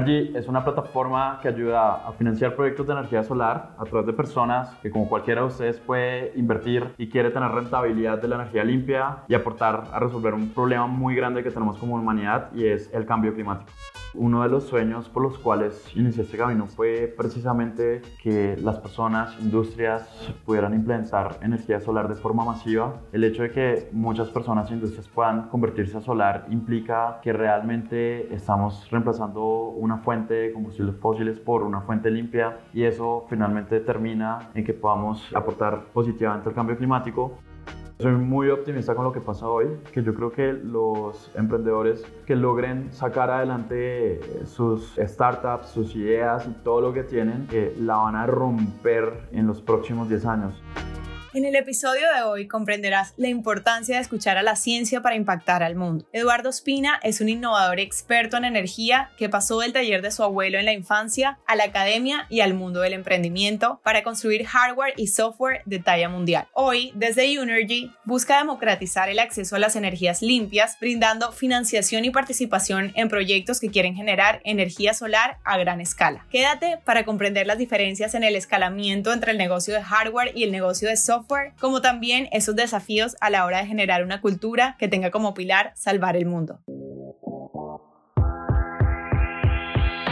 Unergy 0.00 0.36
es 0.36 0.48
una 0.48 0.64
plataforma 0.64 1.38
que 1.42 1.48
ayuda 1.48 2.06
a 2.06 2.12
financiar 2.12 2.56
proyectos 2.56 2.86
de 2.86 2.92
energía 2.92 3.22
solar 3.22 3.70
a 3.78 3.84
través 3.84 4.06
de 4.06 4.12
personas 4.12 4.74
que 4.82 4.90
como 4.90 5.08
cualquiera 5.08 5.42
de 5.42 5.48
ustedes 5.48 5.78
puede 5.78 6.32
invertir 6.36 6.94
y 6.96 7.08
quiere 7.08 7.30
tener 7.30 7.50
rentabilidad 7.50 8.20
de 8.20 8.28
la 8.28 8.36
energía 8.36 8.64
limpia 8.64 9.18
y 9.28 9.34
aportar 9.34 9.84
a 9.92 9.98
resolver 9.98 10.34
un 10.34 10.50
problema 10.50 10.86
muy 10.86 11.14
grande 11.14 11.42
que 11.42 11.50
tenemos 11.50 11.76
como 11.76 11.96
humanidad 11.96 12.50
y 12.54 12.66
es 12.66 12.90
el 12.94 13.04
cambio 13.04 13.34
climático. 13.34 13.70
Uno 14.14 14.42
de 14.42 14.48
los 14.48 14.64
sueños 14.64 15.08
por 15.08 15.22
los 15.22 15.38
cuales 15.38 15.86
inicié 15.94 16.24
este 16.24 16.36
camino 16.36 16.66
fue 16.66 17.12
precisamente 17.16 18.02
que 18.22 18.56
las 18.56 18.78
personas, 18.78 19.36
industrias 19.40 20.08
pudieran 20.44 20.74
implementar 20.74 21.38
energía 21.42 21.80
solar 21.80 22.08
de 22.08 22.16
forma 22.16 22.44
masiva. 22.44 23.00
El 23.12 23.22
hecho 23.22 23.42
de 23.42 23.50
que 23.52 23.88
muchas 23.92 24.28
personas 24.30 24.70
e 24.70 24.74
industrias 24.74 25.06
puedan 25.08 25.48
convertirse 25.48 25.96
a 25.96 26.00
solar 26.00 26.46
implica 26.50 27.20
que 27.22 27.32
realmente 27.32 28.34
estamos 28.34 28.90
reemplazando 28.90 29.68
una 29.68 29.98
fuente 29.98 30.34
de 30.34 30.52
combustibles 30.52 30.96
fósiles 30.96 31.38
por 31.38 31.62
una 31.62 31.82
fuente 31.82 32.10
limpia 32.10 32.58
y 32.74 32.84
eso 32.84 33.26
finalmente 33.28 33.80
termina 33.80 34.50
en 34.54 34.64
que 34.64 34.74
podamos 34.74 35.24
aportar 35.34 35.84
positivamente 35.92 36.48
al 36.48 36.54
cambio 36.54 36.76
climático. 36.76 37.38
Soy 38.00 38.12
muy 38.12 38.48
optimista 38.48 38.94
con 38.94 39.04
lo 39.04 39.12
que 39.12 39.20
pasa 39.20 39.46
hoy, 39.46 39.66
que 39.92 40.02
yo 40.02 40.14
creo 40.14 40.32
que 40.32 40.54
los 40.54 41.30
emprendedores 41.34 42.02
que 42.24 42.34
logren 42.34 42.90
sacar 42.94 43.30
adelante 43.30 44.20
sus 44.46 44.94
startups, 44.96 45.68
sus 45.68 45.94
ideas 45.94 46.48
y 46.48 46.64
todo 46.64 46.80
lo 46.80 46.94
que 46.94 47.02
tienen, 47.02 47.46
eh, 47.52 47.76
la 47.78 47.96
van 47.96 48.16
a 48.16 48.26
romper 48.26 49.28
en 49.32 49.46
los 49.46 49.60
próximos 49.60 50.08
10 50.08 50.24
años. 50.24 50.62
En 51.32 51.44
el 51.44 51.54
episodio 51.54 52.08
de 52.12 52.22
hoy 52.22 52.48
comprenderás 52.48 53.14
la 53.16 53.28
importancia 53.28 53.94
de 53.94 54.02
escuchar 54.02 54.36
a 54.36 54.42
la 54.42 54.56
ciencia 54.56 55.00
para 55.00 55.14
impactar 55.14 55.62
al 55.62 55.76
mundo. 55.76 56.04
Eduardo 56.12 56.48
Espina 56.48 56.98
es 57.04 57.20
un 57.20 57.28
innovador 57.28 57.78
experto 57.78 58.36
en 58.36 58.44
energía 58.44 59.12
que 59.16 59.28
pasó 59.28 59.60
del 59.60 59.72
taller 59.72 60.02
de 60.02 60.10
su 60.10 60.24
abuelo 60.24 60.58
en 60.58 60.64
la 60.64 60.72
infancia 60.72 61.38
a 61.46 61.54
la 61.54 61.64
academia 61.64 62.26
y 62.30 62.40
al 62.40 62.54
mundo 62.54 62.80
del 62.80 62.94
emprendimiento 62.94 63.80
para 63.84 64.02
construir 64.02 64.44
hardware 64.44 64.94
y 64.96 65.06
software 65.06 65.62
de 65.66 65.78
talla 65.78 66.08
mundial. 66.08 66.48
Hoy, 66.52 66.90
desde 66.96 67.38
Unergy, 67.38 67.92
busca 68.04 68.38
democratizar 68.38 69.08
el 69.08 69.20
acceso 69.20 69.54
a 69.54 69.60
las 69.60 69.76
energías 69.76 70.22
limpias, 70.22 70.78
brindando 70.80 71.30
financiación 71.30 72.04
y 72.04 72.10
participación 72.10 72.90
en 72.96 73.08
proyectos 73.08 73.60
que 73.60 73.70
quieren 73.70 73.94
generar 73.94 74.40
energía 74.42 74.94
solar 74.94 75.38
a 75.44 75.58
gran 75.58 75.80
escala. 75.80 76.26
Quédate 76.28 76.78
para 76.84 77.04
comprender 77.04 77.46
las 77.46 77.58
diferencias 77.58 78.16
en 78.16 78.24
el 78.24 78.34
escalamiento 78.34 79.12
entre 79.12 79.30
el 79.30 79.38
negocio 79.38 79.74
de 79.74 79.84
hardware 79.84 80.32
y 80.34 80.42
el 80.42 80.50
negocio 80.50 80.88
de 80.88 80.96
software 80.96 81.19
como 81.58 81.80
también 81.80 82.28
esos 82.32 82.56
desafíos 82.56 83.16
a 83.20 83.30
la 83.30 83.44
hora 83.44 83.58
de 83.58 83.66
generar 83.66 84.04
una 84.04 84.20
cultura 84.20 84.76
que 84.78 84.88
tenga 84.88 85.10
como 85.10 85.34
pilar 85.34 85.72
salvar 85.76 86.16
el 86.16 86.26
mundo. 86.26 86.60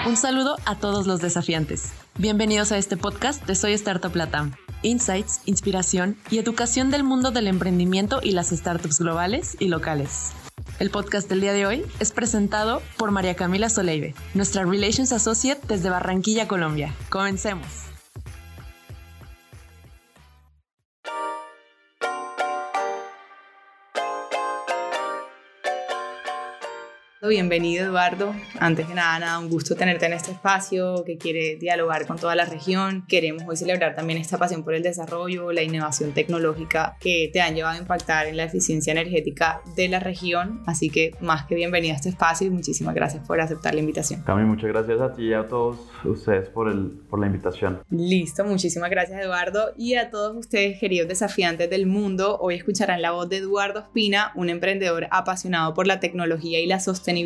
Un 0.06 0.16
saludo 0.16 0.56
a 0.64 0.76
todos 0.76 1.06
los 1.06 1.20
desafiantes. 1.20 1.92
Bienvenidos 2.16 2.72
a 2.72 2.78
este 2.78 2.96
podcast 2.96 3.46
de 3.46 3.54
Soy 3.54 3.74
Startup 3.74 4.14
Latam. 4.14 4.54
Insights, 4.82 5.42
inspiración 5.44 6.16
y 6.30 6.38
educación 6.38 6.90
del 6.90 7.04
mundo 7.04 7.30
del 7.30 7.46
emprendimiento 7.46 8.20
y 8.22 8.30
las 8.30 8.48
startups 8.48 9.00
globales 9.00 9.56
y 9.60 9.68
locales. 9.68 10.32
El 10.78 10.90
podcast 10.90 11.28
del 11.28 11.40
día 11.40 11.52
de 11.52 11.66
hoy 11.66 11.84
es 11.98 12.12
presentado 12.12 12.80
por 12.96 13.10
María 13.10 13.34
Camila 13.34 13.68
Soleive, 13.68 14.14
nuestra 14.34 14.64
Relations 14.64 15.12
Associate 15.12 15.60
desde 15.66 15.90
Barranquilla, 15.90 16.46
Colombia. 16.46 16.94
Comencemos. 17.10 17.87
Bienvenido 27.28 27.84
Eduardo. 27.84 28.34
Antes 28.58 28.86
que 28.86 28.94
nada, 28.94 29.18
nada, 29.18 29.38
un 29.38 29.50
gusto 29.50 29.74
tenerte 29.76 30.06
en 30.06 30.14
este 30.14 30.32
espacio 30.32 31.04
que 31.04 31.18
quiere 31.18 31.56
dialogar 31.56 32.06
con 32.06 32.16
toda 32.16 32.34
la 32.34 32.46
región. 32.46 33.04
Queremos 33.06 33.42
hoy 33.46 33.56
celebrar 33.56 33.94
también 33.94 34.18
esta 34.18 34.38
pasión 34.38 34.64
por 34.64 34.72
el 34.72 34.82
desarrollo, 34.82 35.52
la 35.52 35.62
innovación 35.62 36.12
tecnológica 36.12 36.96
que 37.00 37.28
te 37.30 37.42
han 37.42 37.54
llevado 37.54 37.76
a 37.76 37.78
impactar 37.78 38.26
en 38.28 38.38
la 38.38 38.44
eficiencia 38.44 38.92
energética 38.92 39.60
de 39.76 39.88
la 39.88 40.00
región. 40.00 40.62
Así 40.66 40.88
que 40.88 41.14
más 41.20 41.44
que 41.44 41.54
bienvenido 41.54 41.92
a 41.92 41.96
este 41.96 42.08
espacio 42.08 42.46
y 42.46 42.50
muchísimas 42.50 42.94
gracias 42.94 43.26
por 43.26 43.40
aceptar 43.40 43.74
la 43.74 43.80
invitación. 43.80 44.22
Cami, 44.22 44.44
muchas 44.44 44.70
gracias 44.70 44.98
a 44.98 45.12
ti 45.12 45.28
y 45.28 45.34
a 45.34 45.46
todos 45.46 45.78
ustedes 46.04 46.48
por, 46.48 46.70
el, 46.70 46.98
por 47.10 47.20
la 47.20 47.26
invitación. 47.26 47.82
Listo, 47.90 48.44
muchísimas 48.44 48.88
gracias 48.90 49.20
Eduardo 49.20 49.74
y 49.76 49.96
a 49.96 50.10
todos 50.10 50.34
ustedes 50.34 50.80
queridos 50.80 51.08
desafiantes 51.08 51.68
del 51.68 51.86
mundo. 51.86 52.38
Hoy 52.40 52.54
escucharán 52.54 53.02
la 53.02 53.10
voz 53.10 53.28
de 53.28 53.36
Eduardo 53.36 53.80
Espina, 53.80 54.32
un 54.34 54.48
emprendedor 54.48 55.08
apasionado 55.10 55.74
por 55.74 55.86
la 55.86 56.00
tecnología 56.00 56.58
y 56.60 56.66
la 56.66 56.80
sostenibilidad 56.80 57.17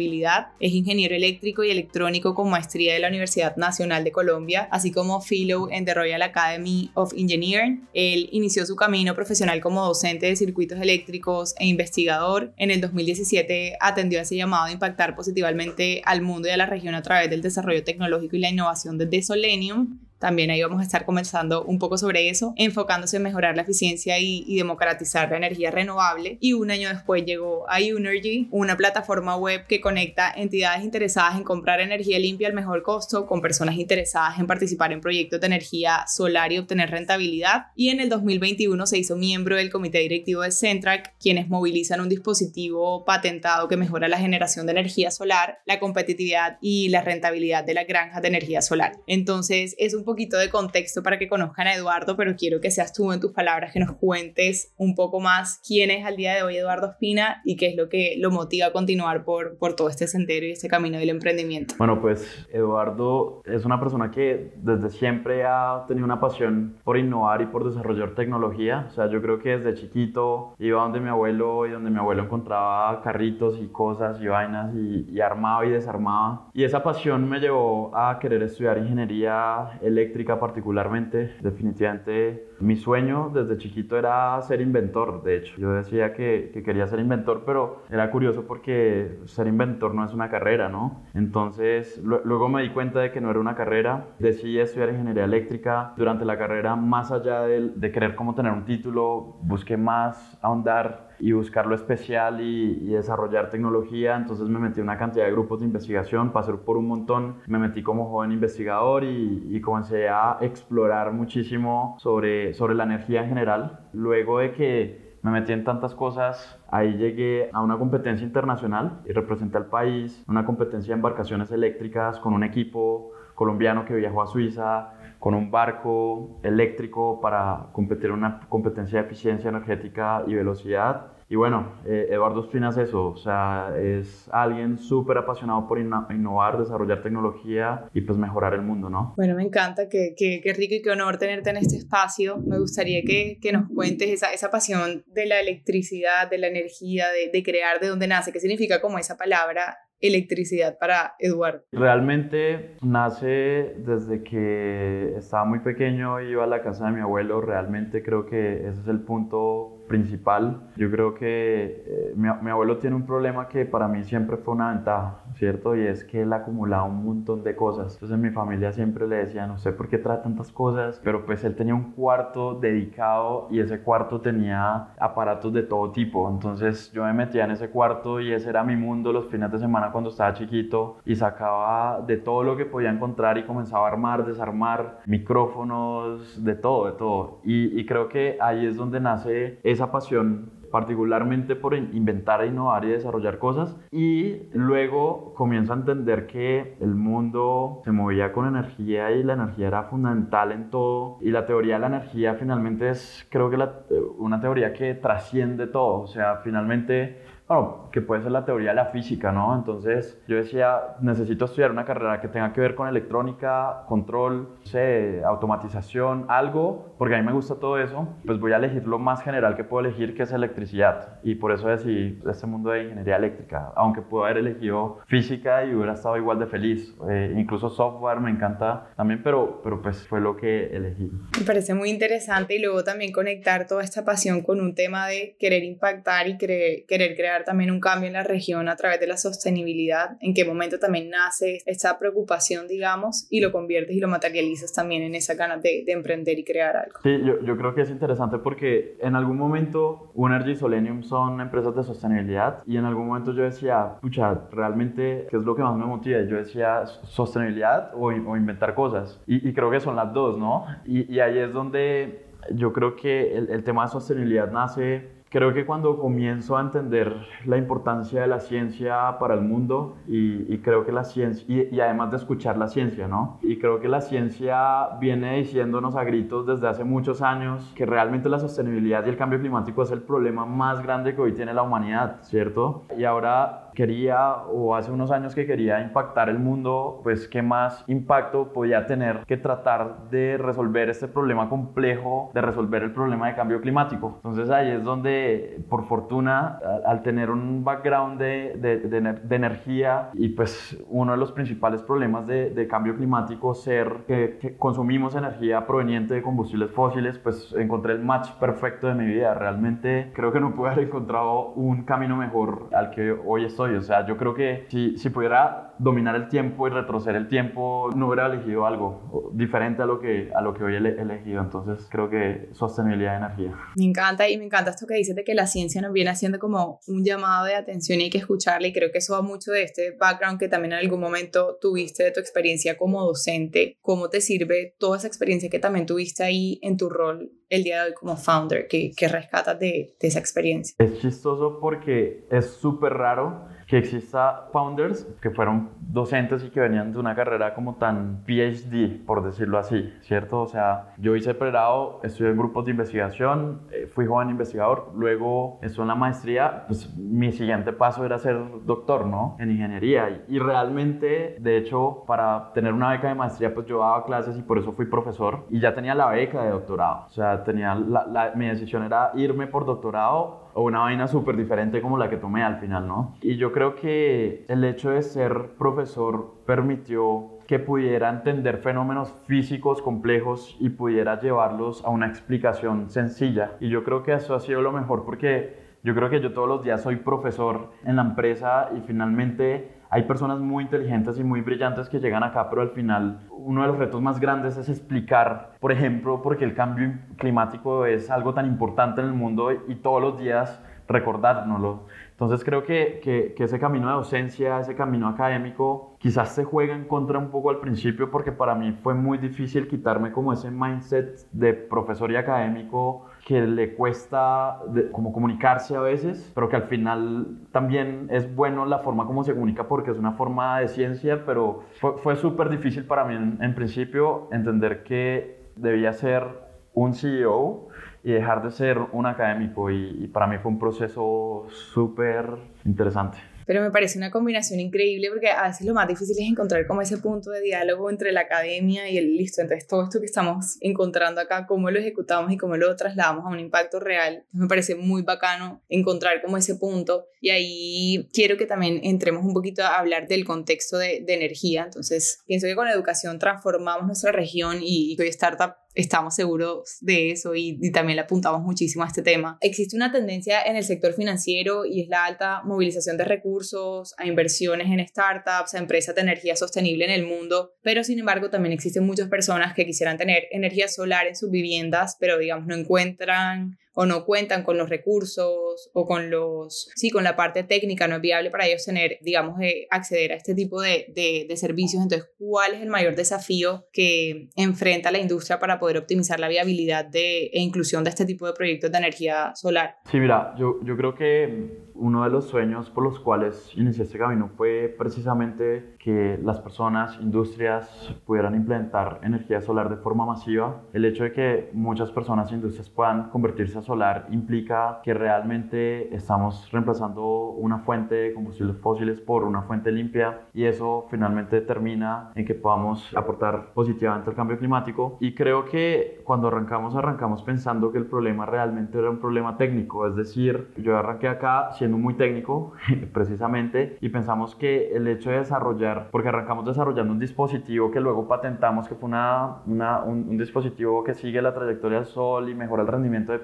es 0.60 0.72
ingeniero 0.72 1.14
eléctrico 1.14 1.64
y 1.64 1.70
electrónico 1.70 2.34
con 2.34 2.50
maestría 2.50 2.94
de 2.94 3.00
la 3.00 3.08
Universidad 3.08 3.56
Nacional 3.56 4.04
de 4.04 4.12
Colombia, 4.12 4.68
así 4.70 4.90
como 4.90 5.20
fellow 5.20 5.68
en 5.70 5.84
the 5.84 5.94
Royal 5.94 6.22
Academy 6.22 6.90
of 6.94 7.12
Engineering. 7.16 7.86
Él 7.92 8.28
inició 8.32 8.64
su 8.66 8.76
camino 8.76 9.14
profesional 9.14 9.60
como 9.60 9.84
docente 9.84 10.26
de 10.26 10.36
circuitos 10.36 10.80
eléctricos 10.80 11.54
e 11.58 11.66
investigador. 11.66 12.52
En 12.56 12.70
el 12.70 12.80
2017 12.80 13.76
atendió 13.80 14.18
a 14.18 14.22
ese 14.22 14.36
llamado 14.36 14.66
de 14.66 14.72
impactar 14.72 15.14
positivamente 15.14 16.02
al 16.04 16.22
mundo 16.22 16.48
y 16.48 16.52
a 16.52 16.56
la 16.56 16.66
región 16.66 16.94
a 16.94 17.02
través 17.02 17.30
del 17.30 17.42
desarrollo 17.42 17.84
tecnológico 17.84 18.36
y 18.36 18.40
la 18.40 18.50
innovación 18.50 18.98
desde 18.98 19.22
Solenium 19.22 19.98
también 20.22 20.52
ahí 20.52 20.62
vamos 20.62 20.78
a 20.78 20.84
estar 20.84 21.04
conversando 21.04 21.64
un 21.64 21.80
poco 21.80 21.98
sobre 21.98 22.28
eso, 22.28 22.54
enfocándose 22.56 23.16
en 23.16 23.24
mejorar 23.24 23.56
la 23.56 23.62
eficiencia 23.62 24.20
y, 24.20 24.54
democratizar 24.62 25.28
la 25.28 25.38
energía 25.38 25.72
renovable. 25.72 26.38
Y 26.40 26.52
un 26.52 26.70
año 26.70 26.88
después 26.88 27.24
llegó 27.24 27.68
a 27.68 27.78
Unergy, 27.80 28.46
una 28.52 28.76
plataforma 28.76 29.36
web 29.36 29.66
que 29.66 29.80
conecta 29.80 30.32
entidades 30.36 30.84
interesadas 30.84 31.36
en 31.36 31.42
comprar 31.42 31.80
energía 31.80 32.20
limpia 32.20 32.46
al 32.46 32.54
mejor 32.54 32.84
costo 32.84 33.26
con 33.26 33.40
personas 33.40 33.74
interesadas 33.74 34.38
en 34.38 34.46
participar 34.46 34.92
en 34.92 35.00
proyectos 35.00 35.40
de 35.40 35.48
energía 35.48 36.04
solar 36.06 36.52
y 36.52 36.58
obtener 36.58 36.90
rentabilidad. 36.90 37.66
Y 37.74 37.88
en 37.88 37.98
el 37.98 38.08
2021 38.08 38.86
se 38.86 38.98
hizo 38.98 39.16
miembro 39.16 39.56
del 39.56 39.70
comité 39.70 39.98
directivo 39.98 40.42
de 40.42 40.52
Centrac, 40.52 41.16
quienes 41.18 41.48
movilizan 41.48 42.00
un 42.00 42.08
dispositivo 42.08 43.04
patentado 43.04 43.66
que 43.66 43.76
mejora 43.76 44.06
la 44.06 44.18
generación 44.18 44.66
de 44.66 44.72
energía 44.72 45.10
solar, 45.10 45.58
la 45.66 45.80
competitividad 45.80 46.58
y 46.60 46.90
la 46.90 47.00
rentabilidad 47.00 47.64
de 47.64 47.74
las 47.74 47.88
granjas 47.88 48.22
de 48.22 48.28
energía 48.28 48.62
solar. 48.62 48.92
Entonces 49.08 49.74
es 49.78 49.94
un 49.94 50.04
poquito 50.12 50.36
de 50.36 50.50
contexto 50.50 51.02
para 51.02 51.18
que 51.18 51.26
conozcan 51.26 51.66
a 51.68 51.74
Eduardo, 51.74 52.16
pero 52.18 52.36
quiero 52.36 52.60
que 52.60 52.70
seas 52.70 52.92
tú 52.92 53.12
en 53.12 53.20
tus 53.20 53.32
palabras 53.32 53.72
que 53.72 53.80
nos 53.80 53.92
cuentes 53.92 54.74
un 54.76 54.94
poco 54.94 55.20
más 55.20 55.58
quién 55.66 55.90
es 55.90 56.04
al 56.04 56.16
día 56.16 56.34
de 56.34 56.42
hoy 56.42 56.58
Eduardo 56.58 56.90
Espina 56.90 57.40
y 57.46 57.56
qué 57.56 57.68
es 57.68 57.76
lo 57.76 57.88
que 57.88 58.16
lo 58.18 58.30
motiva 58.30 58.66
a 58.66 58.72
continuar 58.72 59.24
por, 59.24 59.56
por 59.56 59.74
todo 59.74 59.88
este 59.88 60.06
sendero 60.06 60.44
y 60.44 60.50
este 60.50 60.68
camino 60.68 60.98
del 60.98 61.08
emprendimiento. 61.08 61.76
Bueno, 61.78 62.02
pues 62.02 62.46
Eduardo 62.52 63.40
es 63.46 63.64
una 63.64 63.80
persona 63.80 64.10
que 64.10 64.52
desde 64.56 64.90
siempre 64.90 65.44
ha 65.44 65.86
tenido 65.88 66.04
una 66.04 66.20
pasión 66.20 66.76
por 66.84 66.98
innovar 66.98 67.40
y 67.40 67.46
por 67.46 67.66
desarrollar 67.66 68.14
tecnología. 68.14 68.88
O 68.90 68.92
sea, 68.92 69.08
yo 69.08 69.22
creo 69.22 69.38
que 69.38 69.56
desde 69.56 69.80
chiquito 69.80 70.54
iba 70.58 70.82
donde 70.82 71.00
mi 71.00 71.08
abuelo 71.08 71.66
y 71.66 71.70
donde 71.70 71.88
mi 71.88 71.96
abuelo 71.96 72.24
encontraba 72.24 73.00
carritos 73.00 73.58
y 73.58 73.68
cosas 73.68 74.20
y 74.20 74.26
vainas 74.26 74.74
y, 74.74 75.06
y 75.10 75.20
armaba 75.22 75.64
y 75.64 75.70
desarmaba. 75.70 76.50
Y 76.52 76.64
esa 76.64 76.82
pasión 76.82 77.26
me 77.30 77.40
llevó 77.40 77.96
a 77.96 78.18
querer 78.18 78.42
estudiar 78.42 78.76
ingeniería 78.76 79.78
eléctrica 79.80 80.01
eléctrica 80.02 80.38
particularmente. 80.38 81.36
Definitivamente 81.40 82.48
mi 82.60 82.76
sueño 82.76 83.30
desde 83.32 83.56
chiquito 83.58 83.98
era 83.98 84.40
ser 84.42 84.60
inventor, 84.60 85.22
de 85.22 85.36
hecho. 85.36 85.54
Yo 85.58 85.72
decía 85.72 86.12
que, 86.12 86.50
que, 86.52 86.62
quería 86.62 86.86
ser 86.86 87.00
inventor, 87.00 87.42
pero 87.46 87.82
era 87.90 88.10
curioso 88.10 88.44
porque 88.46 89.18
ser 89.24 89.46
inventor 89.46 89.94
no 89.94 90.04
es 90.04 90.12
una 90.12 90.28
carrera, 90.28 90.68
¿no? 90.68 91.02
Entonces 91.14 92.00
luego 92.02 92.48
me 92.48 92.62
di 92.62 92.70
cuenta 92.70 93.00
de 93.00 93.10
que 93.12 93.20
no 93.20 93.30
era 93.30 93.40
una 93.40 93.54
carrera. 93.54 94.06
Decidí 94.18 94.58
estudiar 94.58 94.90
ingeniería 94.90 95.24
eléctrica. 95.24 95.94
Durante 95.96 96.24
la 96.24 96.38
carrera, 96.38 96.76
más 96.76 97.10
allá 97.10 97.42
de, 97.42 97.70
de 97.74 97.92
querer 97.92 98.14
como 98.14 98.34
tener 98.34 98.52
un 98.52 98.64
título, 98.64 99.36
busqué 99.42 99.76
más 99.76 100.38
ahondar 100.42 101.11
y 101.22 101.30
buscar 101.30 101.66
lo 101.66 101.76
especial 101.76 102.40
y, 102.40 102.88
desarrollar 102.88 103.48
tecnología. 103.48 104.16
Entonces 104.16 104.48
me 104.48 104.58
metí 104.58 104.80
en 104.80 104.86
una 104.86 104.98
cantidad 104.98 105.24
de 105.24 105.30
grupos 105.30 105.60
de 105.60 105.66
investigación, 105.66 106.32
pasé 106.32 106.52
por 106.52 106.76
un 106.76 106.88
montón, 106.88 107.36
me 107.46 107.58
metí 107.58 107.82
como 107.82 108.10
joven 108.10 108.32
investigador 108.32 109.04
y, 109.04 109.46
y 109.48 109.60
comencé 109.60 110.08
a 110.08 110.38
explorar 110.40 111.12
muchísimo 111.12 111.96
sobre, 112.00 112.54
sobre 112.54 112.74
la 112.74 112.82
energía 112.82 113.22
en 113.22 113.28
general. 113.28 113.88
Luego 113.92 114.40
de 114.40 114.52
que 114.52 115.12
me 115.22 115.30
metí 115.30 115.52
en 115.52 115.62
tantas 115.62 115.94
cosas, 115.94 116.58
ahí 116.68 116.96
llegué 116.96 117.50
a 117.52 117.62
una 117.62 117.78
competencia 117.78 118.26
internacional 118.26 119.02
y 119.08 119.12
representé 119.12 119.58
al 119.58 119.66
país, 119.66 120.24
una 120.26 120.44
competencia 120.44 120.92
de 120.92 120.96
embarcaciones 120.96 121.52
eléctricas 121.52 122.18
con 122.18 122.34
un 122.34 122.42
equipo 122.42 123.12
colombiano 123.42 123.84
que 123.84 123.94
viajó 123.94 124.22
a 124.22 124.28
Suiza 124.28 124.92
con 125.18 125.34
un 125.34 125.50
barco 125.50 126.38
eléctrico 126.44 127.20
para 127.20 127.70
competir 127.72 128.06
en 128.06 128.12
una 128.12 128.40
competencia 128.48 129.00
de 129.00 129.06
eficiencia 129.06 129.50
energética 129.50 130.22
y 130.28 130.34
velocidad. 130.34 131.08
Y 131.28 131.34
bueno, 131.34 131.72
eh, 131.84 132.06
Eduardo 132.10 132.42
Espina 132.42 132.68
es 132.68 132.76
eso, 132.76 133.06
o 133.06 133.16
sea, 133.16 133.72
es 133.76 134.28
alguien 134.30 134.78
súper 134.78 135.18
apasionado 135.18 135.66
por 135.66 135.80
innovar, 135.80 136.56
desarrollar 136.56 137.02
tecnología 137.02 137.88
y 137.92 138.02
pues 138.02 138.16
mejorar 138.16 138.54
el 138.54 138.62
mundo, 138.62 138.90
¿no? 138.90 139.14
Bueno, 139.16 139.34
me 139.34 139.42
encanta, 139.42 139.88
qué, 139.88 140.14
rico 140.56 140.74
y 140.74 140.82
qué 140.82 140.90
honor 140.90 141.18
tenerte 141.18 141.50
en 141.50 141.56
este 141.56 141.76
espacio. 141.76 142.38
Me 142.38 142.60
gustaría 142.60 143.02
que, 143.02 143.52
nos 143.52 143.68
cuentes 143.74 144.08
esa, 144.10 144.32
esa, 144.32 144.50
pasión 144.50 145.02
de 145.06 145.26
la 145.26 145.40
electricidad, 145.40 146.30
de 146.30 146.38
la 146.38 146.46
energía, 146.46 147.06
de, 147.08 147.30
de 147.32 147.42
crear, 147.42 147.80
de 147.80 147.88
dónde 147.88 148.06
nace, 148.06 148.30
qué 148.30 148.38
significa 148.38 148.80
como 148.80 148.98
esa 148.98 149.16
palabra 149.16 149.78
electricidad 150.02 150.76
para 150.78 151.14
Eduardo? 151.18 151.62
Realmente 151.72 152.76
nace 152.82 153.74
desde 153.78 154.22
que 154.22 155.14
estaba 155.16 155.44
muy 155.44 155.60
pequeño, 155.60 156.20
iba 156.20 156.44
a 156.44 156.46
la 156.46 156.62
casa 156.62 156.86
de 156.86 156.92
mi 156.92 157.00
abuelo, 157.00 157.40
realmente 157.40 158.02
creo 158.02 158.26
que 158.26 158.68
ese 158.68 158.80
es 158.80 158.88
el 158.88 159.00
punto 159.00 159.81
principal. 159.92 160.70
Yo 160.74 160.90
creo 160.90 161.12
que 161.12 161.84
eh, 161.86 162.12
mi, 162.16 162.26
mi, 162.40 162.50
abuelo 162.50 162.78
tiene 162.78 162.96
un 162.96 163.04
problema 163.04 163.46
que 163.46 163.66
para 163.66 163.88
mí 163.88 164.04
siempre 164.04 164.38
fue 164.38 164.54
una 164.54 164.70
ventaja, 164.72 165.18
¿cierto? 165.34 165.76
Y 165.76 165.86
es 165.86 166.02
que 166.02 166.22
él 166.22 166.32
acumulaba 166.32 166.84
un 166.84 167.04
montón 167.04 167.44
de 167.44 167.54
cosas. 167.54 167.92
Entonces 167.92 168.18
mi 168.18 168.30
familia 168.30 168.72
siempre 168.72 169.06
le 169.06 169.16
decía, 169.16 169.46
no 169.46 169.58
sé 169.58 169.70
por 169.72 169.88
qué 169.90 169.98
trae 169.98 170.16
tantas 170.18 170.50
cosas, 170.50 170.98
pero 171.04 171.26
pues 171.26 171.44
él 171.44 171.54
tenía 171.54 171.74
un 171.74 171.92
cuarto 171.92 172.54
dedicado 172.58 173.48
y 173.50 173.60
ese 173.60 173.82
cuarto 173.82 174.22
tenía 174.22 174.88
aparatos 174.98 175.52
de 175.52 175.62
todo 175.62 175.92
tipo. 175.92 176.26
Entonces 176.30 176.90
yo 176.92 177.04
me 177.04 177.12
metía 177.12 177.44
en 177.44 177.50
ese 177.50 177.68
cuarto 177.68 178.18
y 178.18 178.32
ese 178.32 178.48
era 178.48 178.64
mi 178.64 178.76
mundo 178.76 179.12
los 179.12 179.26
fines 179.26 179.52
de 179.52 179.58
semana 179.58 179.92
cuando 179.92 180.08
estaba 180.08 180.32
chiquito 180.32 180.96
y 181.04 181.16
sacaba 181.16 182.00
de 182.00 182.16
todo 182.16 182.42
lo 182.44 182.56
que 182.56 182.64
podía 182.64 182.88
encontrar 182.88 183.36
y 183.36 183.44
comenzaba 183.44 183.86
a 183.86 183.90
armar, 183.90 184.24
desarmar 184.24 185.00
micrófonos, 185.04 186.42
de 186.42 186.54
todo, 186.54 186.86
de 186.86 186.92
todo. 186.92 187.40
Y, 187.44 187.78
y 187.78 187.84
creo 187.84 188.08
que 188.08 188.38
ahí 188.40 188.64
es 188.64 188.76
donde 188.76 188.98
nace 188.98 189.60
esa 189.62 189.81
pasión 189.90 190.62
particularmente 190.72 191.54
por 191.54 191.76
inventar, 191.76 192.44
innovar 192.44 192.84
y 192.84 192.88
desarrollar 192.88 193.38
cosas. 193.38 193.76
Y 193.92 194.48
luego 194.54 195.34
comienzo 195.34 195.74
a 195.74 195.76
entender 195.76 196.26
que 196.26 196.76
el 196.80 196.94
mundo 196.94 197.82
se 197.84 197.92
movía 197.92 198.32
con 198.32 198.48
energía 198.48 199.12
y 199.12 199.22
la 199.22 199.34
energía 199.34 199.68
era 199.68 199.84
fundamental 199.84 200.50
en 200.50 200.70
todo. 200.70 201.18
Y 201.20 201.30
la 201.30 201.46
teoría 201.46 201.74
de 201.74 201.80
la 201.80 201.86
energía 201.88 202.34
finalmente 202.34 202.88
es, 202.88 203.26
creo 203.30 203.50
que 203.50 203.58
la, 203.58 203.82
una 204.18 204.40
teoría 204.40 204.72
que 204.72 204.94
trasciende 204.94 205.66
todo. 205.66 206.00
O 206.00 206.06
sea, 206.06 206.36
finalmente 206.42 207.20
bueno, 207.52 207.90
que 207.92 208.00
puede 208.00 208.22
ser 208.22 208.32
la 208.32 208.44
teoría 208.44 208.70
de 208.70 208.76
la 208.76 208.86
física, 208.86 209.32
¿no? 209.32 209.54
Entonces 209.54 210.20
yo 210.26 210.36
decía, 210.36 210.96
necesito 211.00 211.44
estudiar 211.44 211.70
una 211.70 211.84
carrera 211.84 212.20
que 212.20 212.28
tenga 212.28 212.52
que 212.52 212.60
ver 212.60 212.74
con 212.74 212.88
electrónica, 212.88 213.84
control, 213.86 214.48
no 214.60 214.66
sé, 214.66 215.22
automatización, 215.24 216.26
algo, 216.28 216.94
porque 216.98 217.14
a 217.14 217.18
mí 217.18 217.26
me 217.26 217.32
gusta 217.32 217.56
todo 217.56 217.78
eso, 217.78 218.08
pues 218.24 218.40
voy 218.40 218.52
a 218.52 218.56
elegir 218.56 218.86
lo 218.86 218.98
más 218.98 219.22
general 219.22 219.56
que 219.56 219.64
puedo 219.64 219.86
elegir, 219.86 220.14
que 220.14 220.22
es 220.22 220.32
electricidad. 220.32 221.20
Y 221.22 221.34
por 221.34 221.52
eso 221.52 221.68
decidí 221.68 222.20
este 222.28 222.46
mundo 222.46 222.70
de 222.70 222.84
ingeniería 222.84 223.16
eléctrica, 223.16 223.72
aunque 223.76 224.00
pude 224.02 224.24
haber 224.24 224.38
elegido 224.38 225.00
física 225.06 225.64
y 225.64 225.74
hubiera 225.74 225.92
estado 225.92 226.16
igual 226.16 226.38
de 226.38 226.46
feliz. 226.46 226.96
Eh, 227.10 227.34
incluso 227.36 227.68
software 227.68 228.20
me 228.20 228.30
encanta 228.30 228.88
también, 228.96 229.22
pero, 229.22 229.60
pero 229.62 229.82
pues 229.82 230.06
fue 230.08 230.20
lo 230.20 230.36
que 230.36 230.66
elegí. 230.66 231.10
Me 231.38 231.44
parece 231.44 231.74
muy 231.74 231.90
interesante 231.90 232.56
y 232.56 232.62
luego 232.62 232.82
también 232.84 233.12
conectar 233.12 233.66
toda 233.66 233.82
esta 233.82 234.04
pasión 234.04 234.42
con 234.42 234.60
un 234.60 234.74
tema 234.74 235.06
de 235.08 235.36
querer 235.38 235.62
impactar 235.64 236.28
y 236.28 236.38
querer 236.38 237.16
crear 237.16 237.41
también 237.44 237.70
un 237.70 237.80
cambio 237.80 238.06
en 238.06 238.14
la 238.14 238.22
región 238.22 238.68
a 238.68 238.76
través 238.76 239.00
de 239.00 239.06
la 239.06 239.16
sostenibilidad, 239.16 240.16
en 240.20 240.34
qué 240.34 240.44
momento 240.44 240.78
también 240.78 241.10
nace 241.10 241.62
esta 241.66 241.98
preocupación, 241.98 242.68
digamos, 242.68 243.26
y 243.30 243.40
lo 243.40 243.52
conviertes 243.52 243.96
y 243.96 244.00
lo 244.00 244.08
materializas 244.08 244.72
también 244.72 245.02
en 245.02 245.14
esa 245.14 245.34
ganas 245.34 245.62
de, 245.62 245.84
emprender 245.86 246.38
y 246.38 246.44
crear 246.44 246.76
algo. 246.76 246.98
Sí, 247.02 247.20
yo, 247.24 247.40
yo, 247.42 247.56
creo 247.56 247.74
que 247.74 247.82
es 247.82 247.90
interesante 247.90 248.38
porque 248.38 248.96
en 249.00 249.14
algún 249.14 249.36
momento 249.36 250.10
Unergy 250.14 250.52
y 250.52 250.56
Solenium 250.56 251.02
son 251.02 251.40
empresas 251.40 251.74
de 251.74 251.82
sostenibilidad 251.82 252.62
y 252.66 252.76
en 252.76 252.84
algún 252.84 253.08
momento 253.08 253.32
yo 253.32 253.42
decía, 253.42 253.96
pucha, 254.00 254.42
realmente, 254.50 255.26
¿qué 255.30 255.36
es 255.36 255.42
lo 255.42 255.54
que 255.54 255.62
más 255.62 255.76
me 255.76 255.84
motiva? 255.84 256.22
Yo 256.22 256.36
decía, 256.36 256.86
sostenibilidad 256.86 257.92
o, 257.94 258.06
o 258.06 258.36
inventar 258.36 258.74
cosas. 258.74 259.20
Y, 259.26 259.46
y, 259.46 259.52
creo 259.52 259.70
que 259.70 259.80
son 259.80 259.96
las 259.96 260.12
dos, 260.12 260.38
¿no? 260.38 260.66
Y, 260.86 261.12
y 261.12 261.20
ahí 261.20 261.38
es 261.38 261.52
donde 261.52 262.26
yo 262.50 262.72
creo 262.72 262.96
que 262.96 263.36
el, 263.36 263.50
el 263.50 263.64
tema 263.64 263.84
de 263.84 263.92
sostenibilidad 263.92 264.50
nace 264.50 265.11
Creo 265.32 265.54
que 265.54 265.64
cuando 265.64 265.98
comienzo 265.98 266.58
a 266.58 266.60
entender 266.60 267.16
la 267.46 267.56
importancia 267.56 268.20
de 268.20 268.26
la 268.26 268.38
ciencia 268.38 269.16
para 269.18 269.32
el 269.32 269.40
mundo 269.40 269.96
y, 270.06 270.58
creo 270.58 270.84
que 270.84 270.92
la 270.92 271.04
ciencia, 271.04 271.46
y, 271.48 271.74
y, 271.74 271.80
además 271.80 272.10
de 272.10 272.18
escuchar 272.18 272.58
la 272.58 272.68
ciencia, 272.68 273.08
¿no? 273.08 273.38
Y 273.40 273.58
creo 273.58 273.80
que 273.80 273.88
la 273.88 274.02
ciencia 274.02 274.90
viene 275.00 275.38
diciéndonos 275.38 275.96
a 275.96 276.04
gritos 276.04 276.46
desde 276.46 276.68
hace 276.68 276.84
muchos 276.84 277.22
años 277.22 277.72
que 277.74 277.86
realmente 277.86 278.28
la 278.28 278.38
sostenibilidad 278.38 279.06
y 279.06 279.08
el 279.08 279.16
cambio 279.16 279.40
climático 279.40 279.82
es 279.82 279.90
el 279.90 280.02
problema 280.02 280.44
más 280.44 280.82
grande 280.82 281.14
que 281.14 281.22
hoy 281.22 281.32
tiene 281.32 281.54
la 281.54 281.62
humanidad, 281.62 282.18
¿cierto? 282.20 282.84
Y 282.98 283.04
ahora 283.04 283.62
quería, 283.74 284.36
o 284.52 284.74
hace 284.74 284.90
unos 284.90 285.10
años 285.10 285.34
que 285.34 285.46
quería 285.46 285.80
impactar 285.80 286.28
el 286.28 286.38
mundo, 286.38 287.00
pues 287.02 287.28
qué 287.28 287.42
más 287.42 287.84
impacto 287.86 288.52
podía 288.52 288.86
tener 288.86 289.24
que 289.26 289.36
tratar 289.36 290.10
de 290.10 290.38
resolver 290.38 290.90
este 290.90 291.08
problema 291.08 291.48
complejo, 291.48 292.30
de 292.34 292.40
resolver 292.40 292.82
el 292.82 292.92
problema 292.92 293.28
de 293.28 293.34
cambio 293.34 293.60
climático. 293.60 294.14
Entonces 294.16 294.50
ahí 294.50 294.70
es 294.70 294.84
donde, 294.84 295.21
por 295.68 295.86
fortuna, 295.86 296.58
al 296.86 297.02
tener 297.02 297.30
un 297.30 297.64
background 297.64 298.20
de, 298.20 298.54
de, 298.56 298.78
de, 298.78 299.36
energía 299.36 300.10
y 300.14 300.30
pues 300.30 300.76
uno 300.88 301.12
de 301.12 301.18
los 301.18 301.32
principales 301.32 301.82
problemas 301.82 302.26
de, 302.26 302.66
cambio 302.70 302.96
climático 302.96 303.54
ser 303.54 304.04
que, 304.06 304.38
que, 304.40 304.56
consumimos 304.56 305.14
energía 305.14 305.66
proveniente 305.66 306.14
de 306.14 306.22
combustibles 306.22 306.70
fósiles, 306.70 307.18
pues 307.18 307.52
encontré 307.58 307.92
el 307.94 307.98
match 307.98 308.30
perfecto 308.40 308.86
de 308.86 308.94
mi 308.94 309.06
vida. 309.06 309.34
Realmente 309.34 310.12
creo 310.14 310.32
que 310.32 310.40
no 310.40 310.54
pude 310.54 310.70
haber 310.70 310.84
encontrado 310.86 311.48
un 311.54 311.84
camino 311.84 312.16
mejor 312.16 312.68
al 312.72 312.90
que 312.90 313.10
hoy 313.10 313.44
estoy 313.44 313.62
o 313.76 313.82
sea, 313.82 314.06
yo 314.06 314.16
creo 314.16 314.34
que 314.34 314.66
si, 314.68 314.96
si 314.96 315.10
pudiera 315.10 315.74
dominar 315.78 316.14
el 316.14 316.28
tiempo 316.28 316.66
y 316.66 316.70
retroceder 316.70 317.16
el 317.16 317.28
tiempo, 317.28 317.90
no 317.94 318.08
hubiera 318.08 318.26
elegido 318.26 318.66
algo 318.66 319.30
diferente 319.32 319.82
a 319.82 319.86
lo 319.86 320.00
que, 320.00 320.30
a 320.34 320.40
lo 320.40 320.54
que 320.54 320.64
hoy 320.64 320.74
he 320.74 320.78
elegido. 320.78 321.42
Entonces, 321.42 321.88
creo 321.90 322.08
que 322.08 322.48
sostenibilidad 322.52 323.12
de 323.12 323.16
energía. 323.18 323.56
Me 323.76 323.84
encanta 323.84 324.28
y 324.28 324.36
me 324.38 324.44
encanta 324.44 324.70
esto 324.70 324.86
que 324.86 324.94
dices 324.94 325.11
de 325.14 325.24
que 325.24 325.34
la 325.34 325.46
ciencia 325.46 325.80
nos 325.80 325.92
viene 325.92 326.10
haciendo 326.10 326.38
como 326.38 326.80
un 326.86 327.04
llamado 327.04 327.46
de 327.46 327.54
atención 327.54 328.00
y 328.00 328.04
hay 328.04 328.10
que 328.10 328.18
escucharla. 328.18 328.68
Y 328.68 328.72
creo 328.72 328.90
que 328.90 328.98
eso 328.98 329.14
va 329.14 329.22
mucho 329.22 329.52
de 329.52 329.62
este 329.62 329.92
background 329.92 330.38
que 330.38 330.48
también 330.48 330.72
en 330.72 330.78
algún 330.78 331.00
momento 331.00 331.58
tuviste 331.60 332.04
de 332.04 332.10
tu 332.10 332.20
experiencia 332.20 332.76
como 332.76 333.04
docente. 333.04 333.76
¿Cómo 333.80 334.08
te 334.08 334.20
sirve 334.20 334.74
toda 334.78 334.98
esa 334.98 335.06
experiencia 335.06 335.50
que 335.50 335.58
también 335.58 335.86
tuviste 335.86 336.22
ahí 336.22 336.58
en 336.62 336.76
tu 336.76 336.88
rol 336.88 337.32
el 337.48 337.64
día 337.64 337.82
de 337.82 337.90
hoy 337.90 337.94
como 337.94 338.16
founder? 338.16 338.66
¿Qué, 338.68 338.92
qué 338.96 339.08
rescatas 339.08 339.58
de, 339.58 339.94
de 340.00 340.08
esa 340.08 340.18
experiencia? 340.18 340.74
Es 340.78 341.00
chistoso 341.00 341.58
porque 341.60 342.24
es 342.30 342.46
súper 342.46 342.94
raro 342.94 343.46
que 343.72 343.78
exista 343.78 344.48
founders 344.52 345.04
que 345.22 345.30
fueron 345.30 345.70
docentes 345.80 346.44
y 346.44 346.50
que 346.50 346.60
venían 346.60 346.92
de 346.92 346.98
una 346.98 347.14
carrera 347.14 347.54
como 347.54 347.76
tan 347.76 348.22
PhD, 348.26 349.02
por 349.06 349.24
decirlo 349.24 349.56
así, 349.56 349.90
¿cierto? 350.02 350.42
O 350.42 350.46
sea, 350.46 350.92
yo 350.98 351.16
hice 351.16 351.32
pregrado, 351.32 352.00
estudié 352.02 352.32
en 352.32 352.36
grupos 352.36 352.66
de 352.66 352.72
investigación, 352.72 353.62
eh, 353.70 353.86
fui 353.86 354.04
joven 354.06 354.28
investigador, 354.28 354.92
luego 354.94 355.58
estuve 355.62 355.84
en 355.84 355.88
la 355.88 355.94
maestría, 355.94 356.66
pues 356.66 356.94
mi 356.98 357.32
siguiente 357.32 357.72
paso 357.72 358.04
era 358.04 358.18
ser 358.18 358.36
doctor, 358.66 359.06
¿no? 359.06 359.36
En 359.38 359.50
ingeniería. 359.50 360.22
Y, 360.28 360.38
realmente, 360.38 361.38
de 361.40 361.56
hecho, 361.56 362.04
para 362.06 362.52
tener 362.52 362.74
una 362.74 362.90
beca 362.90 363.08
de 363.08 363.14
maestría, 363.14 363.54
pues 363.54 363.66
yo 363.66 363.78
daba 363.78 364.04
clases 364.04 364.36
y 364.36 364.42
por 364.42 364.58
eso 364.58 364.72
fui 364.72 364.84
profesor 364.84 365.46
y 365.48 365.60
ya 365.60 365.74
tenía 365.74 365.94
la 365.94 366.08
beca 366.08 366.42
de 366.42 366.50
doctorado. 366.50 367.06
O 367.06 367.10
sea, 367.10 367.42
tenía 367.42 367.74
la, 367.74 368.32
mi 368.34 368.48
decisión 368.48 368.82
era 368.82 369.12
irme 369.14 369.46
por 369.46 369.64
doctorado 369.64 370.42
o 370.54 370.62
una 370.62 370.80
vaina 370.80 371.08
súper 371.08 371.36
diferente 371.36 371.80
como 371.80 371.98
la 371.98 372.10
que 372.10 372.16
tomé 372.16 372.42
al 372.42 372.58
final, 372.58 372.86
¿no? 372.86 373.16
Y 373.22 373.36
yo 373.36 373.52
creo 373.52 373.74
que 373.74 374.44
el 374.48 374.64
hecho 374.64 374.90
de 374.90 375.02
ser 375.02 375.52
profesor 375.58 376.34
permitió 376.46 377.30
que 377.46 377.58
pudiera 377.58 378.08
entender 378.08 378.58
fenómenos 378.58 379.14
físicos 379.26 379.82
complejos 379.82 380.56
y 380.60 380.70
pudiera 380.70 381.20
llevarlos 381.20 381.84
a 381.84 381.90
una 381.90 382.06
explicación 382.06 382.88
sencilla. 382.88 383.52
Y 383.60 383.68
yo 383.68 383.84
creo 383.84 384.02
que 384.02 384.12
eso 384.14 384.34
ha 384.34 384.40
sido 384.40 384.62
lo 384.62 384.72
mejor 384.72 385.04
porque 385.04 385.60
yo 385.82 385.94
creo 385.94 386.08
que 386.08 386.20
yo 386.20 386.32
todos 386.32 386.48
los 386.48 386.62
días 386.62 386.82
soy 386.82 386.96
profesor 386.96 387.72
en 387.84 387.96
la 387.96 388.02
empresa 388.02 388.70
y 388.76 388.80
finalmente 388.80 389.81
hay 389.92 390.04
personas 390.04 390.40
muy 390.40 390.64
inteligentes 390.64 391.18
y 391.18 391.22
muy 391.22 391.42
brillantes 391.42 391.86
que 391.90 392.00
llegan 392.00 392.22
acá, 392.22 392.48
pero 392.48 392.62
al 392.62 392.70
final 392.70 393.20
uno 393.28 393.60
de 393.60 393.68
los 393.68 393.76
retos 393.76 394.00
más 394.00 394.18
grandes 394.18 394.56
es 394.56 394.70
explicar, 394.70 395.52
por 395.60 395.70
ejemplo, 395.70 396.22
por 396.22 396.38
qué 396.38 396.46
el 396.46 396.54
cambio 396.54 396.94
climático 397.18 397.84
es 397.84 398.10
algo 398.10 398.32
tan 398.32 398.46
importante 398.46 399.02
en 399.02 399.08
el 399.08 399.12
mundo 399.12 399.52
y 399.52 399.74
todos 399.74 400.00
los 400.00 400.18
días 400.18 400.58
recordárnoslo. 400.88 401.84
Entonces 402.12 402.42
creo 402.42 402.64
que, 402.64 403.00
que, 403.04 403.34
que, 403.36 403.44
ese 403.44 403.58
camino 403.58 403.88
de 403.88 403.92
docencia, 403.92 404.60
ese 404.60 404.74
camino 404.74 405.08
académico, 405.08 405.94
quizás 405.98 406.34
se 406.34 406.44
juega 406.44 406.74
en 406.74 406.86
contra 406.86 407.18
un 407.18 407.30
poco 407.30 407.50
al 407.50 407.60
principio 407.60 408.10
porque 408.10 408.32
para 408.32 408.54
mí 408.54 408.72
fue 408.82 408.94
muy 408.94 409.18
difícil 409.18 409.68
quitarme 409.68 410.10
como 410.10 410.32
ese 410.32 410.50
mindset 410.50 411.28
de 411.32 411.52
profesor 411.52 412.10
y 412.10 412.16
académico 412.16 413.08
que 413.24 413.40
le 413.40 413.74
cuesta 413.74 414.58
como 414.90 415.12
comunicarse 415.12 415.76
a 415.76 415.80
veces, 415.80 416.30
pero 416.34 416.48
que 416.48 416.56
al 416.56 416.64
final 416.64 417.38
también 417.52 418.08
es 418.10 418.34
bueno 418.34 418.66
la 418.66 418.80
forma 418.80 419.06
como 419.06 419.22
se 419.22 419.32
comunica 419.32 419.68
porque 419.68 419.92
es 419.92 419.98
una 419.98 420.12
forma 420.12 420.58
de 420.60 420.68
ciencia, 420.68 421.24
pero 421.24 421.62
fue, 421.80 421.98
fue 421.98 422.16
súper 422.16 422.48
difícil 422.48 422.84
para 422.84 423.04
mí 423.04 423.14
en, 423.14 423.54
principio 423.54 424.28
entender 424.32 424.82
que 424.82 425.40
debía 425.56 425.92
ser 425.92 426.26
un 426.74 426.94
CEO 426.94 427.68
y 428.02 428.12
dejar 428.12 428.42
de 428.42 428.50
ser 428.50 428.78
un 428.92 429.06
académico 429.06 429.70
y, 429.70 430.04
y 430.04 430.08
para 430.08 430.26
mí 430.26 430.38
fue 430.38 430.50
un 430.50 430.58
proceso 430.58 431.46
súper 431.48 432.26
interesante. 432.64 433.18
Pero 433.46 433.60
me 433.62 433.70
parece 433.70 433.98
una 433.98 434.10
combinación 434.10 434.60
increíble 434.60 435.08
porque 435.10 435.28
a 435.28 435.48
veces 435.48 435.66
lo 435.66 435.74
más 435.74 435.88
difícil 435.88 436.16
es 436.18 436.28
encontrar 436.28 436.66
como 436.66 436.82
ese 436.82 436.98
punto 436.98 437.30
de 437.30 437.40
diálogo 437.40 437.90
entre 437.90 438.12
la 438.12 438.20
academia 438.20 438.88
y 438.88 438.98
el 438.98 439.16
listo. 439.16 439.42
Entonces 439.42 439.66
todo 439.66 439.84
esto 439.84 440.00
que 440.00 440.06
estamos 440.06 440.56
encontrando 440.60 441.20
acá, 441.20 441.46
cómo 441.46 441.70
lo 441.70 441.78
ejecutamos 441.78 442.32
y 442.32 442.36
cómo 442.36 442.56
lo 442.56 442.74
trasladamos 442.76 443.24
a 443.24 443.28
un 443.28 443.40
impacto 443.40 443.80
real, 443.80 444.24
me 444.32 444.46
parece 444.46 444.74
muy 444.74 445.02
bacano 445.02 445.62
encontrar 445.68 446.22
como 446.22 446.36
ese 446.36 446.56
punto. 446.56 447.06
Y 447.20 447.30
ahí 447.30 448.08
quiero 448.12 448.36
que 448.36 448.46
también 448.46 448.80
entremos 448.82 449.24
un 449.24 449.34
poquito 449.34 449.62
a 449.62 449.78
hablar 449.78 450.08
del 450.08 450.24
contexto 450.24 450.78
de, 450.78 451.04
energía. 451.12 451.64
Entonces 451.64 452.22
pienso 452.26 452.46
que 452.46 452.54
con 452.54 452.66
la 452.66 452.72
educación 452.72 453.18
transformamos 453.18 453.86
nuestra 453.86 454.12
región 454.12 454.58
y, 454.62 454.96
y 454.98 455.02
startup 455.08 455.61
estamos 455.74 456.14
seguros 456.14 456.76
de 456.80 457.10
eso 457.10 457.34
y, 457.34 457.70
también 457.72 457.96
le 457.96 458.02
apuntamos 458.02 458.42
muchísimo 458.42 458.84
a 458.84 458.88
este 458.88 459.02
tema. 459.02 459.38
Existe 459.40 459.76
una 459.76 459.90
tendencia 459.90 460.42
en 460.42 460.56
el 460.56 460.64
sector 460.64 460.92
financiero 460.92 461.64
y 461.64 461.82
es 461.82 461.88
la 461.88 462.04
alta 462.04 462.42
movilización 462.44 462.96
de 462.96 463.04
recursos, 463.04 463.94
a 463.96 464.06
inversiones 464.06 464.68
en 464.68 464.86
startups, 464.86 465.54
a 465.54 465.58
empresas 465.58 465.94
de 465.94 466.02
energía 466.02 466.36
sostenible 466.36 466.84
en 466.84 466.90
el 466.90 467.06
mundo, 467.06 467.52
pero 467.62 467.84
sin 467.84 467.98
embargo 467.98 468.30
también 468.30 468.52
existen 468.52 468.84
muchas 468.84 469.08
personas 469.08 469.54
que 469.54 469.64
quisieran 469.64 469.96
tener 469.96 470.24
energía 470.30 470.68
solar 470.68 471.06
en 471.06 471.16
sus 471.16 471.30
viviendas, 471.30 471.96
pero 471.98 472.18
digamos 472.18 472.46
no 472.46 472.54
encuentran 472.54 473.58
o 473.74 473.86
no 473.86 474.04
cuentan 474.04 474.42
con 474.42 474.58
los 474.58 474.68
recursos 474.68 475.70
o 475.72 475.86
con 475.86 476.10
los, 476.10 476.70
sí, 476.74 476.90
con 476.90 477.04
la 477.04 477.16
parte 477.16 477.42
técnica, 477.42 477.88
no 477.88 477.96
es 477.96 478.02
viable 478.02 478.30
para 478.30 478.46
ellos 478.46 478.64
tener, 478.64 478.98
digamos, 479.02 479.40
eh, 479.40 479.66
acceder 479.70 480.12
a 480.12 480.16
este 480.16 480.34
tipo 480.34 480.60
de, 480.60 480.92
de, 480.94 481.26
de, 481.28 481.36
servicios. 481.36 481.82
Entonces, 481.82 482.08
¿cuál 482.18 482.54
es 482.54 482.62
el 482.62 482.68
mayor 482.68 482.94
desafío 482.94 483.66
que 483.72 484.28
enfrenta 484.36 484.90
la 484.90 484.98
industria 484.98 485.38
para 485.38 485.58
poder 485.58 485.78
optimizar 485.78 486.20
la 486.20 486.28
viabilidad 486.28 486.84
de, 486.84 487.26
e 487.26 487.40
inclusión 487.40 487.84
de 487.84 487.90
este 487.90 488.04
tipo 488.04 488.26
de 488.26 488.32
proyectos 488.32 488.70
de 488.70 488.78
energía 488.78 489.32
solar? 489.34 489.76
Sí, 489.90 489.98
mira, 489.98 490.34
yo, 490.38 490.60
yo 490.64 490.76
creo 490.76 490.94
que 490.94 491.72
uno 491.74 492.04
de 492.04 492.10
los 492.10 492.28
sueños 492.28 492.70
por 492.70 492.84
los 492.84 493.00
cuales 493.00 493.50
inicié 493.56 493.84
este 493.84 493.98
camino 493.98 494.28
fue 494.36 494.74
precisamente 494.78 495.74
que 495.78 496.18
las 496.22 496.40
personas, 496.40 496.98
industrias 497.00 497.94
pudieran 498.06 498.34
implementar 498.34 499.00
energía 499.02 499.40
solar 499.40 499.68
de 499.68 499.76
forma 499.76 500.06
masiva. 500.06 500.62
El 500.72 500.84
hecho 500.84 501.04
de 501.04 501.12
que 501.12 501.50
muchas 501.52 501.90
personas 501.90 502.30
e 502.30 502.34
industrias 502.34 502.70
puedan 502.70 503.10
convertirse 503.10 503.58
a 503.58 503.61
solar 503.62 504.06
implica 504.10 504.80
que 504.82 504.94
realmente 504.94 505.94
estamos 505.94 506.50
reemplazando 506.50 507.30
una 507.30 507.58
fuente 507.58 507.94
de 507.94 508.14
combustibles 508.14 508.56
fósiles 508.58 509.00
por 509.00 509.24
una 509.24 509.42
fuente 509.42 509.72
limpia 509.72 510.20
y 510.34 510.44
eso 510.44 510.86
finalmente 510.90 511.40
termina 511.40 512.10
en 512.14 512.24
que 512.24 512.34
podamos 512.34 512.94
aportar 512.96 513.52
positivamente 513.54 514.10
al 514.10 514.16
cambio 514.16 514.38
climático. 514.38 514.96
Y 515.00 515.14
creo 515.14 515.44
que 515.44 516.00
cuando 516.04 516.28
arrancamos, 516.28 516.74
arrancamos 516.74 517.22
pensando 517.22 517.72
que 517.72 517.78
el 517.78 517.86
problema 517.86 518.26
realmente 518.26 518.78
era 518.78 518.90
un 518.90 518.98
problema 518.98 519.36
técnico, 519.36 519.86
es 519.86 519.96
decir, 519.96 520.48
yo 520.56 520.76
arranqué 520.76 521.08
acá 521.08 521.50
siendo 521.52 521.78
muy 521.78 521.94
técnico 521.94 522.52
precisamente 522.92 523.76
y 523.80 523.88
pensamos 523.88 524.34
que 524.34 524.74
el 524.74 524.86
hecho 524.88 525.10
de 525.10 525.18
desarrollar, 525.18 525.88
porque 525.90 526.08
arrancamos 526.08 526.44
desarrollando 526.46 526.92
un 526.92 526.98
dispositivo 526.98 527.70
que 527.70 527.80
luego 527.80 528.08
patentamos 528.08 528.68
que 528.68 528.74
fue 528.74 528.88
una, 528.88 529.36
una 529.46 529.82
un, 529.82 530.08
un, 530.08 530.18
dispositivo 530.18 530.84
que 530.84 530.94
sigue 530.94 531.22
la 531.22 531.34
trayectoria 531.34 531.78
del 531.78 531.86
sol 531.86 532.28
y 532.28 532.34
mejora 532.34 532.62
el 532.62 532.68
rendimiento 532.68 533.12
de 533.12 533.18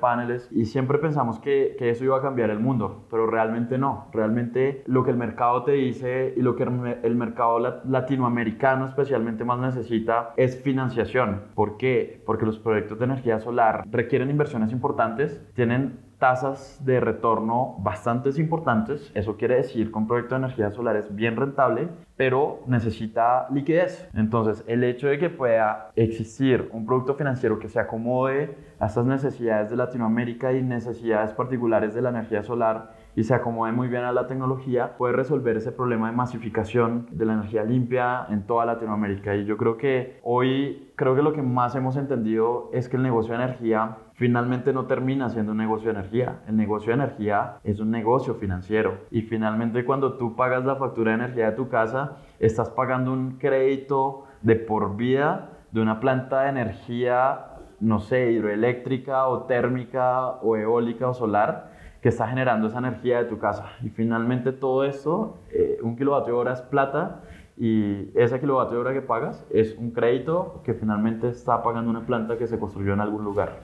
y 0.51 0.67
siempre 0.67 0.99
pensamos 0.99 1.39
que, 1.39 1.77
que 1.79 1.91
eso 1.91 2.05
iba 2.05 2.19
a 2.19 2.23
cambiar 2.23 2.51
el 2.51 2.61
mundo, 2.61 3.07
pero 3.11 3.27
realmente 3.27 3.79
no, 3.79 4.09
realmente 4.13 4.83
lo 4.87 5.05
que 5.05 5.11
el 5.11 5.17
mercado 5.17 5.65
te 5.65 5.73
dice 5.73 6.35
y 6.37 6.43
lo 6.43 6.57
que 6.57 6.65
el 6.65 7.17
mercado 7.17 7.59
latinoamericano 7.85 8.87
especialmente 8.87 9.45
más 9.45 9.59
necesita 9.59 10.33
es 10.37 10.63
financiación. 10.63 11.43
¿Por 11.55 11.77
qué? 11.77 12.23
Porque 12.27 12.47
los 12.47 12.59
proyectos 12.59 12.99
de 12.99 13.07
energía 13.07 13.41
solar 13.41 13.85
requieren 13.91 14.31
inversiones 14.31 14.73
importantes, 14.73 15.43
tienen 15.55 16.08
tasas 16.19 16.85
de 16.85 17.01
retorno 17.01 17.77
bastante 17.79 18.31
importantes. 18.41 19.11
Eso 19.15 19.37
quiere 19.37 19.57
decir 19.57 19.91
que 19.91 19.99
un 19.99 20.09
proyecto 20.09 20.35
de 20.35 20.41
energía 20.45 20.71
solar 20.71 20.97
es 20.97 21.15
bien 21.15 21.37
rentable, 21.37 21.89
pero 22.17 22.61
necesita 22.67 23.47
liquidez. 23.51 24.09
Entonces, 24.15 24.65
el 24.67 24.83
hecho 24.83 25.07
de 25.07 25.19
que 25.19 25.31
pueda 25.31 25.91
existir 25.95 26.69
un 26.73 26.87
producto 26.87 27.15
financiero 27.15 27.59
que 27.59 27.69
se 27.69 27.79
acomode 27.79 28.57
a 28.81 28.87
estas 28.87 29.07
necesidades 29.07 29.71
de 29.71 29.77
Latinoamérica 29.77 30.53
y 30.53 30.63
necesidades 30.63 31.33
particulares 31.33 31.95
de 31.95 32.03
la 32.03 32.11
energía 32.11 32.43
solar 32.43 32.93
y 33.19 33.25
se 33.25 33.35
acomode 33.35 33.73
muy 33.73 33.89
bien 33.89 34.05
a 34.05 34.13
la 34.13 34.29
tecnología, 34.29 34.97
puede 34.97 35.13
resolver 35.13 35.57
ese 35.57 35.73
problema 35.73 36.09
de 36.09 36.15
masificación 36.15 37.09
de 37.11 37.25
la 37.25 37.33
energía 37.33 37.65
limpia 37.65 38.25
en 38.31 38.47
toda 38.47 38.65
Latinoamérica. 38.65 39.35
Y 39.35 39.45
yo 39.45 39.57
creo 39.57 39.77
que 39.77 40.21
hoy, 40.23 40.93
creo 40.95 41.17
que 41.17 41.23
lo 41.23 41.33
que 41.33 41.43
más 41.43 41.75
hemos 41.75 41.97
entendido 41.97 42.71
es 42.73 42.89
que 42.89 42.97
el 42.97 43.03
negocio 43.03 43.37
de 43.37 43.43
energía 43.43 43.97
finalmente 44.13 44.73
no 44.73 44.87
termina 44.87 45.31
siendo 45.31 45.51
un 45.51 45.59
negocio 45.59 45.93
de 45.93 45.99
energía. 45.99 46.43
El 46.47 46.57
negocio 46.57 46.91
de 46.97 47.03
energía 47.03 47.57
es 47.65 47.81
un 47.81 47.91
negocio 47.91 48.37
financiero. 48.37 48.99
Y 49.11 49.23
finalmente 49.23 49.85
cuando 49.85 50.17
tú 50.17 50.37
pagas 50.37 50.65
la 50.65 50.77
factura 50.77 51.11
de 51.11 51.25
energía 51.25 51.51
de 51.51 51.57
tu 51.57 51.69
casa, 51.69 52.19
estás 52.39 52.71
pagando 52.71 53.13
un 53.13 53.33
crédito 53.33 54.27
de 54.43 54.55
por 54.55 54.95
vida 54.95 55.59
de 55.73 55.81
una 55.81 55.99
planta 55.99 56.43
de 56.43 56.51
energía, 56.51 57.47
no 57.81 57.99
sé, 57.99 58.31
hidroeléctrica 58.31 59.27
o 59.27 59.43
térmica 59.47 60.29
o 60.41 60.57
eólica 60.57 61.09
o 61.09 61.15
solar 61.15 61.78
que 62.01 62.11
está 62.11 62.29
generando 62.29 62.69
esa 62.69 62.79
energía 62.79 63.19
de 63.19 63.25
tu 63.25 63.39
casa. 63.39 63.67
Y 63.83 63.89
finalmente 63.89 64.53
todo 64.53 64.85
esto, 64.85 65.39
eh, 65.51 65.79
un 65.83 65.97
kilovatio 65.97 66.39
hora 66.39 66.53
es 66.53 66.63
plata 66.63 67.23
y 67.57 68.11
ese 68.15 68.39
kilovatio 68.39 68.79
hora 68.79 68.93
que 68.93 69.03
pagas 69.03 69.45
es 69.51 69.77
un 69.77 69.91
crédito 69.91 70.61
que 70.65 70.75
finalmente 70.75 71.29
está 71.29 71.63
pagando 71.63 71.91
una 71.91 72.07
planta 72.07 72.39
que 72.39 72.47
se 72.47 72.59
construyó 72.59 72.93
en 72.93 73.01
algún 73.01 73.25
lugar. 73.25 73.61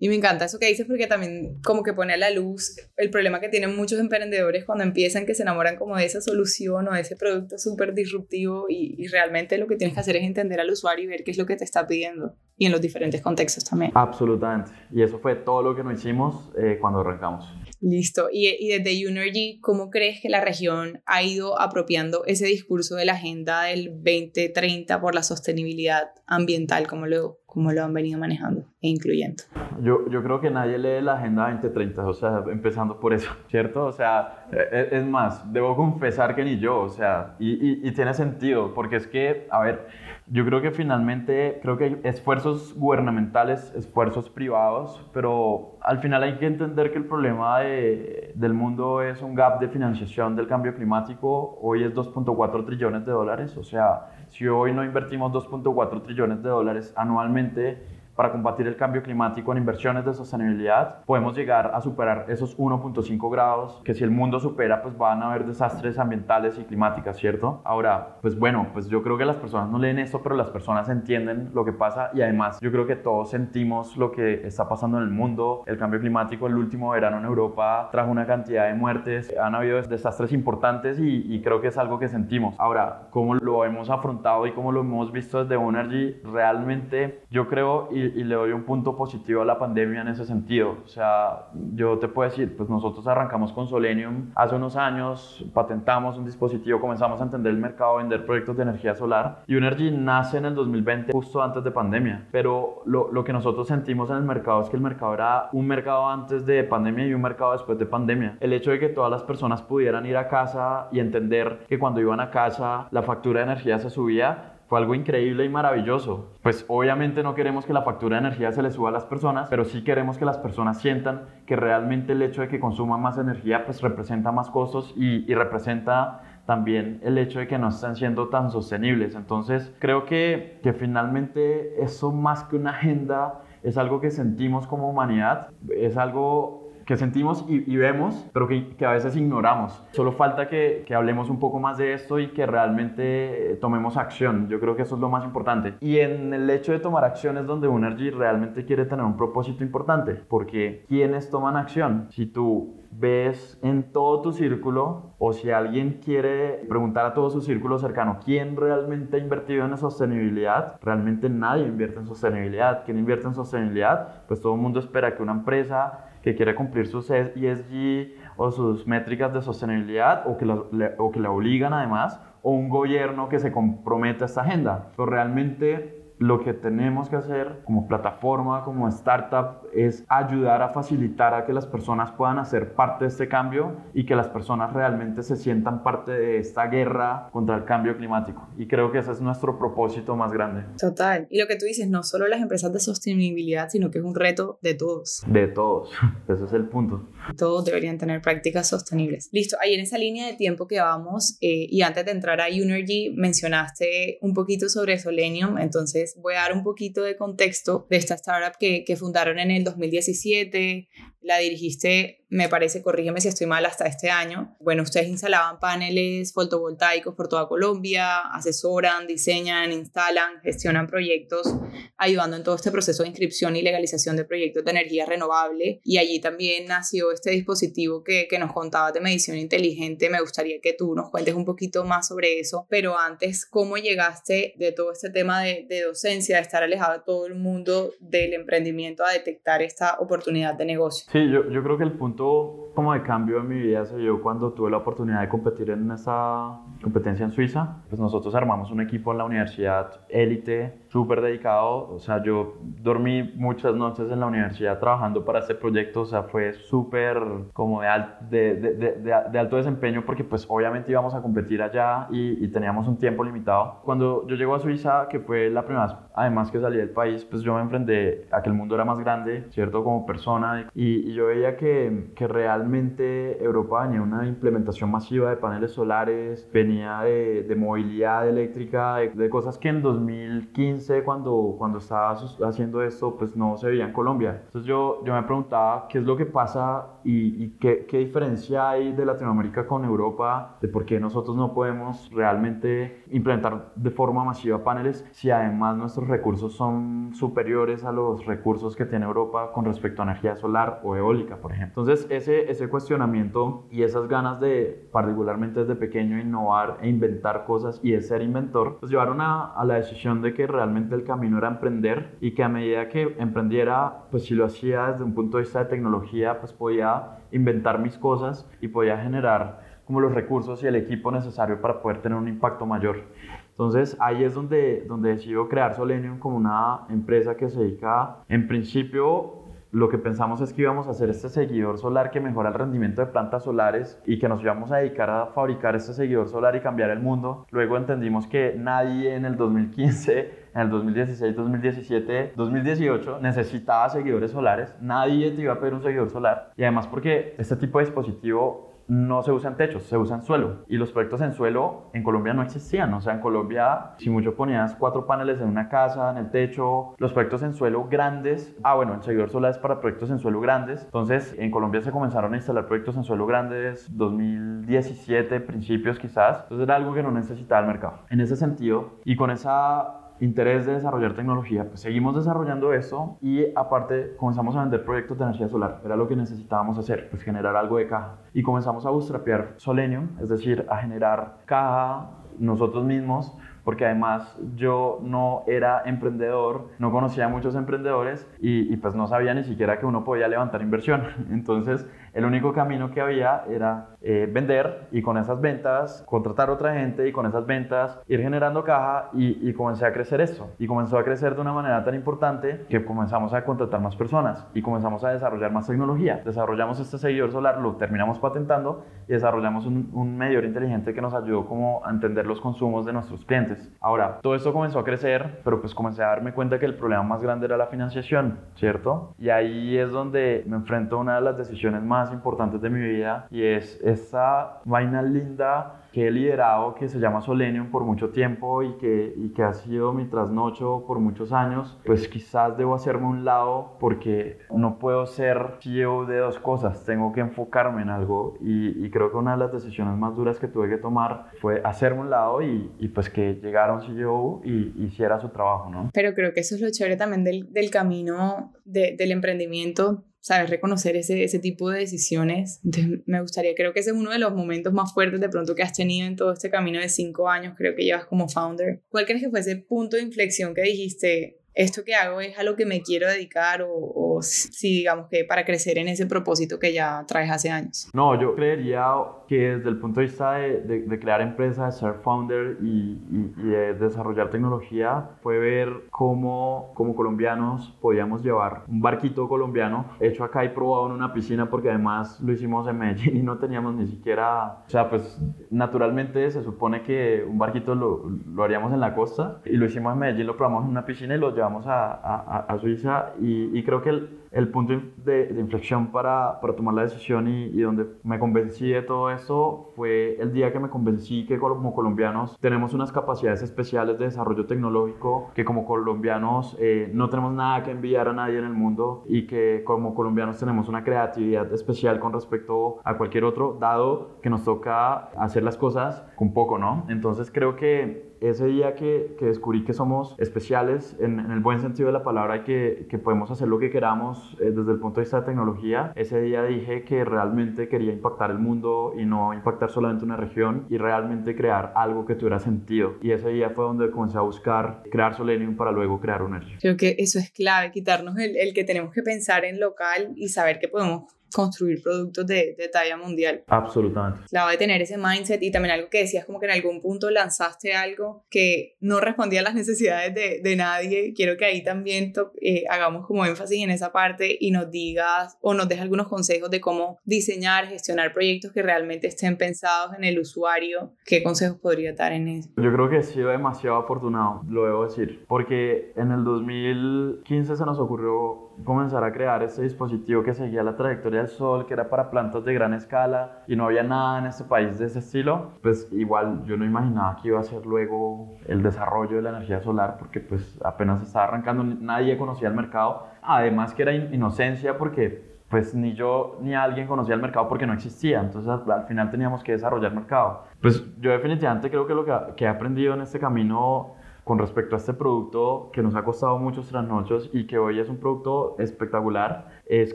Y 0.00 0.08
me 0.08 0.14
encanta 0.14 0.44
eso 0.44 0.58
que 0.58 0.66
dices 0.66 0.86
porque 0.86 1.08
también 1.08 1.60
como 1.64 1.82
que 1.82 1.92
pone 1.92 2.14
a 2.14 2.16
la 2.16 2.30
luz 2.30 2.76
el 2.96 3.10
problema 3.10 3.40
que 3.40 3.48
tienen 3.48 3.74
muchos 3.74 3.98
emprendedores 3.98 4.64
cuando 4.64 4.84
empiezan 4.84 5.26
que 5.26 5.34
se 5.34 5.42
enamoran 5.42 5.76
como 5.76 5.96
de 5.96 6.04
esa 6.04 6.20
solución 6.20 6.86
o 6.86 6.92
de 6.92 7.00
ese 7.00 7.16
producto 7.16 7.58
súper 7.58 7.94
disruptivo 7.94 8.66
y, 8.68 8.94
y, 8.96 9.08
realmente 9.08 9.58
lo 9.58 9.66
que 9.66 9.76
tienes 9.76 9.94
que 9.94 10.00
hacer 10.00 10.16
es 10.16 10.22
entender 10.22 10.60
al 10.60 10.70
usuario 10.70 11.04
y 11.04 11.08
ver 11.08 11.24
qué 11.24 11.32
es 11.32 11.38
lo 11.38 11.46
que 11.46 11.56
te 11.56 11.64
está 11.64 11.86
pidiendo 11.86 12.36
y 12.56 12.66
en 12.66 12.72
los 12.72 12.80
diferentes 12.80 13.20
contextos 13.20 13.64
también. 13.64 13.92
Absolutamente. 13.94 14.72
Y 14.92 15.02
eso 15.02 15.18
fue 15.18 15.34
todo 15.36 15.62
lo 15.62 15.74
que 15.74 15.82
nos 15.82 15.98
hicimos 15.98 16.50
eh, 16.56 16.78
cuando 16.80 17.00
arrancamos. 17.00 17.46
Listo. 17.80 18.28
Y, 18.32 18.48
y 18.58 18.76
desde 18.76 19.06
Unergy, 19.06 19.60
¿cómo 19.60 19.90
crees 19.90 20.20
que 20.20 20.28
la 20.28 20.40
región 20.40 21.00
ha 21.06 21.22
ido 21.22 21.60
apropiando 21.60 22.24
ese 22.26 22.46
discurso 22.46 22.96
de 22.96 23.04
la 23.04 23.12
agenda 23.12 23.64
del 23.64 23.90
2030 24.02 25.00
por 25.00 25.14
la 25.14 25.22
sostenibilidad 25.22 26.10
ambiental, 26.26 26.88
como 26.88 27.06
lo, 27.06 27.40
como 27.48 27.72
lo 27.72 27.82
han 27.82 27.94
venido 27.94 28.20
manejando 28.20 28.60
e 28.82 28.88
incluyendo? 28.88 29.42
Yo, 29.80 30.06
yo 30.10 30.22
creo 30.22 30.38
que 30.38 30.50
nadie 30.50 30.76
lee 30.76 31.00
la 31.00 31.14
agenda 31.14 31.50
2030, 31.50 32.06
o 32.06 32.12
sea, 32.12 32.44
empezando 32.52 33.00
por 33.00 33.14
eso, 33.14 33.30
¿cierto? 33.48 33.86
O 33.86 33.92
sea, 33.92 34.46
es, 34.52 34.92
es 34.92 35.06
más, 35.06 35.50
debo 35.50 35.74
confesar 35.74 36.36
que 36.36 36.44
ni 36.44 36.58
yo, 36.58 36.78
o 36.80 36.90
sea, 36.90 37.36
y, 37.38 37.52
y, 37.52 37.88
y 37.88 37.92
tiene 37.92 38.12
sentido, 38.12 38.74
porque 38.74 38.96
es 38.96 39.06
que, 39.06 39.48
a 39.50 39.60
ver, 39.60 39.86
yo 40.30 40.44
creo 40.44 40.60
que 40.60 40.72
finalmente, 40.72 41.58
creo 41.62 41.78
que 41.78 41.84
hay 41.84 42.00
esfuerzos 42.04 42.74
gubernamentales, 42.76 43.72
esfuerzos 43.74 44.28
privados, 44.28 45.02
pero 45.14 45.78
al 45.80 46.00
final 46.00 46.22
hay 46.22 46.36
que 46.36 46.46
entender 46.46 46.92
que 46.92 46.98
el 46.98 47.06
problema 47.06 47.60
de, 47.60 48.32
del 48.34 48.52
mundo 48.52 49.00
es 49.00 49.22
un 49.22 49.34
gap 49.34 49.58
de 49.58 49.68
financiación 49.68 50.36
del 50.36 50.46
cambio 50.46 50.74
climático. 50.74 51.58
Hoy 51.62 51.82
es 51.82 51.94
2.4 51.94 52.66
trillones 52.66 53.06
de 53.06 53.12
dólares, 53.12 53.56
o 53.56 53.64
sea, 53.64 54.10
si 54.26 54.46
hoy 54.46 54.74
no 54.74 54.84
invertimos 54.84 55.32
2.4 55.32 56.02
trillones 56.02 56.42
de 56.42 56.50
dólares 56.50 56.92
anualmente, 56.94 57.37
nuevamente 57.42 57.78
para 58.18 58.32
combatir 58.32 58.66
el 58.66 58.74
cambio 58.74 59.00
climático 59.00 59.52
en 59.52 59.58
inversiones 59.58 60.04
de 60.04 60.12
sostenibilidad, 60.12 61.04
podemos 61.04 61.36
llegar 61.36 61.70
a 61.72 61.80
superar 61.80 62.24
esos 62.26 62.58
1.5 62.58 63.30
grados, 63.30 63.80
que 63.84 63.94
si 63.94 64.02
el 64.02 64.10
mundo 64.10 64.40
supera, 64.40 64.82
pues 64.82 64.98
van 64.98 65.22
a 65.22 65.30
haber 65.30 65.46
desastres 65.46 66.00
ambientales 66.00 66.58
y 66.58 66.64
climáticas, 66.64 67.16
¿cierto? 67.16 67.60
Ahora, 67.62 68.16
pues 68.20 68.36
bueno, 68.36 68.70
pues 68.72 68.88
yo 68.88 69.04
creo 69.04 69.16
que 69.18 69.24
las 69.24 69.36
personas 69.36 69.70
no 69.70 69.78
leen 69.78 70.00
esto, 70.00 70.20
pero 70.20 70.34
las 70.34 70.50
personas 70.50 70.88
entienden 70.88 71.50
lo 71.54 71.64
que 71.64 71.72
pasa 71.72 72.10
y 72.12 72.20
además 72.20 72.58
yo 72.60 72.72
creo 72.72 72.88
que 72.88 72.96
todos 72.96 73.30
sentimos 73.30 73.96
lo 73.96 74.10
que 74.10 74.44
está 74.44 74.68
pasando 74.68 74.98
en 74.98 75.04
el 75.04 75.10
mundo. 75.10 75.62
El 75.66 75.78
cambio 75.78 76.00
climático, 76.00 76.48
el 76.48 76.56
último 76.56 76.90
verano 76.90 77.18
en 77.18 77.24
Europa 77.24 77.88
trajo 77.92 78.10
una 78.10 78.26
cantidad 78.26 78.66
de 78.66 78.74
muertes, 78.74 79.32
han 79.40 79.54
habido 79.54 79.80
desastres 79.80 80.32
importantes 80.32 80.98
y, 80.98 81.32
y 81.32 81.40
creo 81.40 81.60
que 81.60 81.68
es 81.68 81.78
algo 81.78 82.00
que 82.00 82.08
sentimos. 82.08 82.56
Ahora, 82.58 83.06
¿cómo 83.10 83.36
lo 83.36 83.64
hemos 83.64 83.90
afrontado 83.90 84.44
y 84.48 84.50
cómo 84.54 84.72
lo 84.72 84.80
hemos 84.80 85.12
visto 85.12 85.44
desde 85.44 85.54
Energy? 85.54 86.20
Realmente 86.24 87.20
yo 87.30 87.46
creo 87.46 87.90
y 87.92 88.07
y, 88.14 88.24
le 88.24 88.34
doy 88.34 88.52
un 88.52 88.64
punto 88.64 88.96
positivo 88.96 89.42
a 89.42 89.44
la 89.44 89.58
pandemia 89.58 90.02
en 90.02 90.08
ese 90.08 90.24
sentido. 90.24 90.76
O 90.84 90.88
sea, 90.88 91.46
yo 91.74 91.98
te 91.98 92.08
puedo 92.08 92.28
decir, 92.28 92.56
pues 92.56 92.68
nosotros 92.68 93.06
arrancamos 93.06 93.52
con 93.52 93.68
Solenium 93.68 94.30
hace 94.34 94.54
unos 94.54 94.76
años, 94.76 95.44
patentamos 95.54 96.18
un 96.18 96.24
dispositivo, 96.24 96.80
comenzamos 96.80 97.20
a 97.20 97.24
entender 97.24 97.52
el 97.52 97.58
mercado, 97.58 97.96
vender 97.96 98.26
proyectos 98.26 98.56
de 98.56 98.62
energía 98.64 98.94
solar. 98.94 99.42
Y 99.46 99.56
Unergy 99.56 99.90
nace 99.90 100.38
en 100.38 100.46
el 100.46 100.54
2020, 100.54 101.12
justo 101.12 101.42
antes 101.42 101.64
de 101.64 101.70
pandemia. 101.70 102.26
Pero 102.30 102.82
lo, 102.86 103.10
lo 103.12 103.24
que 103.24 103.32
nosotros 103.32 103.66
sentimos 103.68 104.10
en 104.10 104.16
el 104.16 104.24
mercado 104.24 104.62
es 104.62 104.68
que 104.68 104.76
el 104.76 104.82
mercado 104.82 105.14
era 105.14 105.48
un 105.52 105.66
mercado 105.66 106.08
antes 106.08 106.44
de 106.46 106.64
pandemia 106.64 107.06
y 107.06 107.14
un 107.14 107.22
mercado 107.22 107.52
después 107.52 107.78
de 107.78 107.86
pandemia. 107.86 108.36
El 108.40 108.52
hecho 108.52 108.70
de 108.70 108.78
que 108.78 108.88
todas 108.88 109.10
las 109.10 109.22
personas 109.22 109.62
pudieran 109.62 110.06
ir 110.06 110.16
a 110.16 110.28
casa 110.28 110.88
y 110.92 111.00
entender 111.00 111.64
que 111.68 111.78
cuando 111.78 112.00
iban 112.00 112.20
a 112.20 112.30
casa 112.30 112.88
la 112.90 113.02
factura 113.02 113.40
de 113.40 113.52
energía 113.52 113.78
se 113.78 113.90
subía, 113.90 114.57
fue 114.68 114.78
algo 114.78 114.94
increíble 114.94 115.44
y 115.44 115.48
maravilloso. 115.48 116.30
Pues 116.42 116.64
obviamente 116.68 117.22
no 117.22 117.34
queremos 117.34 117.64
que 117.64 117.72
la 117.72 117.82
factura 117.82 118.16
de 118.16 118.26
energía 118.26 118.52
se 118.52 118.62
le 118.62 118.70
suba 118.70 118.90
a 118.90 118.92
las 118.92 119.06
personas, 119.06 119.48
pero 119.48 119.64
sí 119.64 119.82
queremos 119.82 120.18
que 120.18 120.24
las 120.24 120.38
personas 120.38 120.78
sientan 120.78 121.22
que 121.46 121.56
realmente 121.56 122.12
el 122.12 122.22
hecho 122.22 122.42
de 122.42 122.48
que 122.48 122.60
consuman 122.60 123.00
más 123.00 123.18
energía 123.18 123.64
pues 123.64 123.80
representa 123.80 124.30
más 124.30 124.50
costos 124.50 124.92
y, 124.96 125.30
y 125.30 125.34
representa 125.34 126.20
también 126.48 127.00
el 127.02 127.18
hecho 127.18 127.40
de 127.40 127.46
que 127.46 127.58
no 127.58 127.68
están 127.68 127.96
siendo 127.96 128.28
tan 128.28 128.50
sostenibles. 128.50 129.14
Entonces 129.14 129.70
creo 129.78 130.04
que, 130.04 130.60
que 130.62 130.72
finalmente 130.72 131.82
eso 131.82 132.12
más 132.12 132.44
que 132.44 132.56
una 132.56 132.70
agenda 132.70 133.40
es 133.62 133.76
algo 133.76 134.00
que 134.00 134.10
sentimos 134.10 134.66
como 134.66 134.88
humanidad, 134.88 135.48
es 135.74 135.96
algo 135.96 136.57
que 136.88 136.96
sentimos 136.96 137.44
y, 137.46 137.76
vemos, 137.76 138.26
pero 138.32 138.48
que, 138.48 138.74
que, 138.74 138.86
a 138.86 138.92
veces 138.92 139.14
ignoramos. 139.14 139.84
Solo 139.90 140.12
falta 140.12 140.48
que, 140.48 140.84
que, 140.86 140.94
hablemos 140.94 141.28
un 141.28 141.38
poco 141.38 141.60
más 141.60 141.76
de 141.76 141.92
esto 141.92 142.18
y 142.18 142.28
que 142.28 142.46
realmente 142.46 143.52
eh, 143.52 143.56
tomemos 143.56 143.98
acción. 143.98 144.48
Yo 144.48 144.58
creo 144.58 144.74
que 144.74 144.82
eso 144.82 144.94
es 144.94 145.00
lo 145.02 145.10
más 145.10 145.22
importante. 145.22 145.74
Y 145.80 145.98
en 145.98 146.32
el 146.32 146.48
hecho 146.48 146.72
de 146.72 146.78
tomar 146.78 147.04
acción 147.04 147.36
es 147.36 147.44
donde 147.44 147.68
Unergy 147.68 148.08
realmente 148.08 148.64
quiere 148.64 148.86
tener 148.86 149.04
un 149.04 149.18
propósito 149.18 149.62
importante, 149.62 150.14
porque 150.14 150.86
¿quiénes 150.88 151.28
toman 151.28 151.58
acción? 151.58 152.06
Si 152.08 152.24
tú 152.24 152.78
ves 152.90 153.58
en 153.62 153.92
todo 153.92 154.22
tu 154.22 154.32
círculo 154.32 155.14
o 155.18 155.32
si 155.32 155.50
alguien 155.50 156.00
quiere 156.02 156.64
preguntar 156.68 157.04
a 157.04 157.14
todo 157.14 157.28
su 157.28 157.40
círculo 157.42 157.78
cercano 157.78 158.18
quién 158.24 158.56
realmente 158.56 159.16
ha 159.16 159.20
invertido 159.20 159.66
en 159.66 159.76
sostenibilidad, 159.76 160.78
realmente 160.80 161.28
nadie 161.28 161.66
invierte 161.66 161.98
en 162.00 162.06
sostenibilidad. 162.06 162.84
¿Quién 162.84 162.98
invierte 162.98 163.26
en 163.26 163.34
sostenibilidad? 163.34 164.24
Pues 164.26 164.40
todo 164.40 164.54
el 164.54 164.60
mundo 164.60 164.80
espera 164.80 165.14
que 165.14 165.22
una 165.22 165.32
empresa 165.32 166.07
que 166.22 166.34
quiere 166.34 166.54
cumplir 166.54 166.86
sus 166.86 167.10
ESG 167.10 168.14
o 168.36 168.50
sus 168.50 168.86
métricas 168.86 169.32
de 169.32 169.42
sostenibilidad 169.42 170.26
o 170.26 170.36
que, 170.36 170.46
la, 170.46 170.62
o 170.98 171.10
que 171.10 171.20
la 171.20 171.30
obligan 171.30 171.72
además, 171.72 172.20
o 172.42 172.52
un 172.52 172.68
gobierno 172.68 173.28
que 173.28 173.38
se 173.38 173.52
comprometa 173.52 174.24
a 174.24 174.26
esta 174.26 174.42
agenda. 174.42 174.90
Pero 174.96 175.06
realmente 175.06 175.97
lo 176.18 176.42
que 176.42 176.52
tenemos 176.52 177.08
que 177.08 177.16
hacer 177.16 177.60
como 177.64 177.86
plataforma, 177.86 178.64
como 178.64 178.88
startup, 178.88 179.68
es 179.72 180.04
ayudar 180.08 180.62
a 180.62 180.70
facilitar 180.70 181.34
a 181.34 181.46
que 181.46 181.52
las 181.52 181.66
personas 181.66 182.10
puedan 182.12 182.38
hacer 182.38 182.74
parte 182.74 183.04
de 183.04 183.10
este 183.10 183.28
cambio 183.28 183.76
y 183.94 184.04
que 184.04 184.16
las 184.16 184.28
personas 184.28 184.72
realmente 184.72 185.22
se 185.22 185.36
sientan 185.36 185.82
parte 185.82 186.12
de 186.12 186.38
esta 186.38 186.66
guerra 186.66 187.28
contra 187.32 187.56
el 187.56 187.64
cambio 187.64 187.96
climático. 187.96 188.48
Y 188.56 188.66
creo 188.66 188.90
que 188.90 188.98
ese 188.98 189.12
es 189.12 189.20
nuestro 189.20 189.58
propósito 189.58 190.16
más 190.16 190.32
grande. 190.32 190.64
Total. 190.78 191.26
Y 191.30 191.38
lo 191.38 191.46
que 191.46 191.56
tú 191.56 191.66
dices, 191.66 191.88
no 191.88 192.02
solo 192.02 192.26
las 192.26 192.40
empresas 192.40 192.72
de 192.72 192.80
sostenibilidad, 192.80 193.68
sino 193.68 193.90
que 193.90 193.98
es 193.98 194.04
un 194.04 194.14
reto 194.14 194.58
de 194.62 194.74
todos. 194.74 195.22
De 195.26 195.46
todos. 195.48 195.90
Ese 196.28 196.44
es 196.44 196.52
el 196.52 196.68
punto. 196.68 197.08
Todos 197.36 197.64
deberían 197.64 197.98
tener 197.98 198.20
prácticas 198.20 198.68
sostenibles. 198.68 199.28
Listo. 199.32 199.56
Ahí 199.62 199.74
en 199.74 199.80
esa 199.80 199.98
línea 199.98 200.26
de 200.26 200.34
tiempo 200.34 200.66
que 200.66 200.80
vamos, 200.80 201.38
eh, 201.40 201.66
y 201.70 201.82
antes 201.82 202.04
de 202.04 202.10
entrar 202.10 202.40
a 202.40 202.46
Unergy, 202.48 203.14
mencionaste 203.16 204.18
un 204.20 204.34
poquito 204.34 204.68
sobre 204.68 204.98
Solenium. 204.98 205.58
Entonces, 205.58 206.07
voy 206.16 206.34
a 206.34 206.38
dar 206.38 206.52
un 206.52 206.62
poquito 206.62 207.02
de 207.02 207.16
contexto 207.16 207.86
de 207.90 207.96
esta 207.96 208.14
startup 208.14 208.58
que, 208.58 208.84
que 208.84 208.96
fundaron 208.96 209.38
en 209.38 209.50
el 209.50 209.64
2017. 209.64 210.88
La 211.20 211.38
dirigiste 211.38 212.18
me 212.30 212.48
parece, 212.48 212.82
corrígeme 212.82 213.20
si 213.20 213.28
estoy 213.28 213.46
mal, 213.46 213.64
hasta 213.64 213.86
este 213.86 214.10
año. 214.10 214.54
Bueno, 214.60 214.82
ustedes 214.82 215.08
instalaban 215.08 215.58
paneles 215.58 216.32
fotovoltaicos 216.34 217.14
por 217.14 217.28
toda 217.28 217.48
Colombia, 217.48 218.20
asesoran, 218.32 219.06
diseñan, 219.06 219.72
instalan, 219.72 220.40
gestionan 220.42 220.86
proyectos, 220.86 221.54
ayudando 221.96 222.36
en 222.36 222.42
todo 222.42 222.56
este 222.56 222.70
proceso 222.70 223.02
de 223.02 223.08
inscripción 223.08 223.56
y 223.56 223.62
legalización 223.62 224.16
de 224.16 224.26
proyectos 224.26 224.64
de 224.64 224.70
energía 224.72 225.06
renovable. 225.06 225.80
Y 225.84 225.96
allí 225.96 226.20
también 226.20 226.66
nació 226.66 227.12
este 227.12 227.30
dispositivo 227.30 228.04
que, 228.04 228.28
que 228.28 228.38
nos 228.38 228.52
contabas 228.52 228.92
de 228.92 229.00
medición 229.00 229.38
inteligente. 229.38 230.10
Me 230.10 230.20
gustaría 230.20 230.60
que 230.60 230.74
tú 230.74 230.94
nos 230.94 231.10
cuentes 231.10 231.34
un 231.34 231.46
poquito 231.46 231.84
más 231.84 232.08
sobre 232.08 232.40
eso. 232.40 232.66
Pero 232.68 232.98
antes, 232.98 233.46
¿cómo 233.46 233.78
llegaste 233.78 234.52
de 234.58 234.72
todo 234.72 234.92
este 234.92 235.08
tema 235.08 235.42
de, 235.42 235.64
de 235.66 235.82
docencia, 235.82 236.36
de 236.36 236.42
estar 236.42 236.62
alejado 236.62 236.92
de 236.92 237.04
todo 237.06 237.26
el 237.26 237.36
mundo 237.36 237.94
del 238.00 238.34
emprendimiento 238.34 239.02
a 239.04 239.12
detectar 239.12 239.62
esta 239.62 239.96
oportunidad 239.98 240.54
de 240.54 240.66
negocio? 240.66 241.07
Sí, 241.10 241.30
yo, 241.30 241.48
yo 241.48 241.62
creo 241.62 241.78
que 241.78 241.84
el 241.84 241.92
punto 241.92 242.68
como 242.78 242.92
de 242.92 243.02
cambio 243.02 243.40
en 243.40 243.48
mi 243.48 243.58
vida 243.58 243.84
se 243.86 243.96
dio 243.96 244.22
cuando 244.22 244.52
tuve 244.52 244.70
la 244.70 244.76
oportunidad 244.76 245.20
de 245.22 245.28
competir 245.28 245.70
en 245.70 245.90
esa 245.90 246.60
competencia 246.80 247.24
en 247.24 247.32
Suiza. 247.32 247.78
Pues 247.88 248.00
nosotros 248.00 248.32
armamos 248.36 248.70
un 248.70 248.80
equipo 248.80 249.10
en 249.10 249.18
la 249.18 249.24
universidad 249.24 250.00
élite 250.08 250.82
súper 250.88 251.20
dedicado, 251.20 251.88
o 251.90 251.98
sea, 251.98 252.22
yo 252.22 252.54
dormí 252.60 253.32
muchas 253.34 253.74
noches 253.74 254.08
en 254.10 254.20
la 254.20 254.26
universidad 254.26 254.78
trabajando 254.78 255.24
para 255.24 255.40
este 255.40 255.56
proyecto, 255.56 256.02
o 256.02 256.06
sea, 256.06 256.22
fue 256.22 256.52
súper 256.52 257.20
como 257.52 257.82
de, 257.82 258.54
de, 258.54 258.74
de, 258.74 258.92
de, 259.28 259.38
alto 259.38 259.56
desempeño 259.56 260.04
porque 260.06 260.22
pues 260.22 260.46
obviamente 260.48 260.92
íbamos 260.92 261.14
a 261.14 261.20
competir 261.20 261.60
allá 261.62 262.06
y, 262.10 262.44
y, 262.44 262.48
teníamos 262.48 262.86
un 262.86 262.96
tiempo 262.96 263.24
limitado. 263.24 263.80
Cuando 263.84 264.24
yo 264.28 264.36
llego 264.36 264.54
a 264.54 264.60
Suiza, 264.60 265.08
que 265.08 265.18
fue 265.18 265.50
la 265.50 265.64
primera 265.64 265.86
vez 265.86 265.96
además 266.18 266.50
que 266.50 266.60
salí 266.60 266.76
del 266.76 266.90
país, 266.90 267.24
pues 267.24 267.42
yo 267.42 267.54
me 267.54 267.60
enfrenté 267.60 268.26
a 268.32 268.42
que 268.42 268.50
el 268.50 268.54
mundo 268.54 268.74
era 268.74 268.84
más 268.84 268.98
grande, 268.98 269.46
¿cierto? 269.50 269.84
Como 269.84 270.04
persona 270.04 270.68
y, 270.74 270.97
y 271.06 271.14
yo 271.14 271.26
veía 271.26 271.56
que, 271.56 272.12
que 272.14 272.26
realmente 272.26 273.42
Europa 273.42 273.82
venía 273.82 274.02
una 274.02 274.26
implementación 274.26 274.90
masiva 274.90 275.30
de 275.30 275.36
paneles 275.36 275.72
solares, 275.72 276.48
venía 276.52 277.00
de, 277.00 277.42
de 277.44 277.56
movilidad 277.56 278.28
eléctrica, 278.28 278.96
de, 278.96 279.30
cosas 279.30 279.58
que 279.58 279.68
en 279.68 279.82
2015 279.82 281.04
cuando, 281.04 281.54
cuando 281.58 281.78
estaba 281.78 282.16
haciendo 282.46 282.82
esto, 282.82 283.16
pues 283.16 283.36
no 283.36 283.56
se 283.56 283.68
veía 283.68 283.84
en 283.84 283.92
Colombia. 283.92 284.42
Entonces 284.46 284.66
yo, 284.66 285.04
yo 285.04 285.14
me 285.14 285.22
preguntaba 285.22 285.86
qué 285.88 285.98
es 285.98 286.04
lo 286.04 286.16
que 286.16 286.26
pasa 286.26 286.86
y, 287.04 287.44
y 287.44 287.50
qué, 287.60 287.86
qué, 287.86 287.98
diferencia 287.98 288.70
hay 288.70 288.92
de 288.92 289.04
Latinoamérica 289.04 289.66
con 289.66 289.84
Europa, 289.84 290.56
de 290.60 290.68
por 290.68 290.84
qué 290.84 290.98
nosotros 290.98 291.36
no 291.36 291.52
podemos 291.52 292.10
realmente 292.12 293.04
implementar 293.10 293.72
de 293.74 293.90
forma 293.90 294.24
masiva 294.24 294.62
paneles 294.64 295.06
si 295.12 295.30
además 295.30 295.76
nuestros 295.76 296.08
recursos 296.08 296.54
son 296.54 297.10
superiores 297.14 297.84
a 297.84 297.92
los 297.92 298.24
recursos 298.26 298.76
que 298.76 298.84
tiene 298.84 299.04
Europa 299.04 299.52
con 299.52 299.64
respecto 299.64 300.02
a 300.02 300.04
energía 300.04 300.36
solar 300.36 300.80
o 300.88 300.96
eólica, 300.96 301.36
por 301.36 301.52
ejemplo. 301.52 301.82
Entonces 301.82 302.06
ese, 302.10 302.50
ese 302.50 302.68
cuestionamiento 302.68 303.66
y 303.70 303.82
esas 303.82 304.08
ganas 304.08 304.40
de 304.40 304.88
particularmente 304.92 305.60
desde 305.60 305.76
pequeño 305.76 306.18
innovar 306.18 306.78
e 306.82 306.88
inventar 306.88 307.44
cosas 307.44 307.80
y 307.82 307.92
de 307.92 308.00
ser 308.00 308.22
inventor, 308.22 308.78
pues 308.80 308.90
llevaron 308.90 309.20
a, 309.20 309.52
a 309.52 309.64
la 309.64 309.74
decisión 309.74 310.22
de 310.22 310.34
que 310.34 310.46
realmente 310.46 310.94
el 310.94 311.04
camino 311.04 311.38
era 311.38 311.48
emprender 311.48 312.16
y 312.20 312.32
que 312.32 312.42
a 312.42 312.48
medida 312.48 312.88
que 312.88 313.16
emprendiera, 313.18 314.04
pues 314.10 314.24
si 314.24 314.34
lo 314.34 314.44
hacía 314.44 314.92
desde 314.92 315.04
un 315.04 315.14
punto 315.14 315.36
de 315.36 315.44
vista 315.44 315.60
de 315.60 315.66
tecnología, 315.66 316.40
pues 316.40 316.52
podía 316.52 317.18
inventar 317.32 317.78
mis 317.78 317.98
cosas 317.98 318.48
y 318.60 318.68
podía 318.68 318.98
generar 318.98 319.68
como 319.88 320.00
los 320.00 320.12
recursos 320.12 320.62
y 320.62 320.66
el 320.66 320.76
equipo 320.76 321.10
necesario 321.10 321.62
para 321.62 321.80
poder 321.80 322.02
tener 322.02 322.18
un 322.18 322.28
impacto 322.28 322.66
mayor. 322.66 323.04
Entonces 323.48 323.96
ahí 324.00 324.22
es 324.22 324.34
donde, 324.34 324.84
donde 324.86 325.14
decido 325.14 325.48
crear 325.48 325.74
Solenium 325.74 326.18
como 326.18 326.36
una 326.36 326.82
empresa 326.90 327.36
que 327.36 327.48
se 327.48 327.58
dedica 327.58 328.18
en 328.28 328.46
principio 328.46 329.37
lo 329.70 329.88
que 329.88 329.98
pensamos 329.98 330.40
es 330.40 330.52
que 330.52 330.62
íbamos 330.62 330.86
a 330.86 330.90
hacer 330.90 331.10
este 331.10 331.28
seguidor 331.28 331.78
solar 331.78 332.10
que 332.10 332.20
mejora 332.20 332.48
el 332.48 332.54
rendimiento 332.54 333.02
de 333.02 333.08
plantas 333.08 333.44
solares 333.44 334.00
y 334.06 334.18
que 334.18 334.28
nos 334.28 334.42
íbamos 334.42 334.72
a 334.72 334.78
dedicar 334.78 335.10
a 335.10 335.26
fabricar 335.26 335.76
este 335.76 335.92
seguidor 335.92 336.28
solar 336.28 336.56
y 336.56 336.60
cambiar 336.60 336.90
el 336.90 337.00
mundo. 337.00 337.46
Luego 337.50 337.76
entendimos 337.76 338.26
que 338.26 338.54
nadie 338.56 339.14
en 339.14 339.24
el 339.24 339.36
2015 339.36 340.48
en 340.54 340.62
el 340.62 340.70
2016, 340.70 341.36
2017, 341.36 342.32
2018 342.34 343.18
necesitaba 343.20 343.88
seguidores 343.90 344.32
solares, 344.32 344.74
nadie 344.80 345.30
te 345.30 345.42
iba 345.42 345.52
a 345.52 345.60
pedir 345.60 345.74
un 345.74 345.82
seguidor 345.82 346.10
solar 346.10 346.52
y 346.56 346.62
además 346.62 346.86
porque 346.88 347.34
este 347.38 347.56
tipo 347.56 347.78
de 347.78 347.84
dispositivo 347.84 348.67
no 348.88 349.22
se 349.22 349.32
usa 349.32 349.50
en 349.50 349.56
techos, 349.56 349.84
se 349.84 349.96
usa 349.96 350.16
en 350.16 350.22
suelo. 350.22 350.64
Y 350.66 350.76
los 350.76 350.92
proyectos 350.92 351.20
en 351.20 351.32
suelo 351.32 351.90
en 351.92 352.02
Colombia 352.02 352.34
no 352.34 352.42
existían. 352.42 352.92
O 352.94 353.00
sea, 353.00 353.14
en 353.14 353.20
Colombia, 353.20 353.92
si 353.98 354.10
mucho 354.10 354.34
ponías 354.34 354.74
cuatro 354.74 355.06
paneles 355.06 355.40
en 355.40 355.48
una 355.48 355.68
casa, 355.68 356.10
en 356.10 356.16
el 356.16 356.30
techo, 356.30 356.94
los 356.98 357.12
proyectos 357.12 357.42
en 357.42 357.54
suelo 357.54 357.86
grandes. 357.88 358.56
Ah, 358.64 358.74
bueno, 358.74 358.94
el 358.94 359.02
seguidor 359.02 359.30
solar 359.30 359.52
es 359.52 359.58
para 359.58 359.80
proyectos 359.80 360.10
en 360.10 360.18
suelo 360.18 360.40
grandes. 360.40 360.84
Entonces, 360.84 361.36
en 361.38 361.50
Colombia 361.50 361.82
se 361.82 361.92
comenzaron 361.92 362.32
a 362.32 362.36
instalar 362.36 362.66
proyectos 362.66 362.96
en 362.96 363.04
suelo 363.04 363.26
grandes 363.26 363.88
2017, 363.96 365.40
principios 365.40 365.98
quizás. 365.98 366.42
Entonces, 366.44 366.64
era 366.64 366.76
algo 366.76 366.94
que 366.94 367.02
no 367.02 367.10
necesitaba 367.10 367.60
el 367.60 367.66
mercado. 367.66 367.98
En 368.08 368.20
ese 368.20 368.36
sentido, 368.36 368.98
y 369.04 369.16
con 369.16 369.30
esa 369.30 370.07
interés 370.20 370.66
de 370.66 370.74
desarrollar 370.74 371.14
tecnología, 371.14 371.64
pues 371.68 371.80
seguimos 371.80 372.16
desarrollando 372.16 372.72
eso 372.72 373.18
y 373.20 373.46
aparte 373.54 374.14
comenzamos 374.16 374.56
a 374.56 374.62
vender 374.62 374.84
proyectos 374.84 375.18
de 375.18 375.24
energía 375.24 375.48
solar. 375.48 375.80
Era 375.84 375.96
lo 375.96 376.08
que 376.08 376.16
necesitábamos 376.16 376.78
hacer, 376.78 377.08
pues 377.10 377.22
generar 377.22 377.56
algo 377.56 377.78
de 377.78 377.86
caja. 377.86 378.16
Y 378.34 378.42
comenzamos 378.42 378.86
a 378.86 378.90
bootstrapear 378.90 379.54
Solenium, 379.56 380.08
es 380.20 380.28
decir, 380.28 380.66
a 380.68 380.78
generar 380.78 381.38
caja 381.46 382.10
nosotros 382.38 382.84
mismos 382.84 383.36
porque 383.68 383.84
además 383.84 384.34
yo 384.56 384.98
no 385.02 385.42
era 385.46 385.82
emprendedor, 385.84 386.68
no 386.78 386.90
conocía 386.90 387.26
a 387.26 387.28
muchos 387.28 387.54
emprendedores 387.54 388.26
y, 388.40 388.72
y, 388.72 388.76
pues 388.78 388.94
no 388.94 389.06
sabía 389.08 389.34
ni 389.34 389.44
siquiera 389.44 389.78
que 389.78 389.84
uno 389.84 390.04
podía 390.04 390.26
levantar 390.26 390.62
inversión. 390.62 391.02
Entonces 391.30 391.86
el 392.12 392.24
único 392.24 392.52
camino 392.52 392.90
que 392.90 393.00
había 393.00 393.44
era 393.48 393.88
eh, 394.00 394.28
vender 394.30 394.88
y 394.92 395.02
con 395.02 395.18
esas 395.18 395.40
ventas 395.40 396.04
contratar 396.06 396.50
otra 396.50 396.74
gente 396.74 397.08
y 397.08 397.12
con 397.12 397.26
esas 397.26 397.46
ventas 397.46 398.00
ir 398.06 398.20
generando 398.20 398.64
caja 398.64 399.10
y, 399.12 399.48
y, 399.48 399.52
comencé 399.52 399.86
a 399.86 399.92
crecer 399.92 400.20
esto. 400.20 400.50
Y 400.58 400.66
comenzó 400.66 400.98
a 400.98 401.04
crecer 401.04 401.34
de 401.34 401.40
una 401.40 401.52
manera 401.52 401.84
tan 401.84 401.94
importante 401.94 402.66
que 402.68 402.84
comenzamos 402.84 403.34
a 403.34 403.44
contratar 403.44 403.80
más 403.80 403.96
personas 403.96 404.46
y 404.54 404.62
comenzamos 404.62 405.02
a 405.04 405.10
desarrollar 405.10 405.52
más 405.52 405.66
tecnología. 405.66 406.22
Desarrollamos 406.24 406.78
este 406.80 406.98
seguidor 406.98 407.32
solar, 407.32 407.58
lo 407.58 407.76
terminamos 407.76 408.18
patentando 408.18 408.84
y 409.08 409.12
desarrollamos 409.12 409.66
un, 409.66 409.90
un 409.92 410.16
medidor 410.16 410.44
inteligente 410.44 410.94
que 410.94 411.00
nos 411.00 411.14
ayudó 411.14 411.46
como 411.46 411.84
a 411.84 411.90
entender 411.90 412.26
los 412.26 412.40
consumos 412.40 412.86
de 412.86 412.92
nuestros 412.92 413.24
clientes. 413.24 413.72
Ahora, 413.80 414.18
todo 414.22 414.34
esto 414.34 414.52
comenzó 414.52 414.78
a 414.78 414.84
crecer, 414.84 415.40
pero 415.44 415.60
pues 415.60 415.74
comencé 415.74 416.02
a 416.02 416.08
darme 416.08 416.32
cuenta 416.32 416.58
que 416.58 416.66
el 416.66 416.74
problema 416.74 417.02
más 417.02 417.22
grande 417.22 417.46
era 417.46 417.56
la 417.56 417.66
financiación, 417.66 418.38
¿cierto? 418.54 419.14
Y 419.18 419.30
ahí 419.30 419.76
es 419.76 419.90
donde 419.90 420.44
me 420.46 420.56
enfrento 420.56 420.96
a 420.96 421.00
una 421.00 421.16
de 421.16 421.22
las 421.22 421.36
decisiones 421.36 421.82
más 421.82 421.97
importantes 422.12 422.60
de 422.60 422.70
mi 422.70 422.80
vida 422.80 423.26
y 423.30 423.42
es 423.42 423.80
esa 423.82 424.60
vaina 424.64 425.02
linda 425.02 425.82
que 425.92 426.06
he 426.06 426.10
liderado 426.10 426.74
que 426.74 426.88
se 426.88 426.98
llama 426.98 427.20
Solenium 427.20 427.70
por 427.70 427.82
mucho 427.82 428.10
tiempo 428.10 428.62
y 428.62 428.76
que, 428.76 429.14
y 429.16 429.30
que 429.30 429.42
ha 429.42 429.54
sido 429.54 429.92
mi 429.92 430.04
trasnocho 430.06 430.84
por 430.86 430.98
muchos 430.98 431.32
años, 431.32 431.78
pues 431.84 432.08
quizás 432.08 432.56
debo 432.56 432.74
hacerme 432.74 433.06
un 433.06 433.24
lado 433.24 433.76
porque 433.80 434.38
no 434.50 434.78
puedo 434.78 435.06
ser 435.06 435.56
CEO 435.60 436.06
de 436.06 436.18
dos 436.18 436.38
cosas, 436.38 436.84
tengo 436.84 437.12
que 437.12 437.20
enfocarme 437.20 437.82
en 437.82 437.88
algo 437.88 438.36
y, 438.40 438.84
y 438.84 438.90
creo 438.90 439.10
que 439.10 439.16
una 439.16 439.32
de 439.32 439.38
las 439.38 439.52
decisiones 439.52 439.96
más 439.96 440.14
duras 440.14 440.38
que 440.38 440.48
tuve 440.48 440.68
que 440.68 440.76
tomar 440.76 441.30
fue 441.40 441.62
hacerme 441.64 442.00
un 442.02 442.10
lado 442.10 442.42
y, 442.42 442.70
y 442.78 442.88
pues 442.88 443.08
que 443.08 443.34
llegara 443.34 443.72
un 443.72 443.82
CEO 443.82 444.42
y 444.44 444.84
hiciera 444.84 445.18
su 445.18 445.30
trabajo, 445.30 445.70
¿no? 445.70 445.90
Pero 445.92 446.14
creo 446.14 446.32
que 446.32 446.40
eso 446.40 446.54
es 446.54 446.60
lo 446.60 446.70
chévere 446.70 446.96
también 446.96 447.24
del, 447.24 447.52
del 447.52 447.70
camino 447.70 448.52
de, 448.64 448.94
del 448.96 449.12
emprendimiento, 449.12 450.04
sabes 450.20 450.50
reconocer 450.50 450.96
ese, 450.96 451.24
ese 451.24 451.38
tipo 451.38 451.70
de 451.70 451.80
decisiones. 451.80 452.60
Entonces, 452.64 453.00
me 453.06 453.20
gustaría, 453.20 453.54
creo 453.54 453.72
que 453.72 453.80
ese 453.80 453.90
es 453.90 453.96
uno 453.96 454.10
de 454.10 454.18
los 454.18 454.34
momentos 454.34 454.72
más 454.72 454.92
fuertes 454.92 455.20
de 455.20 455.28
pronto 455.28 455.54
que 455.54 455.62
has 455.62 455.72
tenido 455.72 456.06
en 456.06 456.16
todo 456.16 456.32
este 456.32 456.50
camino 456.50 456.80
de 456.80 456.88
cinco 456.88 457.28
años, 457.28 457.54
creo 457.56 457.74
que 457.74 457.84
llevas 457.84 458.06
como 458.06 458.28
founder. 458.28 458.82
¿Cuál 458.88 459.06
crees 459.06 459.22
que 459.22 459.30
fue 459.30 459.40
ese 459.40 459.56
punto 459.56 459.96
de 459.96 460.02
inflexión 460.02 460.54
que 460.54 460.62
dijiste, 460.62 461.37
esto 461.58 461.82
que 461.84 461.92
hago 461.92 462.20
es 462.20 462.38
a 462.38 462.44
lo 462.44 462.54
que 462.54 462.64
me 462.64 462.82
quiero 462.82 463.08
dedicar 463.08 463.62
o, 463.62 463.68
o 463.68 464.22
si 464.22 464.78
digamos 464.78 465.08
que 465.10 465.24
para 465.24 465.44
crecer 465.44 465.76
en 465.78 465.88
ese 465.88 466.06
propósito 466.06 466.60
que 466.60 466.72
ya 466.72 467.04
traes 467.06 467.30
hace 467.32 467.50
años? 467.50 467.90
No, 467.92 468.18
yo 468.20 468.36
creería 468.36 468.86
que 469.26 469.56
desde 469.56 469.68
el 469.68 469.78
punto 469.78 469.98
de 470.00 470.06
vista 470.06 470.34
de, 470.34 470.60
de, 470.60 470.82
de 470.82 471.00
crear 471.00 471.20
empresas, 471.20 471.74
de 471.74 471.80
ser 471.80 472.00
founder 472.00 472.58
y, 472.62 472.92
y, 473.10 473.34
y, 473.36 473.42
de 473.42 473.74
desarrollar 473.74 474.30
tecnología, 474.30 475.10
fue 475.20 475.38
ver 475.38 475.68
cómo 475.90 476.72
como 476.74 476.94
colombianos 476.94 477.76
podíamos 477.80 478.22
llevar 478.22 478.62
un 478.68 478.80
barquito 478.80 479.28
colombiano 479.28 479.96
hecho 479.98 480.22
acá 480.22 480.44
y 480.44 480.50
probado 480.50 480.86
en 480.86 480.92
una 480.92 481.12
piscina 481.12 481.50
porque 481.50 481.70
además 481.70 482.20
lo 482.20 482.32
hicimos 482.32 482.68
en 482.68 482.78
Medellín 482.78 483.16
y 483.16 483.22
no 483.22 483.38
teníamos 483.38 483.74
ni 483.74 483.88
siquiera, 483.88 484.62
o 484.64 484.70
sea, 484.70 484.88
pues 484.88 485.20
naturalmente 485.50 486.30
se 486.30 486.44
supone 486.44 486.82
que 486.82 487.24
un 487.28 487.36
barquito 487.36 487.74
lo, 487.74 488.08
lo 488.08 488.44
haríamos 488.44 488.72
en 488.72 488.78
la 488.78 488.94
costa 488.94 489.40
y 489.44 489.56
lo 489.56 489.66
hicimos 489.66 489.92
en 489.94 489.98
Medellín, 489.98 490.26
lo 490.28 490.36
probamos 490.36 490.64
en 490.64 490.70
una 490.70 490.86
piscina 490.86 491.16
y 491.16 491.18
lo 491.18 491.34
llevamos 491.34 491.47
a, 491.66 491.92
a, 491.92 492.46
a 492.48 492.58
Suiza 492.60 493.12
y, 493.20 493.58
y, 493.58 493.62
creo 493.64 493.82
que 493.82 493.90
el 494.32 494.48
punto 494.48 494.74
de, 495.04 495.26
de, 495.26 495.40
inflexión 495.40 495.88
para, 495.88 496.40
para 496.40 496.54
tomar 496.54 496.74
la 496.74 496.82
decisión 496.82 497.28
y, 497.28 497.44
y, 497.46 497.60
donde 497.60 497.86
me 498.02 498.18
convencí 498.18 498.68
de 498.70 498.82
todo 498.82 499.10
eso 499.10 499.72
fue 499.76 500.16
el 500.20 500.32
día 500.32 500.52
que 500.52 500.58
me 500.58 500.68
convencí 500.68 501.26
que 501.26 501.38
como 501.38 501.74
colombianos 501.74 502.38
tenemos 502.40 502.74
unas 502.74 502.92
capacidades 502.92 503.42
especiales 503.42 503.98
de 503.98 504.06
desarrollo 504.06 504.46
tecnológico 504.46 505.30
que 505.34 505.44
como 505.44 505.64
colombianos 505.64 506.56
eh, 506.60 506.90
no 506.92 507.08
tenemos 507.08 507.32
nada 507.32 507.62
que 507.62 507.70
enviar 507.70 508.08
a 508.08 508.12
nadie 508.12 508.38
en 508.38 508.44
el 508.44 508.52
mundo 508.52 509.04
y 509.06 509.26
que 509.26 509.62
como 509.64 509.94
colombianos 509.94 510.38
tenemos 510.38 510.68
una 510.68 510.84
creatividad 510.84 511.52
especial 511.52 512.00
con 512.00 512.12
respecto 512.12 512.80
a 512.84 512.96
cualquier 512.96 513.24
otro, 513.24 513.56
dado 513.60 514.20
que 514.22 514.30
nos 514.30 514.44
toca 514.44 515.10
hacer 515.18 515.42
las 515.42 515.56
cosas 515.56 516.04
con 516.16 516.32
poco, 516.32 516.58
¿no? 516.58 516.84
Entonces 516.88 517.30
creo 517.30 517.56
que 517.56 518.08
ese 518.20 518.46
día 518.46 518.74
que, 518.74 519.14
que, 519.18 519.26
descubrí 519.26 519.64
que 519.64 519.72
somos 519.72 520.16
especiales 520.18 520.96
en, 520.98 521.20
en, 521.20 521.30
el 521.30 521.40
buen 521.40 521.60
sentido 521.60 521.86
de 521.86 521.92
la 521.92 522.02
palabra 522.02 522.38
y 522.38 522.40
que, 522.40 522.86
que 522.90 522.98
podemos 522.98 523.30
hacer 523.30 523.46
lo 523.46 523.58
que 523.58 523.70
queramos 523.70 524.17
eh, 524.40 524.50
desde 524.50 524.72
el 524.72 524.78
punto 524.78 525.00
de 525.00 525.04
vista 525.04 525.20
de 525.20 525.26
tecnología, 525.26 525.92
ese 525.96 526.20
día 526.20 526.42
dije 526.44 526.84
que 526.84 527.04
realmente 527.04 527.68
quería 527.68 527.92
impactar 527.92 528.30
el 528.30 528.38
mundo 528.38 528.92
y 528.96 529.04
no 529.04 529.34
impactar 529.34 529.70
solamente 529.70 530.04
una 530.04 530.16
región 530.16 530.66
y 530.68 530.78
realmente 530.78 531.36
crear 531.36 531.72
algo 531.76 532.06
que 532.06 532.14
tuviera 532.14 532.38
sentido. 532.38 532.96
Y 533.02 533.12
ese 533.12 533.28
día 533.30 533.50
fue 533.50 533.64
donde 533.64 533.90
comencé 533.90 534.18
a 534.18 534.22
buscar 534.22 534.82
crear 534.90 535.14
Solenium 535.14 535.56
para 535.56 535.72
luego 535.72 536.00
crear 536.00 536.22
una 536.22 536.38
Creo 536.60 536.76
que 536.76 536.96
eso 536.98 537.18
es 537.18 537.30
clave, 537.30 537.70
quitarnos 537.70 538.16
el, 538.18 538.36
el 538.36 538.54
que 538.54 538.64
tenemos 538.64 538.92
que 538.92 539.02
pensar 539.02 539.44
en 539.44 539.60
local 539.60 540.12
y 540.16 540.28
saber 540.28 540.58
que 540.58 540.68
podemos 540.68 541.04
construir 541.32 541.82
productos 541.82 542.26
de, 542.26 542.54
de, 542.56 542.68
talla 542.68 542.96
mundial. 542.96 543.42
Absolutamente. 543.46 544.26
La 544.30 544.48
de 544.48 544.56
tener 544.56 544.82
ese 544.82 544.98
mindset 544.98 545.42
y 545.42 545.50
también 545.50 545.74
algo 545.74 545.88
que 545.88 545.98
decías 545.98 546.24
como 546.24 546.40
que 546.40 546.46
en 546.46 546.52
algún 546.52 546.80
punto 546.80 547.10
lanzaste 547.10 547.74
algo 547.74 548.24
que 548.30 548.76
no 548.80 549.00
respondía 549.00 549.40
a 549.40 549.42
las 549.42 549.54
necesidades 549.54 550.14
de, 550.14 550.40
de 550.42 550.56
nadie. 550.56 551.12
Quiero 551.14 551.36
que 551.36 551.44
ahí 551.44 551.62
también 551.62 552.12
eh, 552.40 552.64
hagamos 552.68 553.06
como 553.06 553.24
énfasis 553.24 553.62
en 553.62 553.70
esa 553.70 553.92
parte 553.92 554.36
y 554.38 554.50
nos 554.50 554.70
digas 554.70 555.36
o 555.40 555.54
nos 555.54 555.68
des 555.68 555.80
algunos 555.80 556.08
consejos 556.08 556.50
de 556.50 556.60
cómo 556.60 556.98
diseñar, 557.04 557.66
gestionar 557.68 558.12
proyectos 558.12 558.52
que 558.52 558.62
realmente 558.62 559.06
estén 559.06 559.36
pensados 559.36 559.96
en 559.96 560.04
el 560.04 560.18
usuario. 560.18 560.92
¿Qué 561.04 561.22
consejos 561.22 561.58
podría 561.58 561.92
dar 561.92 562.12
en 562.12 562.28
eso? 562.28 562.50
Yo 562.56 562.72
creo 562.72 562.88
que 562.88 562.98
he 562.98 563.02
sido 563.02 563.30
demasiado 563.30 563.76
afortunado, 563.76 564.42
lo 564.48 564.64
debo 564.64 564.84
decir, 564.84 565.24
porque 565.28 565.92
en 565.96 566.12
el 566.12 566.24
2015 566.24 567.56
se 567.56 567.64
nos 567.64 567.78
ocurrió 567.78 568.47
comenzar 568.64 569.04
a 569.04 569.12
crear 569.12 569.42
este 569.42 569.62
dispositivo 569.62 570.22
que 570.22 570.34
seguía 570.34 570.62
la 570.62 570.76
trayectoria 570.76 571.20
del 571.20 571.28
Sol, 571.28 571.66
que 571.66 571.74
era 571.74 571.88
para 571.88 572.10
plantas 572.10 572.44
de 572.44 572.54
gran 572.54 572.74
escala 572.74 573.42
y 573.46 573.56
no 573.56 573.66
había 573.66 573.82
nada 573.82 574.18
en 574.18 574.26
este 574.26 574.44
país 574.44 574.78
de 574.78 574.86
ese 574.86 574.98
estilo, 574.98 575.52
pues 575.62 575.88
igual 575.92 576.44
yo 576.44 576.56
no 576.56 576.64
imaginaba 576.64 577.16
que 577.20 577.28
iba 577.28 577.40
a 577.40 577.44
ser 577.44 577.64
luego 577.66 578.36
el 578.46 578.62
desarrollo 578.62 579.16
de 579.16 579.22
la 579.22 579.30
energía 579.30 579.60
solar 579.60 579.96
porque 579.98 580.20
pues 580.20 580.58
apenas 580.64 581.02
estaba 581.02 581.24
arrancando, 581.26 581.64
nadie 581.64 582.16
conocía 582.16 582.48
el 582.48 582.54
mercado, 582.54 583.06
además 583.22 583.74
que 583.74 583.82
era 583.82 583.94
inocencia 583.94 584.76
porque 584.76 585.38
pues 585.48 585.74
ni 585.74 585.94
yo 585.94 586.38
ni 586.42 586.54
alguien 586.54 586.86
conocía 586.86 587.14
el 587.14 587.22
mercado 587.22 587.48
porque 587.48 587.66
no 587.66 587.72
existía, 587.72 588.20
entonces 588.20 588.50
al 588.68 588.86
final 588.86 589.10
teníamos 589.10 589.42
que 589.42 589.52
desarrollar 589.52 589.94
mercado. 589.94 590.44
Pues 590.60 590.84
yo 591.00 591.10
definitivamente 591.10 591.70
creo 591.70 591.86
que 591.86 591.94
lo 591.94 592.04
que, 592.04 592.44
he 592.44 592.48
aprendido 592.48 592.94
en 592.94 593.00
este 593.00 593.18
camino 593.18 593.94
con 594.28 594.38
respecto 594.38 594.76
a 594.76 594.78
este 594.78 594.92
producto 594.92 595.70
que 595.72 595.82
nos 595.82 595.94
ha 595.94 596.04
costado 596.04 596.36
muchos 596.38 596.68
trasnochos 596.68 597.30
y 597.32 597.46
que 597.46 597.56
hoy 597.56 597.80
es 597.80 597.88
un 597.88 597.96
producto 597.96 598.56
espectacular, 598.58 599.62
es 599.64 599.94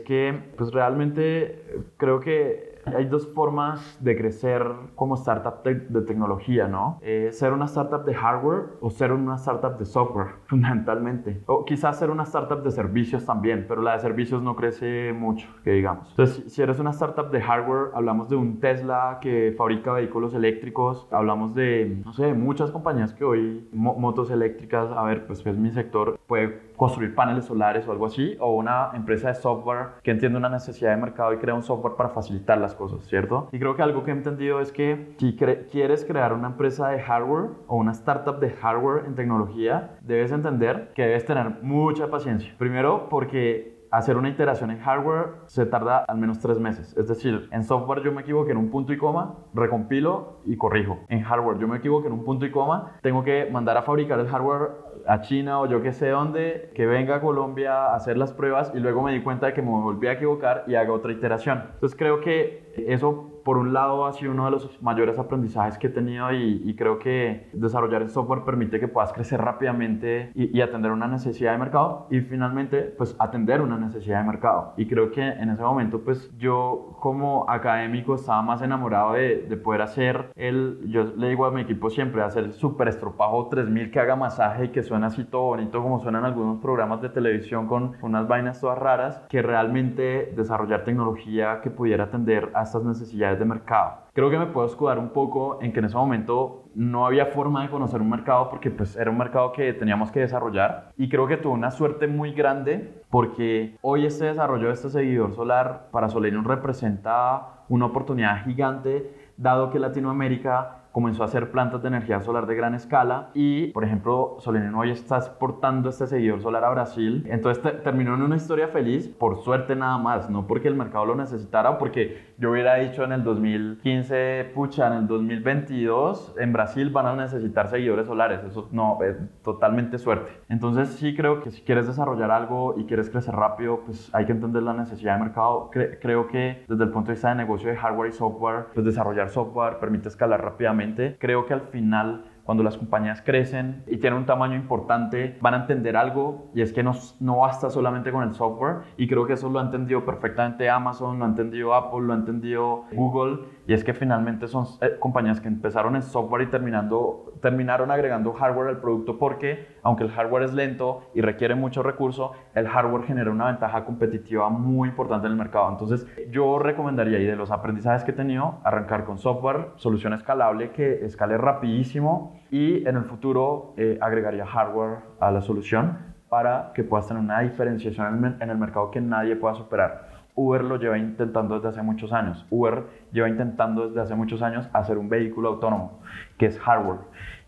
que 0.00 0.36
pues 0.56 0.72
realmente 0.72 1.84
creo 1.98 2.18
que 2.18 2.73
hay 2.86 3.06
dos 3.06 3.26
formas 3.34 3.98
de 4.00 4.16
crecer 4.16 4.64
como 4.94 5.14
startup 5.14 5.62
de, 5.62 5.74
de 5.74 6.02
tecnología, 6.02 6.68
¿no? 6.68 6.98
Eh, 7.02 7.30
ser 7.32 7.52
una 7.52 7.66
startup 7.66 8.04
de 8.04 8.14
hardware 8.14 8.64
o 8.80 8.90
ser 8.90 9.12
una 9.12 9.36
startup 9.36 9.78
de 9.78 9.84
software, 9.84 10.28
fundamentalmente. 10.46 11.42
O 11.46 11.64
quizás 11.64 11.98
ser 11.98 12.10
una 12.10 12.24
startup 12.24 12.62
de 12.62 12.70
servicios 12.70 13.24
también, 13.24 13.66
pero 13.68 13.82
la 13.82 13.92
de 13.92 14.00
servicios 14.00 14.42
no 14.42 14.56
crece 14.56 15.12
mucho, 15.12 15.48
que 15.62 15.72
digamos. 15.72 16.10
Entonces, 16.10 16.52
si 16.52 16.62
eres 16.62 16.78
una 16.78 16.90
startup 16.90 17.30
de 17.30 17.40
hardware, 17.40 17.90
hablamos 17.94 18.28
de 18.28 18.36
un 18.36 18.60
Tesla 18.60 19.18
que 19.20 19.54
fabrica 19.56 19.92
vehículos 19.92 20.34
eléctricos, 20.34 21.08
hablamos 21.10 21.54
de, 21.54 22.00
no 22.04 22.12
sé, 22.12 22.34
muchas 22.34 22.70
compañías 22.70 23.14
que 23.14 23.24
hoy, 23.24 23.68
mo 23.72 23.94
motos 23.94 24.30
eléctricas, 24.30 24.90
a 24.90 25.02
ver, 25.04 25.26
pues 25.26 25.44
es 25.46 25.56
mi 25.58 25.70
sector, 25.70 26.18
puede 26.26 26.73
construir 26.76 27.14
paneles 27.14 27.44
solares 27.44 27.86
o 27.86 27.92
algo 27.92 28.06
así, 28.06 28.36
o 28.40 28.54
una 28.54 28.90
empresa 28.94 29.28
de 29.28 29.34
software 29.34 29.88
que 30.02 30.10
entiende 30.10 30.38
una 30.38 30.48
necesidad 30.48 30.90
de 30.90 30.96
mercado 30.96 31.32
y 31.32 31.38
crea 31.38 31.54
un 31.54 31.62
software 31.62 31.94
para 31.96 32.10
facilitar 32.10 32.58
las 32.58 32.74
cosas, 32.74 33.04
¿cierto? 33.06 33.48
Y 33.52 33.58
creo 33.58 33.76
que 33.76 33.82
algo 33.82 34.02
que 34.04 34.10
he 34.10 34.14
entendido 34.14 34.60
es 34.60 34.72
que 34.72 35.14
si 35.18 35.36
quieres 35.36 36.04
crear 36.04 36.32
una 36.32 36.48
empresa 36.48 36.88
de 36.88 37.00
hardware 37.00 37.50
o 37.66 37.76
una 37.76 37.92
startup 37.92 38.38
de 38.40 38.50
hardware 38.50 39.04
en 39.06 39.14
tecnología, 39.14 39.96
debes 40.02 40.32
entender 40.32 40.92
que 40.94 41.02
debes 41.02 41.24
tener 41.24 41.62
mucha 41.62 42.10
paciencia. 42.10 42.54
Primero, 42.58 43.08
porque 43.08 43.73
hacer 43.96 44.16
una 44.16 44.28
iteración 44.28 44.72
en 44.72 44.80
hardware 44.80 45.34
se 45.46 45.66
tarda 45.66 45.98
al 45.98 46.18
menos 46.18 46.40
tres 46.40 46.58
meses. 46.58 46.96
Es 46.96 47.06
decir, 47.06 47.48
en 47.52 47.62
software 47.62 48.02
yo 48.02 48.10
me 48.10 48.22
equivoqué 48.22 48.50
en 48.50 48.56
un 48.56 48.70
punto 48.70 48.92
y 48.92 48.98
coma, 48.98 49.36
recompilo 49.54 50.40
y 50.44 50.56
corrijo. 50.56 50.98
En 51.08 51.22
hardware 51.22 51.58
yo 51.58 51.68
me 51.68 51.78
equivoqué 51.78 52.08
en 52.08 52.14
un 52.14 52.24
punto 52.24 52.44
y 52.44 52.50
coma, 52.50 52.96
tengo 53.02 53.22
que 53.22 53.48
mandar 53.52 53.76
a 53.76 53.82
fabricar 53.82 54.18
el 54.18 54.26
hardware 54.26 54.70
a 55.06 55.20
China 55.20 55.60
o 55.60 55.66
yo 55.66 55.80
que 55.80 55.92
sé 55.92 56.08
dónde, 56.08 56.72
que 56.74 56.86
venga 56.86 57.16
a 57.16 57.20
Colombia 57.20 57.86
a 57.86 57.94
hacer 57.94 58.16
las 58.16 58.32
pruebas 58.32 58.72
y 58.74 58.80
luego 58.80 59.02
me 59.02 59.12
di 59.12 59.22
cuenta 59.22 59.46
de 59.46 59.52
que 59.52 59.62
me 59.62 59.68
volví 59.68 60.08
a 60.08 60.12
equivocar 60.12 60.64
y 60.66 60.74
haga 60.74 60.92
otra 60.92 61.12
iteración. 61.12 61.62
Entonces 61.74 61.96
creo 61.96 62.20
que 62.20 62.72
eso 62.76 63.33
por 63.44 63.58
un 63.58 63.72
lado 63.72 64.06
ha 64.06 64.12
sido 64.12 64.32
uno 64.32 64.46
de 64.46 64.50
los 64.50 64.82
mayores 64.82 65.18
aprendizajes 65.18 65.78
que 65.78 65.88
he 65.88 65.90
tenido 65.90 66.32
y, 66.32 66.62
y 66.64 66.74
creo 66.74 66.98
que 66.98 67.48
desarrollar 67.52 68.02
el 68.02 68.10
software 68.10 68.44
permite 68.44 68.80
que 68.80 68.88
puedas 68.88 69.12
crecer 69.12 69.40
rápidamente 69.40 70.32
y, 70.34 70.56
y, 70.56 70.60
atender 70.60 70.90
una 70.90 71.06
necesidad 71.06 71.52
de 71.52 71.58
mercado 71.58 72.06
y 72.10 72.20
finalmente 72.20 72.82
pues 72.82 73.14
atender 73.18 73.60
una 73.60 73.78
necesidad 73.78 74.20
de 74.20 74.26
mercado. 74.26 74.72
Y 74.76 74.86
creo 74.86 75.10
que 75.12 75.22
en 75.22 75.50
ese 75.50 75.62
momento 75.62 76.00
pues 76.00 76.36
yo 76.38 76.96
como 77.00 77.48
académico 77.48 78.14
estaba 78.14 78.42
más 78.42 78.62
enamorado 78.62 79.12
de, 79.12 79.42
de 79.42 79.56
poder 79.56 79.82
hacer 79.82 80.30
el, 80.36 80.80
yo 80.86 81.04
le 81.16 81.28
digo 81.28 81.44
a 81.46 81.50
mi 81.50 81.60
equipo 81.60 81.90
siempre, 81.90 82.22
hacer 82.22 82.44
el 82.44 82.52
super 82.54 82.88
estropajo 82.88 83.48
3000 83.48 83.90
que 83.90 84.00
haga 84.00 84.16
masaje 84.16 84.66
y 84.66 84.68
que 84.68 84.82
suena 84.82 85.08
así 85.08 85.24
todo 85.24 85.42
bonito 85.42 85.82
como 85.82 86.00
suenan 86.00 86.24
algunos 86.24 86.60
programas 86.60 87.02
de 87.02 87.10
televisión 87.10 87.66
con 87.66 87.92
unas 88.02 88.26
vainas 88.26 88.60
todas 88.60 88.78
raras, 88.78 89.22
que 89.28 89.42
realmente 89.42 90.32
desarrollar 90.34 90.84
tecnología 90.84 91.60
que 91.62 91.70
pudiera 91.70 92.04
atender 92.04 92.50
a 92.54 92.62
estas 92.62 92.84
necesidades 92.84 93.33
de 93.38 93.44
mercado. 93.44 94.04
Creo 94.12 94.30
que 94.30 94.38
me 94.38 94.46
puedo 94.46 94.66
escudar 94.66 94.98
un 94.98 95.10
poco 95.10 95.58
en 95.60 95.72
que 95.72 95.80
en 95.80 95.86
ese 95.86 95.96
momento 95.96 96.64
no 96.74 97.04
había 97.06 97.26
forma 97.26 97.62
de 97.62 97.70
conocer 97.70 98.00
un 98.00 98.10
mercado 98.10 98.48
porque 98.48 98.70
pues 98.70 98.96
era 98.96 99.10
un 99.10 99.18
mercado 99.18 99.52
que 99.52 99.72
teníamos 99.72 100.12
que 100.12 100.20
desarrollar 100.20 100.92
y 100.96 101.08
creo 101.08 101.26
que 101.26 101.36
tuve 101.36 101.54
una 101.54 101.70
suerte 101.70 102.06
muy 102.06 102.32
grande 102.32 103.02
porque 103.10 103.76
hoy 103.80 104.06
este 104.06 104.26
desarrollo 104.26 104.68
de 104.68 104.74
este 104.74 104.90
seguidor 104.90 105.34
solar 105.34 105.88
para 105.90 106.08
Solenium 106.08 106.44
representa 106.44 107.64
una 107.68 107.86
oportunidad 107.86 108.44
gigante 108.44 109.10
dado 109.36 109.70
que 109.70 109.78
Latinoamérica 109.78 110.84
comenzó 110.94 111.24
a 111.24 111.26
hacer 111.26 111.50
plantas 111.50 111.82
de 111.82 111.88
energía 111.88 112.20
solar 112.20 112.46
de 112.46 112.54
gran 112.54 112.72
escala 112.72 113.30
y, 113.34 113.72
por 113.72 113.82
ejemplo, 113.82 114.36
Solenino 114.38 114.78
hoy 114.78 114.92
está 114.92 115.16
exportando 115.16 115.88
este 115.88 116.06
seguidor 116.06 116.40
solar 116.40 116.64
a 116.64 116.70
Brasil. 116.70 117.26
Entonces 117.28 117.82
terminó 117.82 118.14
en 118.14 118.22
una 118.22 118.36
historia 118.36 118.68
feliz, 118.68 119.08
por 119.08 119.42
suerte 119.42 119.74
nada 119.74 119.98
más, 119.98 120.30
no 120.30 120.46
porque 120.46 120.68
el 120.68 120.76
mercado 120.76 121.06
lo 121.06 121.16
necesitara 121.16 121.70
o 121.70 121.78
porque 121.78 122.33
yo 122.38 122.50
hubiera 122.50 122.76
dicho 122.76 123.04
en 123.04 123.12
el 123.12 123.22
2015, 123.22 124.50
pucha, 124.54 124.88
en 124.88 124.94
el 124.94 125.06
2022 125.06 126.34
en 126.38 126.52
Brasil 126.52 126.90
van 126.90 127.06
a 127.06 127.16
necesitar 127.16 127.68
seguidores 127.68 128.06
solares. 128.06 128.42
Eso 128.44 128.68
no, 128.72 128.98
es 129.02 129.16
totalmente 129.42 129.98
suerte. 129.98 130.32
Entonces 130.48 130.88
sí 130.90 131.14
creo 131.14 131.42
que 131.42 131.50
si 131.50 131.62
quieres 131.62 131.86
desarrollar 131.86 132.30
algo 132.30 132.74
y 132.76 132.84
quieres 132.86 133.10
crecer 133.10 133.34
rápido, 133.34 133.80
pues 133.84 134.12
hay 134.14 134.26
que 134.26 134.32
entender 134.32 134.62
la 134.62 134.72
necesidad 134.72 135.14
de 135.14 135.24
mercado. 135.24 135.70
creo 135.70 136.26
que 136.28 136.64
desde 136.68 136.84
el 136.84 136.90
punto 136.90 137.08
de 137.08 137.14
vista 137.14 137.28
de 137.28 137.36
negocio 137.36 137.70
de 137.70 137.76
hardware 137.76 138.10
y 138.10 138.12
software, 138.12 138.66
pues 138.74 138.84
desarrollar 138.84 139.28
software 139.28 139.78
permite 139.78 140.08
escalar 140.08 140.42
rápidamente. 140.42 141.16
Creo 141.20 141.46
que 141.46 141.54
al 141.54 141.62
final 141.62 142.24
cuando 142.44 142.62
las 142.62 142.76
compañías 142.76 143.22
crecen 143.22 143.82
y 143.86 143.96
tienen 143.96 144.18
un 144.18 144.26
tamaño 144.26 144.54
importante, 144.54 145.36
van 145.40 145.54
a 145.54 145.56
entender 145.58 145.96
algo 145.96 146.50
y 146.54 146.60
es 146.60 146.72
que 146.72 146.82
no, 146.82 146.92
no 147.20 147.38
basta 147.38 147.70
solamente 147.70 148.12
con 148.12 148.22
el 148.22 148.34
software 148.34 148.82
y 148.96 149.08
creo 149.08 149.26
que 149.26 149.32
eso 149.32 149.48
lo 149.48 149.58
ha 149.58 149.62
entendido 149.62 150.04
perfectamente 150.04 150.68
Amazon, 150.68 151.18
lo 151.18 151.24
ha 151.24 151.28
entendido 151.28 151.74
Apple, 151.74 152.02
lo 152.02 152.12
ha 152.12 152.16
entendido 152.16 152.84
Google 152.92 153.38
y 153.66 153.72
es 153.72 153.82
que 153.84 153.94
finalmente 153.94 154.46
son 154.46 154.66
eh, 154.80 154.96
compañías 154.98 155.40
que 155.40 155.48
empezaron 155.48 155.96
en 155.96 156.02
software 156.02 156.42
y 156.42 156.46
terminando, 156.46 157.32
terminaron 157.40 157.90
agregando 157.90 158.32
hardware 158.32 158.68
al 158.68 158.80
producto 158.80 159.18
porque 159.18 159.78
aunque 159.82 160.04
el 160.04 160.10
hardware 160.10 160.44
es 160.44 160.54
lento 160.54 161.02
y 161.14 161.20
requiere 161.20 161.54
mucho 161.54 161.82
recurso, 161.82 162.32
el 162.54 162.68
hardware 162.68 163.04
genera 163.04 163.30
una 163.30 163.46
ventaja 163.46 163.84
competitiva 163.84 164.50
muy 164.50 164.90
importante 164.90 165.26
en 165.26 165.32
el 165.32 165.38
mercado. 165.38 165.70
Entonces 165.70 166.06
yo 166.30 166.58
recomendaría 166.58 167.18
y 167.18 167.24
de 167.24 167.36
los 167.36 167.50
aprendizajes 167.50 168.04
que 168.04 168.10
he 168.10 168.14
tenido, 168.14 168.58
arrancar 168.64 169.04
con 169.04 169.18
software, 169.18 169.68
solución 169.76 170.12
escalable 170.12 170.70
que 170.72 171.04
escale 171.04 171.38
rapidísimo 171.38 172.38
y 172.50 172.86
en 172.86 172.96
el 172.96 173.04
futuro 173.04 173.74
eh, 173.76 173.98
agregaría 174.00 174.46
hardware 174.46 174.98
a 175.20 175.30
la 175.30 175.40
solución 175.40 176.14
para 176.28 176.72
que 176.74 176.82
puedas 176.82 177.06
tener 177.06 177.22
una 177.22 177.40
diferenciación 177.40 178.36
en 178.40 178.50
el 178.50 178.58
mercado 178.58 178.90
que 178.90 179.00
nadie 179.00 179.36
pueda 179.36 179.54
superar. 179.54 180.03
Uber 180.34 180.64
lo 180.64 180.76
lleva 180.76 180.98
intentando 180.98 181.54
desde 181.54 181.68
hace 181.68 181.82
muchos 181.82 182.12
años. 182.12 182.44
Uber 182.50 182.84
lleva 183.12 183.28
intentando 183.28 183.88
desde 183.88 184.00
hace 184.00 184.14
muchos 184.14 184.42
años 184.42 184.68
hacer 184.72 184.98
un 184.98 185.08
vehículo 185.08 185.50
autónomo, 185.50 186.00
que 186.38 186.46
es 186.46 186.58
hardware. 186.58 187.00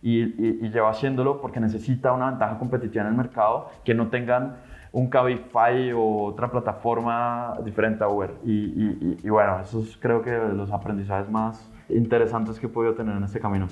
Y, 0.03 0.27
lleva 0.69 0.91
haciéndolo 0.91 1.41
porque 1.41 1.59
necesita 1.59 2.13
una 2.13 2.31
ventaja 2.31 2.59
competitiva 2.59 3.05
en 3.05 3.11
el 3.11 3.17
mercado 3.17 3.71
que 3.85 3.95
no 3.95 4.09
tengan 4.09 4.57
un 4.93 5.11
Cabify 5.11 5.93
o 5.93 6.25
otra 6.25 6.51
plataforma 6.51 7.57
diferente 7.65 8.05
a 8.05 8.09
Uber. 8.09 8.35
Y, 8.45 9.19
y 9.23 9.29
bueno, 9.29 9.61
eso 9.61 9.81
es 9.81 9.97
creo 9.97 10.23
que 10.23 10.31
los 10.31 10.71
aprendizajes 10.71 11.29
más 11.29 11.71
interesantes 11.89 12.61
que 12.61 12.67
he 12.67 12.69
podido 12.69 12.95
tener 12.95 13.17
en 13.17 13.25
este 13.25 13.41
camino. 13.41 13.67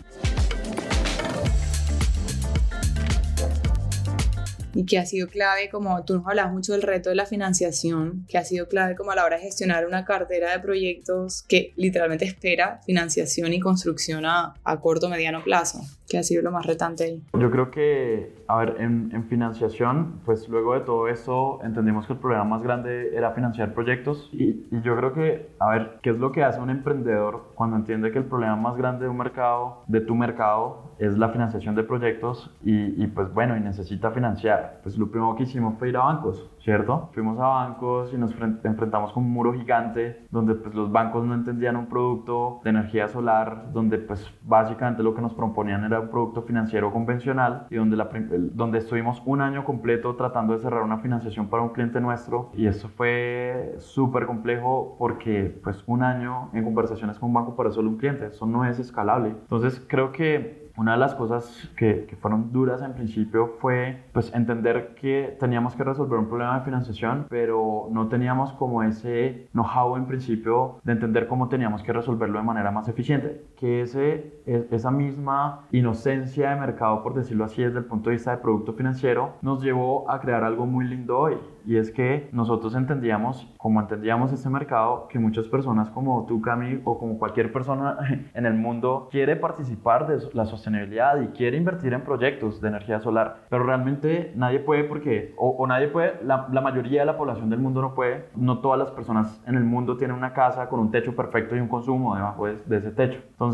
Y 4.75 4.85
que 4.87 4.99
ha 4.99 5.07
sido 5.07 5.29
clave, 5.29 5.69
como 5.71 6.05
tú 6.05 6.15
nos 6.15 6.27
hablabas 6.27 6.53
mucho 6.53 6.73
del 6.73 6.83
reto 6.83 7.11
de 7.11 7.15
la 7.17 7.27
financiación, 7.27 8.27
que 8.29 8.39
ha 8.39 8.45
sido 8.45 8.69
clave 8.69 8.97
como 8.97 9.11
a 9.13 9.17
la 9.17 9.25
hora 9.25 9.37
de 9.37 9.43
gestionar 9.43 9.87
una 9.87 10.05
cartera 10.05 10.53
de 10.53 10.59
proyectos 10.61 11.45
que 11.49 11.73
literalmente 11.77 12.25
espera 12.25 12.81
financiación 12.85 13.53
y 13.53 13.61
construcción 13.61 14.25
a, 14.27 14.55
a 14.65 14.81
corto 14.81 15.09
mediano 15.09 15.43
plazo, 15.43 15.81
que 16.09 16.19
ha 16.19 16.23
sido 16.23 16.43
lo 16.43 16.51
más 16.51 16.67
retante 16.67 17.05
ahí. 17.05 17.23
Yo 17.39 17.51
creo 17.51 17.71
que, 17.71 18.35
a 18.49 18.59
ver, 18.59 18.77
en, 18.81 19.11
en 19.13 19.25
financiación, 19.29 20.21
pues 20.25 20.49
luego 20.49 20.75
de 20.75 20.81
todo 20.81 21.09
eso 21.09 21.61
entendimos 21.63 22.07
que 22.07 22.15
el 22.15 22.19
problema 22.19 22.45
más 22.45 22.63
grande 22.63 23.15
era 23.15 23.33
financiar 23.33 23.75
proyectos 23.75 24.29
y, 24.33 24.67
y 24.71 24.83
yo 24.83 24.97
creo 24.97 25.13
que, 25.13 25.49
a 25.59 25.71
ver, 25.71 25.99
¿qué 26.03 26.11
es 26.11 26.17
lo 26.19 26.33
que 26.33 26.43
hace 26.43 26.61
un 26.61 26.71
emprendedor 26.71 27.53
cuando 27.55 27.77
entiende 27.77 28.13
que 28.13 28.19
el 28.19 28.25
problema 28.25 28.57
más 28.57 28.77
grande 28.77 29.05
de 29.05 29.11
un 29.11 29.17
mercado, 29.17 29.83
de 29.87 30.01
tu 30.01 30.15
mercado, 30.15 30.84
es 30.99 31.19
la 31.19 31.29
financiación 31.31 31.75
de 31.75 31.85
proyectos 31.85 32.51
y, 32.63 33.07
pues 33.09 33.33
bueno, 33.33 33.57
y 33.57 33.61
necesita 33.61 34.11
financiar? 34.11 34.81
pues 34.83 34.99
lo 34.99 35.11
primero 35.11 35.35
que 35.35 35.45
hicimos 35.45 35.75
fue 35.79 35.89
ir 35.89 35.97
a 35.97 36.05
bancos, 36.05 36.51
¿cierto? 36.61 37.11
Fuimos 37.13 37.39
a 37.39 37.47
bancos 37.47 38.13
y 38.13 38.19
nos 38.19 38.33
enfrentamos 38.33 39.13
con 39.13 39.25
un 39.25 39.31
muro 39.31 39.53
gigante 39.53 40.27
donde 40.31 40.55
pues 40.55 40.75
los 40.75 40.91
bancos 40.91 41.25
no 41.25 41.35
entendían 41.35 41.77
un 41.77 41.87
producto 41.87 42.61
de 42.65 42.71
energía 42.71 43.09
solar, 43.09 43.73
donde 43.73 43.99
pues 43.99 44.31
básicamente 44.43 45.03
lo 45.03 45.15
que 45.15 45.23
nos 45.23 45.35
proponían 45.35 45.85
era 45.85 46.01
un 46.01 46.09
producto 46.09 46.43
financiero 46.43 46.93
convencional 46.93 47.67
y 47.71 47.77
donde, 47.77 47.97
la, 47.97 48.09
donde 48.53 48.79
estuvimos 48.79 49.23
un 49.25 49.41
año 49.41 49.65
completo 49.65 50.15
tratando 50.17 50.55
de 50.55 50.61
cerrar 50.61 50.83
una 50.83 50.99
financiación 50.99 51.49
para 51.49 51.63
un 51.63 51.71
cliente 51.71 52.01
nuestro 52.01 52.51
y 52.55 52.67
eso 52.67 52.89
fue 52.89 53.75
súper 53.79 54.27
complejo 54.27 54.97
porque 54.99 55.61
pues 55.63 55.83
un 55.87 56.03
año 56.03 56.51
en 56.53 56.65
conversaciones 56.65 57.19
con 57.19 57.31
un 57.31 57.35
banco 57.35 57.57
para 57.57 57.71
solo 57.71 57.91
un 57.91 57.97
cliente, 57.97 58.27
eso 58.27 58.47
no 58.47 58.65
es 58.65 58.79
escalable. 58.79 59.31
Entonces 59.31 59.85
creo 59.89 60.13
que 60.13 60.64
una 60.77 60.93
de 60.93 60.99
las 60.99 61.15
cosas 61.15 61.71
que, 61.77 62.07
que, 62.09 62.17
fueron 62.17 62.53
duras 62.53 62.83
en 62.83 62.95
principio 62.95 63.55
fue 63.61 64.03
pues 64.13 64.35
entender 64.35 64.95
que 65.01 65.37
teníamos 65.39 65.75
que 65.75 65.85
resolver 65.85 66.19
un 66.19 66.29
problema 66.29 66.59
de 66.59 66.65
financiación, 66.65 67.27
pero 67.29 67.89
no 67.91 68.09
teníamos 68.09 68.53
como 68.53 68.83
ese 68.83 69.49
know-how 69.53 69.97
en 69.97 70.07
principio 70.07 70.81
de 70.83 70.93
entender 70.93 71.29
cómo 71.29 71.49
teníamos 71.49 71.83
que 71.83 71.93
resolverlo 71.93 72.39
de 72.39 72.45
manera 72.45 72.71
más 72.71 72.89
eficiente. 72.89 73.45
Que 73.65 73.81
ese, 73.81 74.43
e, 74.45 74.69
esa 74.73 74.91
misma 74.91 75.67
inocencia 75.73 76.51
de 76.51 76.57
mercado, 76.57 77.03
por 77.03 77.15
decirlo 77.15 77.47
así, 77.47 77.63
desde 77.63 77.79
el 77.79 77.87
punto 77.87 78.11
de 78.11 78.17
vista 78.17 78.33
de 78.33 78.43
producto 78.43 78.75
financiero, 78.75 79.37
nos 79.41 79.63
llevó 79.63 80.11
a 80.11 80.21
crear 80.21 80.45
algo 80.45 80.67
muy 80.67 80.85
lindo 80.85 81.19
hoy. 81.19 81.39
Y 81.65 81.79
es 81.79 81.91
que 81.91 82.29
nosotros 82.31 82.75
entendíamos, 82.75 83.51
como 83.57 83.81
entendíamos 83.81 84.31
este 84.35 84.51
mercado, 84.51 85.09
que 85.09 85.19
muchas 85.19 85.47
personas 85.49 85.89
como 85.89 86.27
tú, 86.27 86.43
Cami, 86.43 86.83
o 86.85 86.99
como 86.99 87.19
cualquier 87.19 87.55
persona 87.55 87.97
en 88.35 88.45
el 88.45 88.53
mundo 88.53 89.09
quiere 89.11 89.35
participar 89.35 90.07
de 90.09 90.19
la 90.35 90.45
sostenibilidad 90.45 91.19
y 91.23 91.29
quiere 91.29 91.57
invertir 91.57 91.95
en 91.95 92.03
proyectos 92.03 92.61
de 92.61 92.69
energía 92.69 93.01
solar, 93.01 93.47
pero 93.49 93.65
realmente 93.65 94.31
nadie 94.37 94.59
puede 94.59 94.85
porque, 94.85 95.33
o, 95.39 95.67
nadie 95.67 95.89
puede, 95.89 96.23
la, 96.23 96.49
la, 96.53 96.61
mayoría 96.61 97.01
de 97.01 97.07
la 97.07 97.17
población 97.17 97.49
del 97.49 97.61
mundo 97.61 97.81
no 97.81 97.95
puede, 97.95 98.27
no 98.37 98.59
todas 98.59 98.79
las 98.79 98.91
personas 98.91 99.43
en 99.47 99.55
el 99.55 99.65
mundo 99.65 99.97
tienen 99.97 100.19
una 100.19 100.35
casa 100.35 100.69
con 100.69 100.81
un 100.81 100.91
techo 100.91 101.17
perfecto 101.17 101.57
y 101.57 101.61
un 101.61 101.69
consumo 101.69 102.15
debajo 102.15 102.45
de, 102.45 102.59
de 102.67 102.77
ese 102.77 102.91
techo. 102.91 103.21
Entonces, 103.31 103.54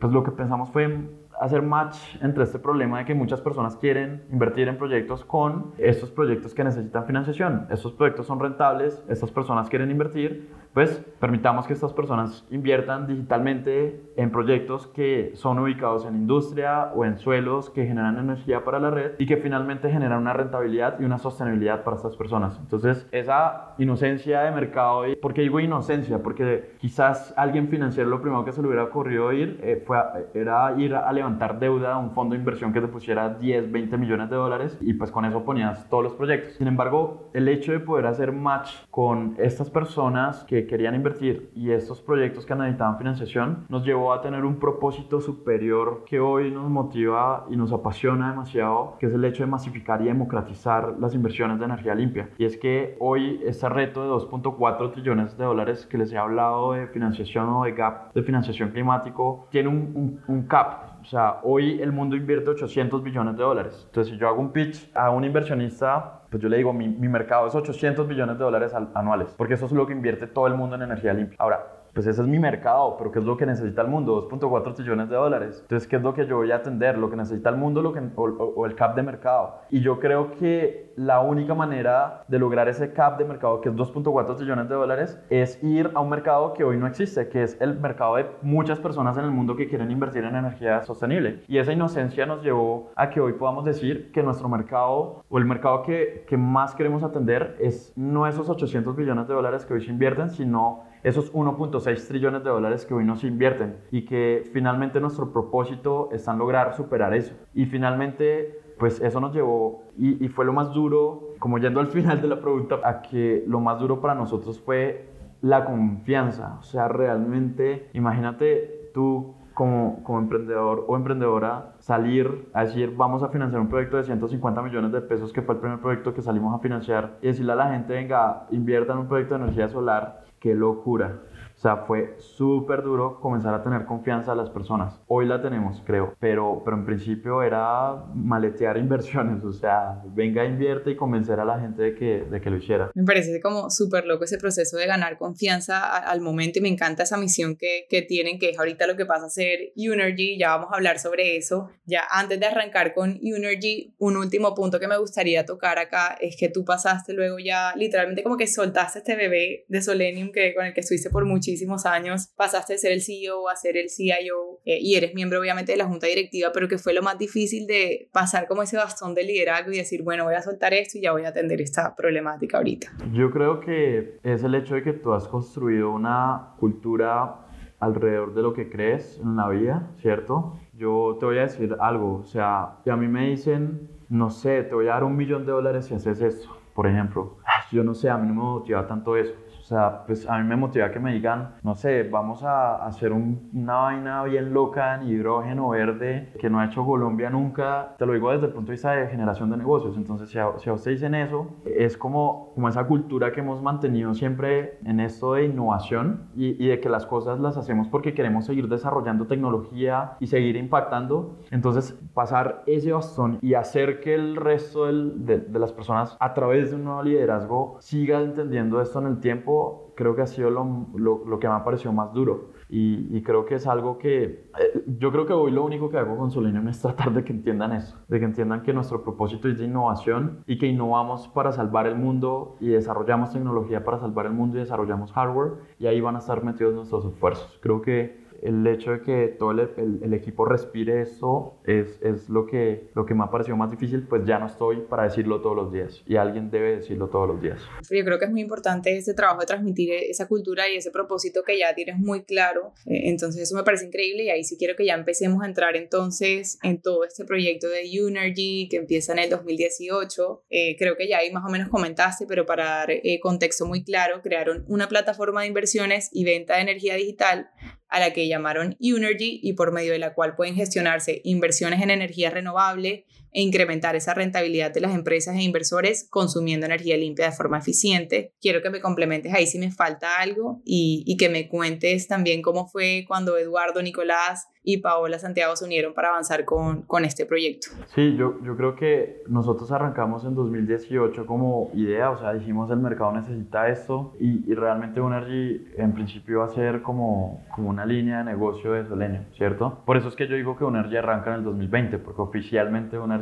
pues 0.00 0.12
lo 0.12 0.22
que 0.22 0.30
pensamos 0.30 0.70
fue 0.70 1.08
hacer 1.40 1.62
match 1.62 1.96
entre 2.20 2.44
este 2.44 2.58
problema 2.58 2.98
de 2.98 3.04
que 3.04 3.14
muchas 3.14 3.40
personas 3.40 3.76
quieren 3.76 4.24
invertir 4.30 4.68
en 4.68 4.76
proyectos 4.76 5.24
con 5.24 5.72
estos 5.78 6.10
proyectos 6.10 6.54
que 6.54 6.64
necesitan 6.64 7.06
financiación. 7.06 7.66
Estos 7.70 7.92
proyectos 7.92 8.26
son 8.26 8.40
rentables, 8.40 9.02
estas 9.08 9.30
personas 9.30 9.68
quieren 9.68 9.90
invertir, 9.90 10.50
pues 10.74 11.04
permitamos 11.20 11.66
que 11.66 11.72
estas 11.72 11.92
personas 11.92 12.46
inviertan 12.50 13.06
digitalmente 13.06 14.12
en 14.16 14.30
proyectos 14.30 14.86
que 14.88 15.32
son 15.34 15.58
ubicados 15.58 16.06
en 16.06 16.14
industria 16.14 16.92
o 16.94 17.04
en 17.04 17.18
suelos 17.18 17.70
que 17.70 17.86
generan 17.86 18.18
energía 18.18 18.64
para 18.64 18.78
la 18.78 18.90
red 18.90 19.12
y 19.18 19.26
que 19.26 19.36
finalmente 19.36 19.90
generan 19.90 20.20
una 20.20 20.32
rentabilidad 20.32 21.00
y 21.00 21.04
una 21.04 21.18
sostenibilidad 21.18 21.84
para 21.84 21.96
estas 21.96 22.16
personas. 22.16 22.58
Entonces, 22.60 23.06
esa 23.10 23.74
inocencia 23.78 24.42
de 24.42 24.50
mercado, 24.50 25.02
¿por 25.20 25.34
qué 25.34 25.42
digo 25.42 25.60
inocencia? 25.60 26.22
Porque 26.22 26.72
quizás 26.78 27.34
alguien 27.36 27.68
financiero 27.68 28.08
lo 28.08 28.20
primero 28.20 28.44
que 28.44 28.52
se 28.52 28.62
le 28.62 28.68
hubiera 28.68 28.84
ocurrido 28.84 29.32
ir 29.32 29.60
eh, 29.62 29.82
fue 29.86 29.98
era 30.34 30.74
ir 30.78 30.94
a 30.94 31.12
levantar 31.12 31.58
deuda 31.58 31.94
a 31.94 31.98
un 31.98 32.12
fondo 32.12 32.34
de 32.34 32.40
inversión 32.40 32.72
que 32.72 32.80
te 32.80 32.88
pusiera 32.88 33.28
10, 33.34 33.70
20 33.70 33.96
millones 33.98 34.30
de 34.30 34.36
dólares 34.36 34.78
y 34.80 34.94
pues 34.94 35.10
con 35.10 35.24
eso 35.24 35.44
ponías 35.44 35.88
todos 35.88 36.04
los 36.04 36.14
proyectos. 36.14 36.54
Sin 36.54 36.66
embargo, 36.66 37.30
el 37.32 37.48
hecho 37.48 37.72
de 37.72 37.80
poder 37.80 38.06
hacer 38.06 38.32
match 38.32 38.70
con 38.90 39.34
estas 39.38 39.70
personas 39.70 40.44
que 40.44 40.57
querían 40.66 40.94
invertir 40.94 41.50
y 41.54 41.70
estos 41.70 42.00
proyectos 42.00 42.46
que 42.46 42.54
necesitaban 42.54 42.98
financiación 42.98 43.66
nos 43.68 43.84
llevó 43.84 44.12
a 44.12 44.20
tener 44.20 44.44
un 44.44 44.56
propósito 44.56 45.20
superior 45.20 46.04
que 46.06 46.20
hoy 46.20 46.50
nos 46.50 46.68
motiva 46.70 47.46
y 47.50 47.56
nos 47.56 47.72
apasiona 47.72 48.30
demasiado, 48.30 48.96
que 48.98 49.06
es 49.06 49.14
el 49.14 49.24
hecho 49.24 49.42
de 49.42 49.50
masificar 49.50 50.02
y 50.02 50.06
democratizar 50.06 50.96
las 50.98 51.14
inversiones 51.14 51.58
de 51.58 51.64
energía 51.64 51.94
limpia. 51.94 52.30
Y 52.38 52.44
es 52.44 52.56
que 52.56 52.96
hoy 53.00 53.40
este 53.44 53.68
reto 53.68 54.02
de 54.02 54.10
2.4 54.10 54.92
trillones 54.92 55.36
de 55.36 55.44
dólares 55.44 55.86
que 55.86 55.98
les 55.98 56.12
he 56.12 56.18
hablado 56.18 56.72
de 56.72 56.86
financiación 56.88 57.48
o 57.48 57.64
de 57.64 57.72
gap 57.72 58.12
de 58.14 58.22
financiación 58.22 58.70
climático 58.70 59.46
tiene 59.50 59.68
un, 59.68 59.92
un, 59.94 60.20
un 60.26 60.42
cap. 60.46 61.00
O 61.00 61.04
sea, 61.04 61.40
hoy 61.42 61.80
el 61.80 61.92
mundo 61.92 62.16
invierte 62.16 62.50
800 62.50 63.02
billones 63.02 63.36
de 63.36 63.42
dólares. 63.42 63.84
Entonces, 63.86 64.12
si 64.12 64.18
yo 64.18 64.28
hago 64.28 64.40
un 64.40 64.52
pitch 64.52 64.90
a 64.94 65.10
un 65.10 65.24
inversionista 65.24 66.17
pues 66.30 66.42
yo 66.42 66.48
le 66.48 66.58
digo, 66.58 66.72
mi, 66.72 66.88
mercado 66.88 67.46
es 67.46 67.54
800 67.54 68.06
billones 68.06 68.38
de 68.38 68.44
dólares 68.44 68.72
anuales, 68.94 69.34
porque 69.36 69.54
eso 69.54 69.66
es 69.66 69.72
lo 69.72 69.86
que 69.86 69.92
invierte 69.92 70.26
todo 70.26 70.46
el 70.46 70.54
mundo 70.54 70.76
en 70.76 70.82
energía 70.82 71.14
limpia. 71.14 71.36
Ahora, 71.38 71.77
pues 71.98 72.06
ese 72.06 72.22
es 72.22 72.28
mi 72.28 72.38
mercado, 72.38 72.94
pero 72.96 73.10
¿qué 73.10 73.18
es 73.18 73.24
lo 73.24 73.36
que 73.36 73.44
necesita 73.44 73.82
el 73.82 73.88
mundo? 73.88 74.30
2.4 74.30 74.72
trillones 74.72 75.08
de 75.08 75.16
dólares. 75.16 75.58
Entonces, 75.62 75.88
¿qué 75.88 75.96
es 75.96 76.02
lo 76.02 76.14
que 76.14 76.28
yo 76.28 76.36
voy 76.36 76.52
a 76.52 76.54
atender? 76.54 76.96
Lo 76.96 77.10
que 77.10 77.16
necesita 77.16 77.50
el 77.50 77.56
mundo 77.56 77.82
lo 77.82 77.92
que, 77.92 78.00
o, 78.14 78.66
el 78.66 78.76
cap 78.76 78.94
de 78.94 79.02
mercado. 79.02 79.62
Y 79.68 79.80
yo 79.80 79.98
creo 79.98 80.30
que 80.36 80.92
la 80.94 81.18
única 81.18 81.56
manera 81.56 82.22
de 82.28 82.38
lograr 82.38 82.68
ese 82.68 82.92
cap 82.92 83.18
de 83.18 83.24
mercado, 83.24 83.60
que 83.60 83.70
es 83.70 83.74
2.4 83.74 84.36
trillones 84.36 84.68
de 84.68 84.76
dólares, 84.76 85.20
es 85.28 85.60
ir 85.64 85.90
a 85.92 86.00
un 86.00 86.08
mercado 86.08 86.54
que 86.54 86.62
hoy 86.62 86.76
no 86.76 86.86
existe, 86.86 87.28
que 87.28 87.42
es 87.42 87.60
el 87.60 87.80
mercado 87.80 88.14
de 88.14 88.26
muchas 88.42 88.78
personas 88.78 89.18
en 89.18 89.24
el 89.24 89.32
mundo 89.32 89.56
que 89.56 89.66
quieren 89.68 89.90
invertir 89.90 90.22
en 90.22 90.36
energía 90.36 90.82
sostenible. 90.82 91.42
Y 91.48 91.58
esa 91.58 91.72
inocencia 91.72 92.26
nos 92.26 92.44
llevó 92.44 92.92
a 92.94 93.10
que 93.10 93.20
hoy 93.20 93.32
podamos 93.32 93.64
decir 93.64 94.12
que 94.12 94.22
nuestro 94.22 94.48
mercado 94.48 95.24
o 95.28 95.38
el 95.38 95.46
mercado 95.46 95.82
que, 95.82 96.24
que 96.28 96.36
más 96.36 96.76
queremos 96.76 97.02
atender 97.02 97.56
es 97.58 97.92
no 97.96 98.28
esos 98.28 98.48
800 98.48 98.94
billones 98.94 99.26
de 99.26 99.34
dólares 99.34 99.66
que 99.66 99.74
hoy 99.74 99.84
se 99.84 99.90
invierten, 99.90 100.30
sino 100.30 100.86
esos 101.02 101.32
1.6 101.32 102.08
trillones 102.08 102.44
de 102.44 102.50
dólares 102.50 102.86
que 102.86 102.94
hoy 102.94 103.04
nos 103.04 103.24
invierten 103.24 103.76
y 103.90 104.04
que 104.04 104.48
finalmente 104.52 105.00
nuestro 105.00 105.32
propósito 105.32 106.08
está 106.12 106.32
en 106.32 106.38
lograr 106.38 106.74
superar 106.76 107.14
eso. 107.14 107.34
Y 107.54 107.66
finalmente 107.66 108.60
pues 108.78 109.00
eso 109.00 109.20
nos 109.20 109.34
llevó 109.34 109.82
y, 109.96 110.24
y, 110.24 110.28
fue 110.28 110.44
lo 110.44 110.52
más 110.52 110.72
duro, 110.72 111.34
como 111.40 111.58
yendo 111.58 111.80
al 111.80 111.88
final 111.88 112.22
de 112.22 112.28
la 112.28 112.40
pregunta, 112.40 112.78
a 112.84 113.02
que 113.02 113.42
lo 113.48 113.58
más 113.58 113.80
duro 113.80 114.00
para 114.00 114.14
nosotros 114.14 114.60
fue 114.60 115.08
la 115.42 115.64
confianza. 115.64 116.58
O 116.60 116.62
sea, 116.62 116.86
realmente, 116.86 117.90
imagínate 117.92 118.90
tú 118.94 119.34
como, 119.58 120.04
como 120.04 120.20
emprendedor 120.20 120.84
o 120.86 120.96
emprendedora 120.96 121.72
salir 121.78 122.48
a 122.52 122.64
decir 122.64 122.94
vamos 122.96 123.24
a 123.24 123.28
financiar 123.28 123.60
un 123.60 123.68
proyecto 123.68 123.96
de 123.96 124.04
150 124.04 124.62
millones 124.62 124.92
de 124.92 125.00
pesos 125.00 125.32
que 125.32 125.42
fue 125.42 125.56
el 125.56 125.60
primer 125.60 125.80
proyecto 125.80 126.14
que 126.14 126.22
salimos 126.22 126.54
a 126.54 126.60
financiar 126.60 127.18
y 127.22 127.26
decirle 127.26 127.52
a 127.52 127.56
la 127.56 127.72
gente 127.72 127.92
venga 127.92 128.46
invierta 128.52 128.92
en 128.92 129.00
un 129.00 129.08
proyecto 129.08 129.36
de 129.36 129.42
energía 129.42 129.68
solar, 129.68 130.22
qué 130.40 130.54
locura. 130.54 131.27
O 131.58 131.60
sea, 131.60 131.78
fue 131.88 132.14
súper 132.18 132.84
duro 132.84 133.18
comenzar 133.20 133.52
a 133.52 133.64
tener 133.64 133.84
confianza 133.84 134.30
a 134.30 134.36
las 134.36 134.48
personas. 134.48 135.00
Hoy 135.08 135.26
la 135.26 135.42
tenemos, 135.42 135.82
creo, 135.84 136.14
pero, 136.20 136.62
pero 136.64 136.76
en 136.76 136.86
principio 136.86 137.42
era 137.42 138.04
maletear 138.14 138.76
inversiones, 138.78 139.42
o 139.42 139.52
sea, 139.52 140.00
venga, 140.14 140.44
invierte 140.44 140.92
y 140.92 140.96
convencer 140.96 141.40
a 141.40 141.44
la 141.44 141.58
gente 141.58 141.82
de 141.82 141.94
que, 141.96 142.26
de 142.30 142.40
que 142.40 142.50
lo 142.50 142.58
hiciera. 142.58 142.92
Me 142.94 143.02
parece 143.02 143.40
como 143.40 143.70
súper 143.70 144.04
loco 144.04 144.22
ese 144.22 144.38
proceso 144.38 144.76
de 144.76 144.86
ganar 144.86 145.18
confianza 145.18 145.96
al 145.96 146.20
momento 146.20 146.60
y 146.60 146.62
me 146.62 146.68
encanta 146.68 147.02
esa 147.02 147.16
misión 147.16 147.56
que, 147.56 147.86
que 147.90 148.02
tienen, 148.02 148.38
que 148.38 148.50
es 148.50 148.58
ahorita 148.60 148.86
lo 148.86 148.96
que 148.96 149.04
pasa 149.04 149.26
a 149.26 149.30
ser 149.30 149.72
Unergy, 149.76 150.38
ya 150.38 150.50
vamos 150.50 150.68
a 150.70 150.76
hablar 150.76 151.00
sobre 151.00 151.36
eso. 151.36 151.70
Ya 151.86 152.02
antes 152.08 152.38
de 152.38 152.46
arrancar 152.46 152.94
con 152.94 153.18
Unergy, 153.20 153.96
un 153.98 154.16
último 154.16 154.54
punto 154.54 154.78
que 154.78 154.86
me 154.86 154.96
gustaría 154.96 155.44
tocar 155.44 155.80
acá 155.80 156.16
es 156.20 156.36
que 156.38 156.50
tú 156.50 156.64
pasaste 156.64 157.14
luego 157.14 157.40
ya 157.40 157.74
literalmente 157.74 158.22
como 158.22 158.36
que 158.36 158.46
soltaste 158.46 159.00
este 159.00 159.16
bebé 159.16 159.64
de 159.66 159.82
Solenium 159.82 160.30
que, 160.30 160.54
con 160.54 160.64
el 160.64 160.72
que 160.72 160.82
estuviste 160.82 161.10
por 161.10 161.24
mucho 161.24 161.47
muchísimos 161.48 161.86
años, 161.86 162.30
pasaste 162.36 162.74
de 162.74 162.78
ser 162.78 162.92
el 162.92 163.00
CEO 163.00 163.48
a 163.48 163.56
ser 163.56 163.78
el 163.78 163.88
CIO 163.88 164.60
eh, 164.66 164.78
y 164.82 164.96
eres 164.96 165.14
miembro 165.14 165.40
obviamente 165.40 165.72
de 165.72 165.78
la 165.78 165.86
junta 165.86 166.06
directiva, 166.06 166.50
pero 166.52 166.68
que 166.68 166.76
fue 166.76 166.92
lo 166.92 167.00
más 167.02 167.16
difícil 167.16 167.66
de 167.66 168.10
pasar 168.12 168.46
como 168.46 168.62
ese 168.62 168.76
bastón 168.76 169.14
de 169.14 169.24
liderazgo 169.24 169.72
y 169.72 169.78
decir, 169.78 170.02
bueno, 170.02 170.24
voy 170.24 170.34
a 170.34 170.42
soltar 170.42 170.74
esto 170.74 170.98
y 170.98 171.00
ya 171.00 171.12
voy 171.12 171.24
a 171.24 171.28
atender 171.28 171.62
esta 171.62 171.96
problemática 171.96 172.58
ahorita. 172.58 172.88
Yo 173.14 173.30
creo 173.30 173.60
que 173.60 174.18
es 174.22 174.44
el 174.44 174.54
hecho 174.54 174.74
de 174.74 174.82
que 174.82 174.92
tú 174.92 175.14
has 175.14 175.26
construido 175.26 175.90
una 175.90 176.54
cultura 176.58 177.46
alrededor 177.80 178.34
de 178.34 178.42
lo 178.42 178.52
que 178.52 178.68
crees 178.68 179.18
en 179.22 179.36
la 179.36 179.48
vida, 179.48 179.90
¿cierto? 180.02 180.58
Yo 180.74 181.16
te 181.18 181.24
voy 181.24 181.38
a 181.38 181.42
decir 181.42 181.76
algo, 181.80 182.18
o 182.18 182.26
sea, 182.26 182.76
si 182.84 182.90
a 182.90 182.96
mí 182.96 183.08
me 183.08 183.30
dicen, 183.30 183.88
no 184.10 184.28
sé, 184.28 184.64
te 184.64 184.74
voy 184.74 184.88
a 184.88 184.90
dar 184.90 185.04
un 185.04 185.16
millón 185.16 185.46
de 185.46 185.52
dólares 185.52 185.86
si 185.86 185.94
haces 185.94 186.20
esto, 186.20 186.58
por 186.74 186.86
ejemplo, 186.86 187.38
yo 187.72 187.82
no 187.84 187.94
sé, 187.94 188.10
a 188.10 188.18
mí 188.18 188.26
no 188.26 188.34
me 188.34 188.42
motiva 188.42 188.86
tanto 188.86 189.16
eso. 189.16 189.32
O 189.68 189.70
sea, 189.70 190.06
pues 190.06 190.26
a 190.26 190.38
mí 190.38 190.48
me 190.48 190.56
motiva 190.56 190.90
que 190.90 190.98
me 190.98 191.12
digan, 191.12 191.56
no 191.62 191.74
sé, 191.74 192.04
vamos 192.04 192.42
a 192.42 192.86
hacer 192.86 193.12
una 193.12 193.74
vaina 193.74 194.24
bien 194.24 194.54
loca 194.54 194.94
en 194.94 195.06
hidrógeno 195.06 195.68
verde 195.68 196.32
que 196.40 196.48
no 196.48 196.58
ha 196.58 196.64
hecho 196.64 196.86
Colombia 196.86 197.28
nunca. 197.28 197.94
Te 197.98 198.06
lo 198.06 198.14
digo 198.14 198.30
desde 198.30 198.46
el 198.46 198.52
punto 198.54 198.68
de 198.68 198.76
vista 198.76 198.92
de 198.92 199.08
generación 199.08 199.50
de 199.50 199.58
negocios. 199.58 199.98
Entonces, 199.98 200.30
si 200.30 200.38
a, 200.38 200.56
si 200.56 200.70
a 200.70 200.72
ustedes 200.72 201.00
dicen 201.00 201.14
eso, 201.14 201.48
es 201.66 201.98
como, 201.98 202.52
como 202.54 202.66
esa 202.70 202.86
cultura 202.86 203.30
que 203.30 203.40
hemos 203.40 203.60
mantenido 203.60 204.14
siempre 204.14 204.78
en 204.86 205.00
esto 205.00 205.34
de 205.34 205.44
innovación 205.44 206.30
y, 206.34 206.64
y 206.64 206.68
de 206.68 206.80
que 206.80 206.88
las 206.88 207.04
cosas 207.04 207.38
las 207.38 207.58
hacemos 207.58 207.88
porque 207.88 208.14
queremos 208.14 208.46
seguir 208.46 208.68
desarrollando 208.68 209.26
tecnología 209.26 210.12
y 210.18 210.28
seguir 210.28 210.56
impactando. 210.56 211.40
Entonces, 211.50 211.92
pasar 212.14 212.62
ese 212.64 212.90
bastón 212.90 213.38
y 213.42 213.52
hacer 213.52 214.00
que 214.00 214.14
el 214.14 214.36
resto 214.36 214.86
del, 214.86 215.26
de, 215.26 215.40
de 215.40 215.58
las 215.58 215.74
personas 215.74 216.16
a 216.20 216.32
través 216.32 216.70
de 216.70 216.76
un 216.76 216.84
nuevo 216.84 217.02
liderazgo 217.02 217.76
siga 217.80 218.22
entendiendo 218.22 218.80
esto 218.80 218.98
en 219.00 219.08
el 219.08 219.20
tiempo 219.20 219.57
creo 219.94 220.14
que 220.14 220.22
ha 220.22 220.26
sido 220.26 220.50
lo, 220.50 220.86
lo, 220.94 221.24
lo 221.24 221.38
que 221.38 221.48
me 221.48 221.54
ha 221.54 221.64
parecido 221.64 221.92
más 221.92 222.12
duro. 222.12 222.50
Y, 222.70 223.16
y, 223.16 223.22
creo 223.22 223.46
que 223.46 223.54
es 223.54 223.66
algo 223.66 223.96
que 223.98 224.24
eh, 224.24 224.84
yo 224.98 225.10
creo 225.10 225.24
que 225.24 225.32
hoy 225.32 225.50
lo 225.50 225.64
único 225.64 225.88
que 225.88 225.96
hago 225.96 226.18
con 226.18 226.30
Solenium 226.30 226.68
es 226.68 226.80
tratar 226.82 227.12
de 227.14 227.24
que 227.24 227.32
entiendan 227.32 227.72
eso, 227.72 227.96
de 228.08 228.18
que 228.18 228.26
entiendan 228.26 228.62
que 228.62 228.72
nuestro 228.74 229.02
propósito 229.02 229.48
es 229.48 229.58
de 229.58 229.64
innovación 229.64 230.44
y 230.46 230.58
que 230.58 230.66
innovamos 230.66 231.28
para 231.28 231.50
salvar 231.50 231.86
el 231.86 231.96
mundo 231.96 232.56
y 232.60 232.68
desarrollamos 232.68 233.32
tecnología 233.32 233.84
para 233.84 233.98
salvar 233.98 234.26
el 234.26 234.32
mundo 234.32 234.58
y 234.58 234.60
desarrollamos 234.60 235.12
hardware 235.12 235.54
y 235.78 235.86
ahí 235.86 236.00
van 236.00 236.16
a 236.16 236.18
estar 236.18 236.44
metidos 236.44 236.74
nuestros 236.74 237.06
esfuerzos. 237.06 237.58
Creo 237.62 237.80
que 237.80 238.27
el 238.42 238.66
hecho 238.66 238.92
de 238.92 239.02
que 239.02 239.28
todo 239.38 239.50
el, 239.52 239.60
el, 239.60 240.00
el, 240.02 240.14
equipo 240.14 240.44
respire 240.44 241.02
eso 241.02 241.60
es, 241.64 242.00
es 242.02 242.28
lo, 242.28 242.46
que, 242.46 242.88
lo 242.94 243.04
que 243.04 243.14
me 243.14 243.24
ha 243.24 243.30
parecido 243.30 243.56
más 243.56 243.70
difícil, 243.70 244.06
pues 244.06 244.24
ya 244.24 244.38
no 244.38 244.46
estoy 244.46 244.82
para 244.88 245.04
decirlo 245.04 245.40
todos 245.40 245.56
los 245.56 245.72
días 245.72 246.02
y 246.06 246.16
alguien 246.16 246.50
debe 246.50 246.76
decirlo 246.76 247.08
todos 247.08 247.28
los 247.28 247.40
días. 247.40 247.60
Yo 247.90 248.04
creo 248.04 248.18
que 248.18 248.26
es 248.26 248.30
muy 248.30 248.40
importante 248.40 248.96
ese 248.96 249.14
trabajo 249.14 249.40
de 249.40 249.46
transmitir 249.46 249.92
esa 249.92 250.28
cultura 250.28 250.68
y 250.68 250.76
ese 250.76 250.90
propósito 250.90 251.42
que 251.42 251.58
ya 251.58 251.74
tienes 251.74 251.98
muy 251.98 252.24
claro, 252.24 252.72
eh, 252.86 253.08
entonces 253.08 253.42
eso 253.42 253.56
me 253.56 253.64
parece 253.64 253.86
increíble 253.86 254.24
y 254.24 254.30
ahí 254.30 254.44
sí 254.44 254.56
quiero 254.56 254.76
que 254.76 254.86
ya 254.86 254.94
empecemos 254.94 255.42
a 255.42 255.46
entrar 255.46 255.76
entonces 255.76 256.58
en 256.62 256.80
todo 256.80 257.04
este 257.04 257.24
proyecto 257.24 257.68
de 257.68 257.82
Unergy 258.02 258.68
que 258.68 258.76
empieza 258.76 259.12
en 259.12 259.20
el 259.20 259.30
2018, 259.30 260.44
eh, 260.50 260.76
creo 260.78 260.96
que 260.96 261.08
ya 261.08 261.18
ahí 261.18 261.32
más 261.32 261.44
o 261.44 261.48
menos 261.50 261.68
comentaste, 261.68 262.26
pero 262.26 262.46
para 262.46 262.64
dar 262.64 262.90
eh, 262.90 263.18
contexto 263.20 263.66
muy 263.66 263.82
claro, 263.84 264.20
crearon 264.22 264.64
una 264.68 264.88
plataforma 264.88 265.42
de 265.42 265.48
inversiones 265.48 266.10
y 266.12 266.24
venta 266.24 266.56
de 266.56 266.62
energía 266.62 266.94
digital 266.94 267.50
a 267.88 268.00
la 268.00 268.12
que 268.12 268.28
llamaron 268.28 268.76
Unergy 268.80 269.40
y 269.42 269.54
por 269.54 269.72
medio 269.72 269.92
de 269.92 269.98
la 269.98 270.14
cual 270.14 270.34
pueden 270.34 270.54
gestionarse 270.54 271.20
inversiones 271.24 271.82
en 271.82 271.90
energía 271.90 272.30
renovable 272.30 273.06
e 273.32 273.42
incrementar 273.42 273.96
esa 273.96 274.14
rentabilidad 274.14 274.72
de 274.72 274.80
las 274.80 274.94
empresas 274.94 275.36
e 275.36 275.42
inversores 275.42 276.08
consumiendo 276.10 276.66
energía 276.66 276.96
limpia 276.96 277.26
de 277.26 277.32
forma 277.32 277.58
eficiente. 277.58 278.32
Quiero 278.40 278.62
que 278.62 278.70
me 278.70 278.80
complementes 278.80 279.32
ahí 279.34 279.46
si 279.46 279.58
me 279.58 279.70
falta 279.70 280.18
algo 280.18 280.60
y, 280.64 281.04
y 281.06 281.16
que 281.16 281.28
me 281.28 281.48
cuentes 281.48 282.08
también 282.08 282.42
cómo 282.42 282.66
fue 282.66 283.04
cuando 283.06 283.36
Eduardo, 283.36 283.82
Nicolás 283.82 284.48
y 284.70 284.82
Paola 284.82 285.18
Santiago 285.18 285.56
se 285.56 285.64
unieron 285.64 285.94
para 285.94 286.10
avanzar 286.10 286.44
con, 286.44 286.82
con 286.82 287.06
este 287.06 287.24
proyecto. 287.24 287.68
Sí, 287.94 288.16
yo, 288.18 288.38
yo 288.44 288.54
creo 288.54 288.76
que 288.76 289.22
nosotros 289.26 289.72
arrancamos 289.72 290.26
en 290.26 290.34
2018 290.34 291.24
como 291.24 291.70
idea, 291.72 292.10
o 292.10 292.18
sea, 292.18 292.34
dijimos 292.34 292.70
el 292.70 292.76
mercado 292.76 293.12
necesita 293.12 293.70
esto 293.70 294.14
y, 294.20 294.44
y 294.46 294.54
realmente 294.54 295.00
Unergy 295.00 295.68
en 295.78 295.94
principio 295.94 296.40
va 296.40 296.46
a 296.46 296.48
ser 296.50 296.82
como, 296.82 297.42
como 297.54 297.70
una 297.70 297.86
línea 297.86 298.18
de 298.18 298.24
negocio 298.24 298.72
de 298.72 298.86
Solenio, 298.86 299.22
¿cierto? 299.38 299.82
Por 299.86 299.96
eso 299.96 300.08
es 300.08 300.16
que 300.16 300.28
yo 300.28 300.36
digo 300.36 300.54
que 300.58 300.64
Unergy 300.64 300.98
arranca 300.98 301.30
en 301.30 301.36
el 301.36 301.44
2020, 301.44 301.98
porque 302.00 302.20
oficialmente 302.20 302.98
Unergy, 302.98 303.17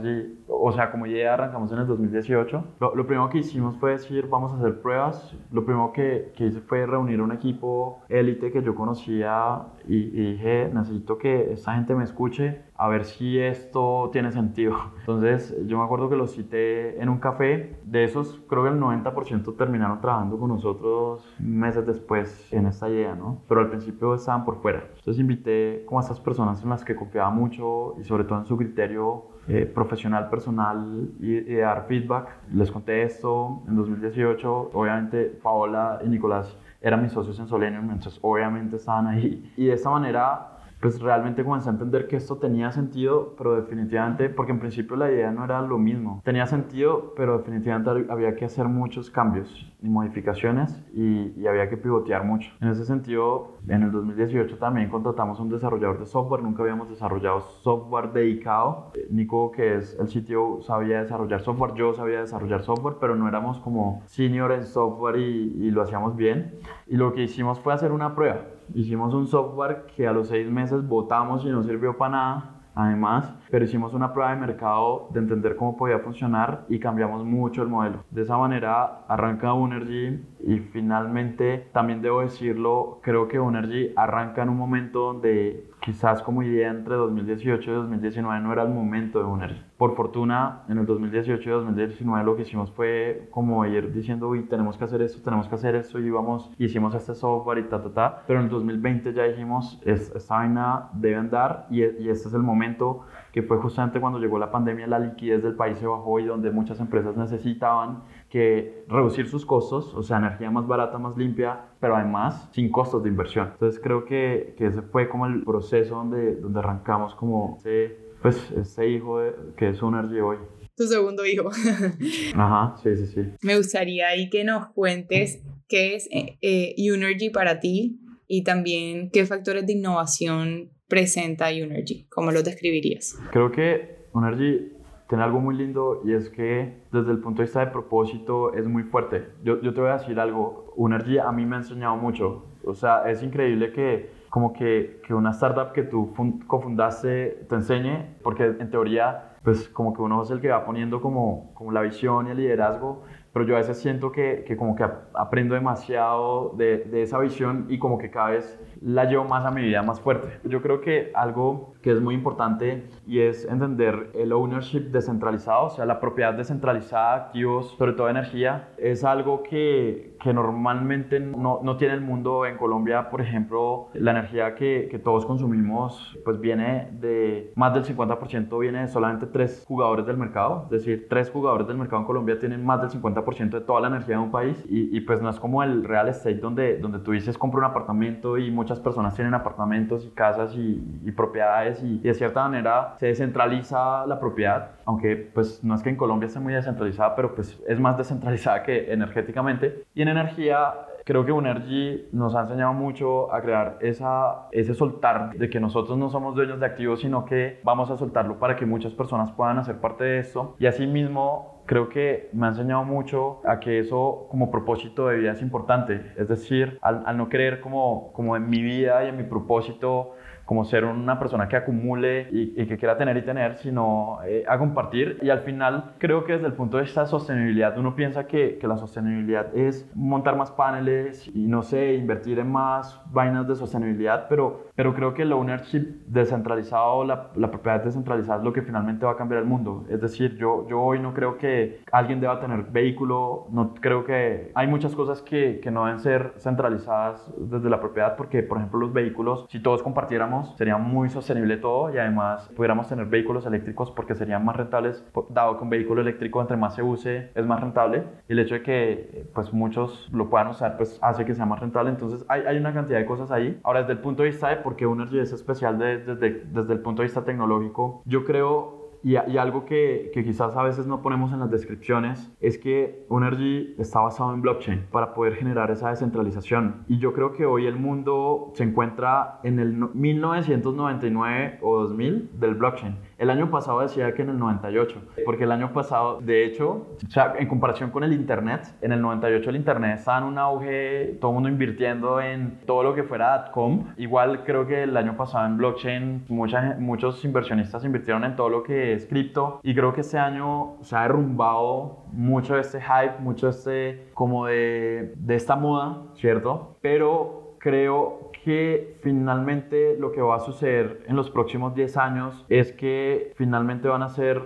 o 0.49 0.73
sea, 0.73 0.91
como 0.91 1.07
idea 1.07 1.35
arrancamos 1.35 1.73
en 1.73 1.79
el 1.79 1.87
2018. 1.87 2.65
Lo, 2.81 2.95
lo 2.95 3.07
primero 3.07 3.29
que 3.29 3.39
hicimos 3.39 3.77
fue 3.79 3.93
decir, 3.93 4.27
vamos 4.29 4.53
a 4.53 4.57
hacer 4.57 4.81
pruebas. 4.81 5.37
Lo 5.53 5.65
primero 5.65 5.93
que, 5.93 6.33
que 6.37 6.47
hice 6.47 6.61
fue 6.61 6.87
reunir 6.87 7.21
un 7.21 7.33
equipo 7.33 8.03
élite 8.09 8.51
que 8.51 8.63
yo 8.63 8.75
conocía 8.75 9.63
y, 9.87 9.97
y 9.97 10.33
dije, 10.33 10.71
necesito 10.73 11.19
que 11.19 11.53
esta 11.53 11.75
gente 11.75 11.95
me 11.95 12.05
escuche, 12.05 12.63
a 12.75 12.89
ver 12.89 13.05
si 13.05 13.39
esto 13.39 14.11
tiene 14.13 14.33
sentido. 14.33 14.77
Entonces, 15.01 15.55
yo 15.67 15.79
me 15.79 15.85
acuerdo 15.85 16.09
que 16.09 16.17
los 16.17 16.33
cité 16.33 17.01
en 17.01 17.09
un 17.09 17.19
café. 17.19 17.77
De 17.85 18.05
esos, 18.05 18.41
creo 18.49 18.65
que 18.65 18.71
el 18.71 18.81
90% 18.81 19.57
terminaron 19.57 20.01
trabajando 20.01 20.39
con 20.39 20.49
nosotros 20.49 21.25
meses 21.39 21.87
después 21.87 22.53
en 22.53 22.67
esta 22.67 22.89
idea, 22.89 23.15
¿no? 23.15 23.43
Pero 23.49 23.61
al 23.61 23.69
principio 23.69 24.15
estaban 24.15 24.45
por 24.45 24.61
fuera. 24.61 24.85
Entonces, 24.99 25.19
invité 25.21 25.85
como 25.87 26.01
a 26.01 26.03
estas 26.03 26.21
personas 26.21 26.63
en 26.63 26.71
las 26.71 26.85
que 26.85 26.97
confiaba 26.97 27.31
mucho 27.31 27.95
y 27.99 28.05
sobre 28.05 28.25
todo 28.25 28.39
en 28.41 28.47
su 28.47 28.57
criterio 28.57 29.36
eh, 29.49 29.65
profesional, 29.65 30.29
personal 30.29 31.09
y, 31.21 31.55
dar 31.57 31.87
feedback. 31.87 32.29
Les 32.53 32.71
conté 32.71 33.03
esto 33.03 33.63
en 33.69 33.77
2018. 33.77 34.71
Obviamente, 34.73 35.25
Paola 35.43 36.01
y 36.05 36.09
Nicolás 36.09 36.57
eran 36.81 37.03
mis 37.03 37.13
socios 37.13 37.39
en 37.39 37.47
Solenium, 37.47 37.91
entonces 37.91 38.19
obviamente 38.23 38.77
estaban 38.77 39.07
ahí. 39.07 39.53
Y 39.57 39.67
de 39.67 39.75
esta 39.75 39.91
manera 39.91 40.56
pues 40.87 41.01
realmente 41.01 41.43
comencé 41.43 41.69
a 41.69 41.73
entender 41.73 42.07
que 42.07 42.15
esto 42.15 42.37
tenía 42.37 42.71
sentido, 42.71 43.35
pero 43.37 43.57
definitivamente, 43.57 44.29
porque 44.29 44.53
en 44.53 44.61
principio 44.61 44.95
la 44.95 45.11
idea 45.11 45.33
no 45.33 45.45
era 45.45 45.61
lo 45.61 45.79
mismo. 45.79 46.23
Tenía 46.25 46.47
sentido, 46.47 47.13
pero 47.17 47.39
definitivamente 47.39 48.07
había 48.09 48.37
que 48.37 48.45
hacer 48.45 48.69
muchos 48.69 49.11
cambios 49.11 49.49
y 49.83 49.89
modificaciones 49.89 50.81
y, 50.95 51.33
y 51.37 51.49
había 51.49 51.69
que 51.69 51.77
pivotear 51.77 52.23
mucho. 52.23 52.53
En 52.61 52.69
ese 52.69 52.85
sentido, 52.85 53.57
en 53.67 53.83
el 53.83 53.91
2018 53.91 54.59
también 54.59 54.89
contratamos 54.89 55.41
a 55.41 55.43
un 55.43 55.49
desarrollador 55.49 55.99
de 55.99 56.07
software, 56.07 56.45
nunca 56.45 56.63
habíamos 56.63 56.89
desarrollado 56.89 57.41
software 57.41 58.13
dedicado. 58.13 58.93
Nico, 59.11 59.51
que 59.51 59.79
es 59.79 59.99
el 59.99 60.07
sitio, 60.07 60.61
sabía 60.63 61.03
desarrollar 61.03 61.41
software, 61.41 61.75
yo 61.75 61.95
sabía 61.95 62.21
desarrollar 62.21 62.63
software, 62.63 62.99
pero 63.01 63.17
no 63.17 63.27
éramos 63.27 63.59
como 63.59 64.05
senior 64.07 64.53
en 64.53 64.63
software 64.63 65.17
y, 65.17 65.53
y 65.67 65.73
lo 65.73 65.83
hacíamos 65.83 66.15
bien. 66.15 66.61
Y 66.87 66.97
lo 66.97 67.13
que 67.13 67.25
hicimos 67.25 67.59
fue 67.59 67.75
hacer 67.75 67.91
una 67.91 68.15
prueba 68.15 68.37
hicimos 68.75 69.15
un 69.15 69.27
software 69.27 69.87
que 69.97 70.07
a 70.07 70.13
los 70.13 70.29
seis 70.29 70.51
meses 70.51 70.87
votamos 70.87 71.45
y 71.45 71.49
no 71.49 71.63
sirvió 71.63 71.97
para 71.97 72.11
nada 72.11 72.57
además, 72.77 73.35
pero 73.51 73.65
hicimos 73.65 73.95
una 73.95 74.13
prueba 74.13 74.35
de 74.35 74.41
mercado 74.41 75.09
de 75.11 75.21
entender 75.21 75.57
cómo 75.57 75.77
podía 75.79 75.99
funcionar 75.99 76.67
y 76.69 76.79
cambiamos 76.79 77.25
mucho 77.25 77.63
el 77.63 77.69
modelo. 77.69 78.05
De 78.11 78.23
esa 78.23 78.37
manera 78.37 79.01
arranca 79.09 79.55
Unergy 79.55 80.23
y 80.47 80.59
finalmente, 80.59 81.71
también 81.73 82.03
debo 82.03 82.21
decirlo, 82.21 83.01
creo 83.03 83.29
que 83.29 83.41
Unergy 83.41 83.93
arranca 83.97 84.43
en 84.43 84.51
un 84.51 84.59
momento 84.59 85.01
donde 85.01 85.71
quizás 85.87 86.21
como 86.21 86.43
idea 86.43 86.69
entre 86.69 86.97
2018 86.97 87.71
y 87.71 87.75
2019 87.75 88.41
no 88.41 88.53
era 88.53 88.65
el 88.65 88.71
momento 88.71 89.21
de 89.21 89.25
Unergy. 89.25 89.63
Por 89.77 89.95
fortuna, 89.95 90.65
en 90.69 90.79
el 90.79 90.87
2018 90.87 91.49
y 91.49 91.53
2019 91.53 92.25
lo 92.25 92.35
que 92.35 92.43
hicimos 92.43 92.73
fue 92.73 93.29
como 93.31 93.65
ir 93.65 93.93
diciendo, 93.93 94.29
uy, 94.29 94.43
tenemos 94.47 94.77
que 94.77 94.83
hacer 94.83 95.01
esto, 95.01 95.23
tenemos 95.23 95.47
que 95.47 95.55
hacer 95.55 95.77
esto, 95.77 96.01
y 96.01 96.07
íbamos, 96.07 96.51
hicimos 96.59 96.93
este 96.97 97.15
software 97.15 97.59
y 97.59 97.69
ta, 97.69 97.81
ta, 97.81 97.91
ta. 97.91 98.23
Pero 98.27 98.41
en 98.41 98.47
el 98.47 98.51
2020 98.51 99.13
ya 99.13 99.25
dijimos, 99.25 99.81
es, 99.85 100.13
esta 100.13 100.39
vaina 100.39 100.89
debe 100.93 101.15
andar 101.15 101.69
y, 101.71 101.83
y 101.85 102.09
este 102.09 102.29
es 102.29 102.35
el 102.35 102.43
momento 102.43 103.07
que 103.31 103.45
fue 103.45 103.59
justamente 103.59 104.01
cuando 104.01 104.19
llegó 104.19 104.41
la 104.41 104.51
pandemia, 104.51 104.89
la 104.89 104.99
liquidez 104.99 105.45
del 105.45 105.55
país 105.55 105.79
se 105.79 105.87
bajó 105.87 106.19
y 106.19 106.25
donde 106.25 106.51
muchas 106.51 106.81
empresas 106.81 107.17
necesitaban 107.17 108.03
que 108.31 108.85
reducir 108.89 109.29
sus 109.29 109.47
costos, 109.47 109.95
o 109.95 110.03
sea, 110.03 110.19
energía 110.19 110.51
más 110.51 110.67
barata, 110.67 110.99
más 110.99 111.17
limpia, 111.17 111.67
pero 111.81 111.97
además 111.97 112.49
sin 112.53 112.71
costos 112.71 113.03
de 113.03 113.09
inversión. 113.09 113.51
Entonces 113.53 113.81
creo 113.83 114.05
que, 114.05 114.55
que 114.59 114.67
ese 114.67 114.83
fue 114.83 115.09
como 115.09 115.27
el 115.27 115.45
proceso 115.45 115.95
donde, 115.95 116.37
donde 116.37 116.59
arrancamos 116.59 117.15
como 117.15 117.57
ese, 117.59 117.97
pues, 118.23 118.51
ese 118.51 118.89
hijo 118.89 119.21
de, 119.21 119.33
que 119.57 119.69
es 119.71 119.83
Unergy 119.83 120.21
hoy. 120.21 120.39
Tu 120.77 120.87
segundo 120.87 121.25
hijo. 121.25 121.49
Ajá, 122.35 122.77
sí, 122.83 122.97
sí, 122.97 123.07
sí. 123.07 123.21
Me 123.43 123.57
gustaría 123.57 124.09
ahí 124.09 124.29
que 124.29 124.45
nos 124.45 124.67
cuentes 124.69 125.43
qué 125.69 125.95
es 125.95 126.09
eh, 126.11 126.37
eh 126.43 126.75
Unergy 126.93 127.31
para 127.31 127.61
ti 127.61 127.99
y 128.29 128.43
también 128.45 129.11
qué 129.11 129.25
factores 129.25 129.67
de 129.67 129.73
innovación 129.73 130.71
presenta 130.89 131.49
Unergy. 131.49 132.07
¿Cómo 132.11 132.31
los 132.31 132.45
describirías? 132.45 133.17
Creo 133.31 133.51
que 133.51 134.09
Unergy 134.13 134.73
tiene 135.09 135.25
algo 135.25 135.41
muy 135.41 135.55
lindo 135.57 136.03
y 136.05 136.13
es 136.13 136.29
que 136.31 136.83
desde 136.93 137.13
el 137.13 137.19
punto 137.19 137.39
de 137.39 137.45
vista 137.45 137.61
de 137.61 137.69
propósito 137.69 138.53
es 138.55 138.67
muy 138.67 138.83
fuerte. 138.83 139.29
Yo, 139.45 139.61
yo 139.61 139.73
te 139.73 139.81
voy 139.81 139.91
a 139.91 139.99
decir 139.99 140.19
algo, 140.19 140.73
Unergy 140.77 141.19
a 141.19 141.31
mí 141.33 141.47
me 141.47 141.57
ha 141.57 141.59
enseñado 141.61 141.97
mucho. 141.97 142.45
O 142.65 142.75
sea, 142.75 143.09
es 143.09 143.23
increíble 143.23 143.73
que 143.73 144.11
como 144.29 144.53
que, 144.53 145.01
que 145.07 145.15
una 145.15 145.31
startup 145.31 145.73
que 145.73 145.83
tú 145.83 146.13
cofundaste 146.47 147.47
te 147.49 147.55
enseñe, 147.55 148.17
porque 148.23 148.45
en 148.45 148.71
teoría, 148.71 149.37
pues 149.43 149.69
como 149.69 149.95
que 149.95 150.03
uno 150.03 150.23
es 150.23 150.31
el 150.31 150.41
que 150.41 150.49
va 150.49 150.65
poniendo 150.65 151.01
como, 151.01 151.55
como 151.55 151.71
la 151.71 151.81
visión 151.81 152.27
y 152.27 152.31
el 152.33 152.39
liderazgo, 152.39 153.05
pero 153.37 153.45
yo 153.45 153.55
a 153.55 153.59
veces 153.59 153.77
siento 153.77 154.13
que, 154.13 154.45
que 154.47 154.57
como 154.57 154.75
que 154.75 154.87
aprendo 155.13 155.55
demasiado 155.55 156.55
de, 156.57 156.79
de, 156.79 157.03
esa 157.03 157.19
visión 157.19 157.67
y 157.69 157.79
como 157.79 157.99
que 157.99 158.11
cada 158.11 158.31
vez 158.31 158.59
la 158.81 159.05
llevo 159.05 159.25
más 159.25 159.45
a 159.45 159.51
mi 159.51 159.61
vida 159.61 159.83
más 159.83 160.01
fuerte. 160.01 160.41
Yo 160.45 160.63
creo 160.63 160.81
que 160.81 161.13
algo 161.15 161.75
que 161.83 161.93
es 161.93 162.01
muy 162.01 162.15
importante 162.15 162.85
y 163.07 163.21
es 163.21 163.45
entender 163.45 164.11
el 164.15 164.33
ownership 164.33 164.91
descentralizado, 164.91 165.67
o 165.67 165.71
sea, 165.71 165.85
la 165.85 166.01
propiedad 166.01 166.33
descentralizada 166.33 167.15
de 167.15 167.25
activos, 167.25 167.75
sobre 167.77 167.93
todo 167.93 168.09
energía, 168.09 168.71
es 168.79 169.05
algo 169.05 169.43
que, 169.43 170.17
que 170.23 170.33
normalmente 170.33 171.21
no, 171.21 171.61
no, 171.63 171.77
tiene 171.77 171.93
el 171.93 172.01
mundo. 172.01 172.47
En 172.47 172.57
Colombia, 172.57 173.11
por 173.11 173.21
ejemplo, 173.21 173.91
la 173.93 174.13
energía 174.13 174.55
que, 174.55 174.89
que 174.91 174.99
todos 174.99 175.27
consumimos 175.27 176.19
pues 176.25 176.41
viene 176.41 176.89
de 176.93 177.53
más 177.55 177.75
del 177.75 177.85
50% 177.85 178.59
viene 178.59 178.81
de 178.81 178.89
solamente 178.89 179.27
tres 179.27 179.63
jugadores 179.69 180.07
del 180.07 180.17
mercado, 180.17 180.63
es 180.65 180.71
decir, 180.71 181.07
tres 181.11 181.31
jugadores 181.31 181.67
del 181.67 181.77
mercado 181.77 182.01
en 182.01 182.07
Colombia 182.07 182.39
tienen 182.39 182.65
más 182.65 182.81
del 182.81 183.03
50% 183.03 183.26
de 183.27 183.61
toda 183.61 183.81
la 183.81 183.89
energía 183.89 184.17
de 184.17 184.23
un 184.23 184.31
país 184.31 184.65
y, 184.69 184.97
y, 184.97 185.01
pues 185.01 185.21
no 185.21 185.29
es 185.29 185.39
como 185.39 185.63
el 185.63 185.85
real 185.85 186.09
estate 186.09 186.37
donde, 186.37 186.79
donde 186.79 187.01
tú 187.01 187.13
dices 187.13 187.37
compro 187.37 187.59
un 187.59 187.65
apartamento 187.65 188.39
y 188.39 188.51
muchas 188.51 188.79
personas 188.79 189.15
tienen 189.15 189.35
apartamentos 189.35 190.05
y 190.05 190.11
casas 190.11 190.55
y, 190.55 190.83
y 191.05 191.11
propiedades 191.11 191.83
y, 191.83 191.97
y, 191.97 191.99
de 191.99 192.15
cierta 192.15 192.43
manera 192.43 192.95
se 192.99 193.07
descentraliza 193.07 194.07
la 194.07 194.21
propiedad, 194.21 194.71
aunque 194.85 195.17
pues 195.17 195.63
no 195.65 195.75
es 195.75 195.83
que 195.83 195.91
en 195.91 195.97
Colombia 195.97 196.29
esté 196.29 196.41
muy 196.41 196.55
descentralizada, 196.55 197.17
pero 197.17 197.35
pues 197.35 197.61
es 197.67 197.81
más 197.81 197.99
descentralizada 197.99 198.63
que 198.63 198.93
energéticamente. 198.93 199.85
Y 199.95 200.03
en 200.03 200.09
energía 200.09 200.73
creo 201.07 201.25
que 201.25 201.31
Unergy 201.31 202.09
nos 202.11 202.35
ha 202.35 202.41
enseñado 202.41 202.73
mucho 202.73 203.33
a 203.33 203.41
crear 203.41 203.79
esa, 203.81 204.49
ese 204.51 204.75
soltar 204.75 205.39
de 205.39 205.49
que 205.49 205.61
nosotros 205.61 205.97
no 205.97 206.11
somos 206.11 206.35
dueños 206.35 206.59
de 206.59 206.67
activos, 206.67 207.01
sino 207.01 207.25
que 207.25 207.61
vamos 207.63 207.91
a 207.91 207.97
soltarlo 207.97 208.41
para 208.41 208.57
que 208.57 208.67
muchas 208.67 208.93
personas 208.93 209.31
puedan 209.31 209.57
hacer 209.59 209.77
parte 209.77 210.03
de 210.03 210.19
esto. 210.19 210.57
Y 210.59 210.67
asimismo, 210.67 211.56
creo 211.67 211.89
que 211.89 212.31
me 212.33 212.47
ha 212.47 212.51
enseñado 212.51 212.85
mucho 212.85 213.41
a 213.45 213.61
que 213.61 213.79
eso 213.81 214.27
como 214.31 214.51
propósito 214.51 215.09
de 215.09 215.19
vida 215.19 215.33
es 215.33 215.43
importante. 215.43 216.13
Es 216.17 216.29
decir, 216.29 216.79
al, 216.83 217.03
al 217.07 217.17
no 217.17 217.29
creer 217.29 217.61
como, 217.61 218.13
como 218.13 218.37
en 218.37 218.49
mi 218.49 218.63
vida 218.63 219.05
y 219.05 219.09
en 219.09 219.17
mi 219.17 219.25
propósito 219.25 220.15
como 220.47 220.65
ser 220.65 220.85
una 220.85 221.19
persona 221.19 221.49
que 221.49 221.57
acumule 221.57 222.29
y, 222.31 222.63
y 222.63 222.67
que 222.67 222.79
quiera 222.79 222.97
tener 222.97 223.17
y 223.17 223.23
tener, 223.23 223.57
sino 223.57 224.21
eh, 224.25 224.45
a 224.49 224.57
compartir. 224.57 225.19
Y 225.21 225.29
al 225.29 225.41
final 225.41 225.97
creo 225.99 226.25
que 226.25 226.35
desde 226.35 226.47
el 226.47 226.53
punto 226.53 226.77
de 226.77 226.85
vista 226.85 227.03
de 227.03 227.09
sostenibilidad, 227.09 227.77
uno 227.77 227.97
piensa 227.97 228.27
que, 228.29 228.57
que, 228.59 228.69
la 228.69 228.79
sostenibilidad 228.79 229.55
es 229.57 229.91
montar 229.95 230.37
más 230.37 230.53
paneles 230.53 231.29
y 231.35 231.49
no 231.49 231.63
sé, 231.63 231.95
invertir 231.95 232.39
en 232.39 232.51
más 232.51 233.03
vainas 233.11 233.49
de 233.49 233.57
sostenibilidad, 233.57 234.29
pero, 234.29 234.66
pero 234.77 234.95
creo 234.95 235.15
que 235.15 235.23
el 235.23 235.33
ownership 235.33 236.05
descentralizado, 236.07 237.05
la, 237.05 237.31
la 237.35 237.51
propiedad 237.51 237.83
descentralizada 237.83 238.39
es 238.39 238.45
lo 238.45 238.53
que 238.53 238.63
finalmente 238.63 239.07
va 239.07 239.13
a 239.13 239.17
cambiar 239.17 239.41
el 239.41 239.49
mundo. 239.49 239.85
Es 239.89 240.01
decir, 240.01 240.37
yo, 240.37 240.67
yo 240.69 240.81
hoy 240.81 241.01
no 241.01 241.15
creo 241.15 241.39
que 241.39 241.81
alguien 241.91 242.21
deba 242.21 242.39
tener 242.39 242.65
vehículo, 242.65 243.47
no 243.51 243.75
creo 243.75 244.05
que 244.05 244.53
hay 244.55 244.67
muchas 244.67 244.95
cosas 244.95 245.23
que, 245.23 245.61
que 245.61 245.71
no 245.71 245.87
deben 245.87 246.01
ser 246.01 246.35
centralizadas 246.39 247.33
desde 247.39 247.71
la 247.71 247.81
propiedad, 247.81 248.17
porque 248.17 248.43
por 248.43 248.59
ejemplo 248.59 248.79
los 248.79 248.93
vehículos, 248.93 249.47
si 249.49 249.61
todos 249.61 249.83
compartiéramos, 249.83 250.55
sería 250.57 250.77
muy 250.77 251.09
sostenible 251.09 251.57
todo 251.57 251.95
y 251.95 251.99
además 251.99 252.51
pudiéramos 252.55 252.89
tener 252.89 253.07
vehículos 253.07 253.47
eléctricos 253.47 253.91
porque 253.91 254.15
serían 254.15 254.45
más 254.45 254.57
rentables, 254.57 255.05
dado 255.31 255.57
que 255.57 255.65
un 255.65 255.71
vehículo 255.71 256.03
eléctrico 256.03 256.41
entre 256.43 256.57
más 256.59 256.75
se 256.75 256.83
use 256.83 257.31
es 257.35 257.47
más 257.47 257.61
rentable 257.61 258.05
y 258.29 258.33
el 258.33 258.41
hecho 258.41 258.57
de 258.57 258.63
que 258.63 259.27
pues 259.35 259.53
muchos 259.53 260.09
lo 260.13 260.29
puedan 260.29 260.49
usar 260.49 260.77
pues 260.77 260.99
hace 261.01 261.25
que 261.25 261.35
sea 261.35 261.47
más 261.47 261.61
rentable, 261.61 261.91
entonces 261.91 262.27
hay, 262.29 262.43
hay 262.43 262.59
una 262.59 262.75
cantidad 262.75 262.99
de 262.99 263.07
cosas 263.07 263.31
ahí. 263.31 263.59
Ahora 263.63 263.81
desde 263.81 263.93
el 263.93 264.01
punto 264.01 264.23
de 264.23 264.29
vista 264.29 264.49
de 264.49 264.57
por 264.67 264.75
qué 264.75 264.85
Unergy 264.85 265.21
es 265.21 265.33
especial 265.33 265.79
de, 265.79 265.99
desde, 265.99 266.43
desde 266.53 266.73
el 266.73 266.81
punto 266.81 267.03
de 267.03 267.07
vista 267.07 267.25
tecnológico, 267.25 268.03
yo 268.05 268.25
creo 268.25 268.91
y, 269.05 269.13
y, 269.13 269.39
algo 269.39 269.65
que, 269.65 270.11
que, 270.13 270.25
quizás 270.25 270.57
a 270.57 270.63
veces 270.65 270.89
no 270.89 271.03
ponemos 271.03 271.33
en 271.33 271.39
las 271.39 271.53
descripciones 271.53 272.33
es 272.41 272.59
que 272.59 273.07
Unergy 273.09 273.77
está 273.79 274.01
basado 274.01 274.35
en 274.35 274.43
blockchain 274.43 274.87
para 274.91 275.15
poder 275.15 275.37
generar 275.37 275.71
esa 275.71 275.91
descentralización. 275.91 276.85
Y 276.89 276.99
yo 276.99 277.13
creo 277.13 277.33
que 277.33 277.47
hoy 277.47 277.67
el 277.67 277.77
mundo 277.77 278.51
se 278.55 278.65
encuentra 278.65 279.39
en 279.45 279.61
el 279.61 279.73
1999 279.73 281.61
o 281.63 281.83
2000 281.83 282.31
del 282.41 282.57
blockchain. 282.57 282.97
El 283.19 283.31
año 283.31 283.51
pasado 283.51 283.81
decía 283.81 284.13
que 284.13 284.23
en 284.23 284.31
el 284.31 284.39
98, 284.39 285.01
porque 285.25 285.45
el 285.45 285.53
año 285.53 285.73
pasado, 285.73 286.21
de 286.21 286.45
hecho, 286.45 286.87
o 287.07 287.11
sea, 287.11 287.35
en 287.39 287.49
comparación 287.49 287.91
con 287.91 288.05
el 288.05 288.13
Internet, 288.13 288.75
en 288.83 288.93
el 288.93 289.01
98 289.01 289.49
el 289.49 289.57
Internet 289.57 289.99
estaba 289.99 290.19
en 290.19 290.25
un 290.25 290.39
auge, 290.39 291.17
todo 291.19 291.31
el 291.31 291.35
mundo 291.37 291.49
invirtiendo 291.49 292.21
en 292.21 292.61
todo 292.67 292.83
lo 292.83 292.95
que 292.95 293.05
fuera 293.05 293.51
.com. 293.53 293.87
Igual 293.97 294.45
creo 294.45 294.67
que 294.67 294.83
el 294.83 294.97
año 294.97 295.17
pasado 295.17 295.47
en 295.47 295.57
blockchain 295.57 296.27
muchos 296.29 297.25
inversionistas 297.25 297.85
invirtieron 297.85 298.25
en 298.25 298.37
todo 298.37 298.51
lo 298.51 298.63
que 298.63 298.93
es 298.93 299.07
cripto 299.07 299.61
y 299.63 299.75
creo 299.75 299.95
que 299.95 300.03
este 300.03 300.19
año 300.19 300.77
se 300.83 300.95
ha 300.97 301.03
derrumbado 301.03 302.05
mucho 302.13 302.55
de 302.55 302.61
este 302.61 302.81
hype, 302.81 303.19
mucho 303.21 303.47
de 303.47 303.51
este, 303.51 304.11
como 304.13 304.47
de, 304.47 305.15
de 305.17 305.35
esta 305.37 305.57
moda, 305.57 306.03
¿cierto? 306.15 306.77
Pero 306.83 307.57
creo 307.59 308.26
que 308.47 308.97
finalmente 309.03 309.97
lo 309.99 310.13
que 310.13 310.21
va 310.21 310.37
a 310.37 310.39
suceder 310.39 311.03
en 311.09 311.17
los 311.17 311.31
próximos 311.31 311.75
10 311.75 311.97
años 311.97 312.47
es 312.49 312.71
que 312.71 313.33
finalmente 313.35 313.89
van 313.89 314.05
a 314.05 314.09
ser, 314.09 314.41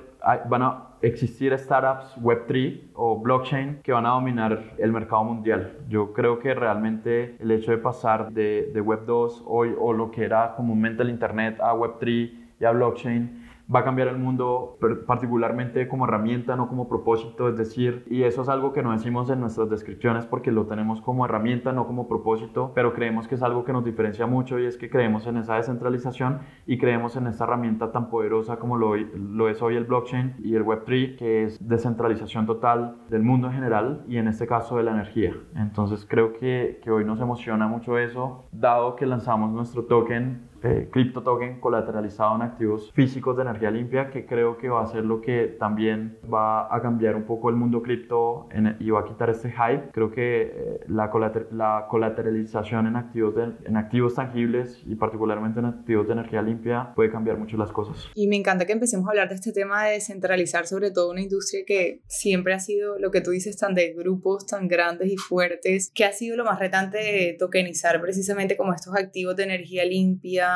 van 0.49 0.63
a 0.63 0.87
existir 1.03 1.53
startups 1.59 2.17
Web3 2.17 2.93
o 2.95 3.21
blockchain 3.21 3.81
que 3.83 3.93
van 3.93 4.07
a 4.07 4.13
dominar 4.13 4.73
el 4.79 4.91
mercado 4.91 5.25
mundial. 5.25 5.77
Yo 5.91 6.15
creo 6.15 6.39
que 6.39 6.55
realmente 6.55 7.37
el 7.41 7.51
hecho 7.51 7.73
de 7.73 7.77
pasar 7.77 8.33
de, 8.33 8.71
de 8.73 8.81
Web 8.81 9.05
2 9.05 9.45
hoy 9.47 9.75
o 9.79 9.93
lo 9.93 10.11
que 10.11 10.25
era 10.25 10.55
comúnmente 10.57 11.03
el 11.03 11.11
Internet 11.11 11.61
a 11.61 11.75
Web3 11.75 12.33
y 12.59 12.65
a 12.65 12.71
blockchain 12.71 13.40
va 13.73 13.81
a 13.81 13.85
cambiar 13.85 14.09
el 14.09 14.19
mundo 14.19 14.79
particularmente 15.07 15.87
como 15.89 16.05
herramienta, 16.05 16.57
no 16.57 16.69
como 16.69 16.89
propósito, 16.89 17.49
es 17.49 17.57
decir, 17.57 18.05
y 18.11 18.25
eso 18.25 18.43
es 18.43 18.49
algo 18.49 18.73
que 18.73 18.83
no 18.83 18.93
decimos 18.93 19.31
en 19.31 19.41
nuestras 19.41 19.71
descripciones 19.71 20.27
porque 20.27 20.51
lo 20.51 20.67
tenemos 20.67 21.01
como 21.01 21.25
herramienta, 21.25 21.73
no 21.73 21.87
como 21.87 22.09
propósito, 22.09 22.73
pero 22.75 22.93
creemos 22.93 23.29
que 23.29 23.37
es 23.37 23.43
algo 23.43 23.65
que 23.65 23.73
nos 23.73 23.85
diferencia 23.85 24.27
mucho 24.27 24.59
y 24.59 24.67
es 24.67 24.77
que 24.77 24.91
creemos 24.91 25.27
en 25.27 25.37
esa 25.37 25.55
descentralización 25.57 26.41
y 26.67 26.79
creemos 26.79 27.17
en 27.17 27.27
esta 27.27 27.45
herramienta 27.45 27.93
tan 27.93 28.11
poderosa 28.11 28.59
como 28.59 28.77
lo, 28.77 28.97
lo 28.97 29.49
es 29.49 29.63
hoy 29.63 29.77
el 29.77 29.85
blockchain 29.85 30.35
y 30.43 30.55
el 30.55 30.65
Web3, 30.65 31.17
que 31.17 31.45
es 31.45 31.59
descentralización 31.61 32.47
total 32.47 32.97
del 33.09 33.23
mundo 33.23 33.49
en 33.49 33.55
general 33.55 34.05
y 34.09 34.17
en 34.17 34.29
este 34.29 34.47
caso 34.47 34.77
de 34.77 34.83
la 34.83 34.93
energía. 34.93 35.35
Entonces 35.57 36.07
creo 36.09 36.33
que, 36.33 36.81
que 36.83 36.91
hoy 36.91 37.05
nos 37.05 37.21
emociona 37.21 37.69
mucho 37.69 37.99
eso, 37.99 38.47
dado 38.53 38.97
que 38.97 39.07
lanzamos 39.07 39.53
nuestro 39.53 39.85
token 39.85 40.50
eh, 40.63 40.89
cripto 40.91 41.23
token 41.23 41.61
colateralizado 41.61 42.37
en 42.37 42.43
activos 42.43 42.91
físicos 42.93 43.37
de 43.37 43.43
energía 43.43 43.71
limpia, 43.71 44.11
que 44.11 44.27
creo 44.27 44.59
que 44.59 44.69
va 44.69 44.83
a 44.83 44.87
ser 44.87 45.05
lo 45.05 45.21
que 45.21 45.57
también 45.59 46.19
va 46.33 46.75
a 46.75 46.81
cambiar 46.83 47.17
un 47.17 47.25
poco 47.25 47.51
el 47.51 47.57
mundo 47.57 47.83
cripto 47.83 48.49
y 48.79 48.91
va 48.91 49.01
a 49.01 49.05
quitar 49.05 49.31
este 49.31 49.51
hype. 49.51 49.91
Creo 49.93 50.11
que 50.11 50.43
eh, 50.43 50.81
la, 50.89 51.11
la, 51.53 51.87
colateralización 51.89 52.87
en 52.87 52.97
activos, 52.97 53.35
en 53.65 53.77
activos 53.77 54.15
tangibles 54.15 54.83
y 54.87 54.95
particularmente 54.95 55.61
en 55.61 55.67
activos 55.67 56.07
de 56.07 56.13
energía 56.13 56.43
limpia 56.43 56.93
puede 56.95 57.11
cambiar 57.11 57.39
mucho 57.39 57.57
las 57.57 57.73
cosas. 57.73 58.09
Y 58.15 58.29
me 58.29 58.37
encanta 58.37 58.67
que 58.67 58.73
empecemos 58.73 59.07
a 59.07 59.11
hablar 59.11 59.29
de 59.29 59.37
este 59.37 59.53
tema 59.53 59.85
de 59.85 59.93
descentralizar 59.93 60.67
sobre 60.67 60.91
todo 60.91 61.11
una 61.11 61.23
industria 61.23 61.65
que 61.67 62.03
siempre 62.07 62.55
ha 62.55 62.61
sido 62.61 62.99
lo 62.99 63.11
que 63.11 63.21
tú 63.21 63.31
dices 63.31 63.57
tan 63.57 63.75
de 63.75 63.93
grupos 63.93 64.47
tan 64.47 64.69
grandes 64.69 65.11
y 65.11 65.17
fuertes, 65.17 65.91
que 65.95 66.05
ha 66.05 66.13
sido 66.13 66.37
lo 66.37 66.45
más 66.45 66.59
retante 66.59 66.99
de 66.99 67.37
tokenizar 67.39 68.01
precisamente 68.01 68.57
como 68.57 68.75
estos 68.75 68.95
activos 68.95 69.37
de 69.37 69.45
energía 69.45 69.85
limpia, 69.85 70.50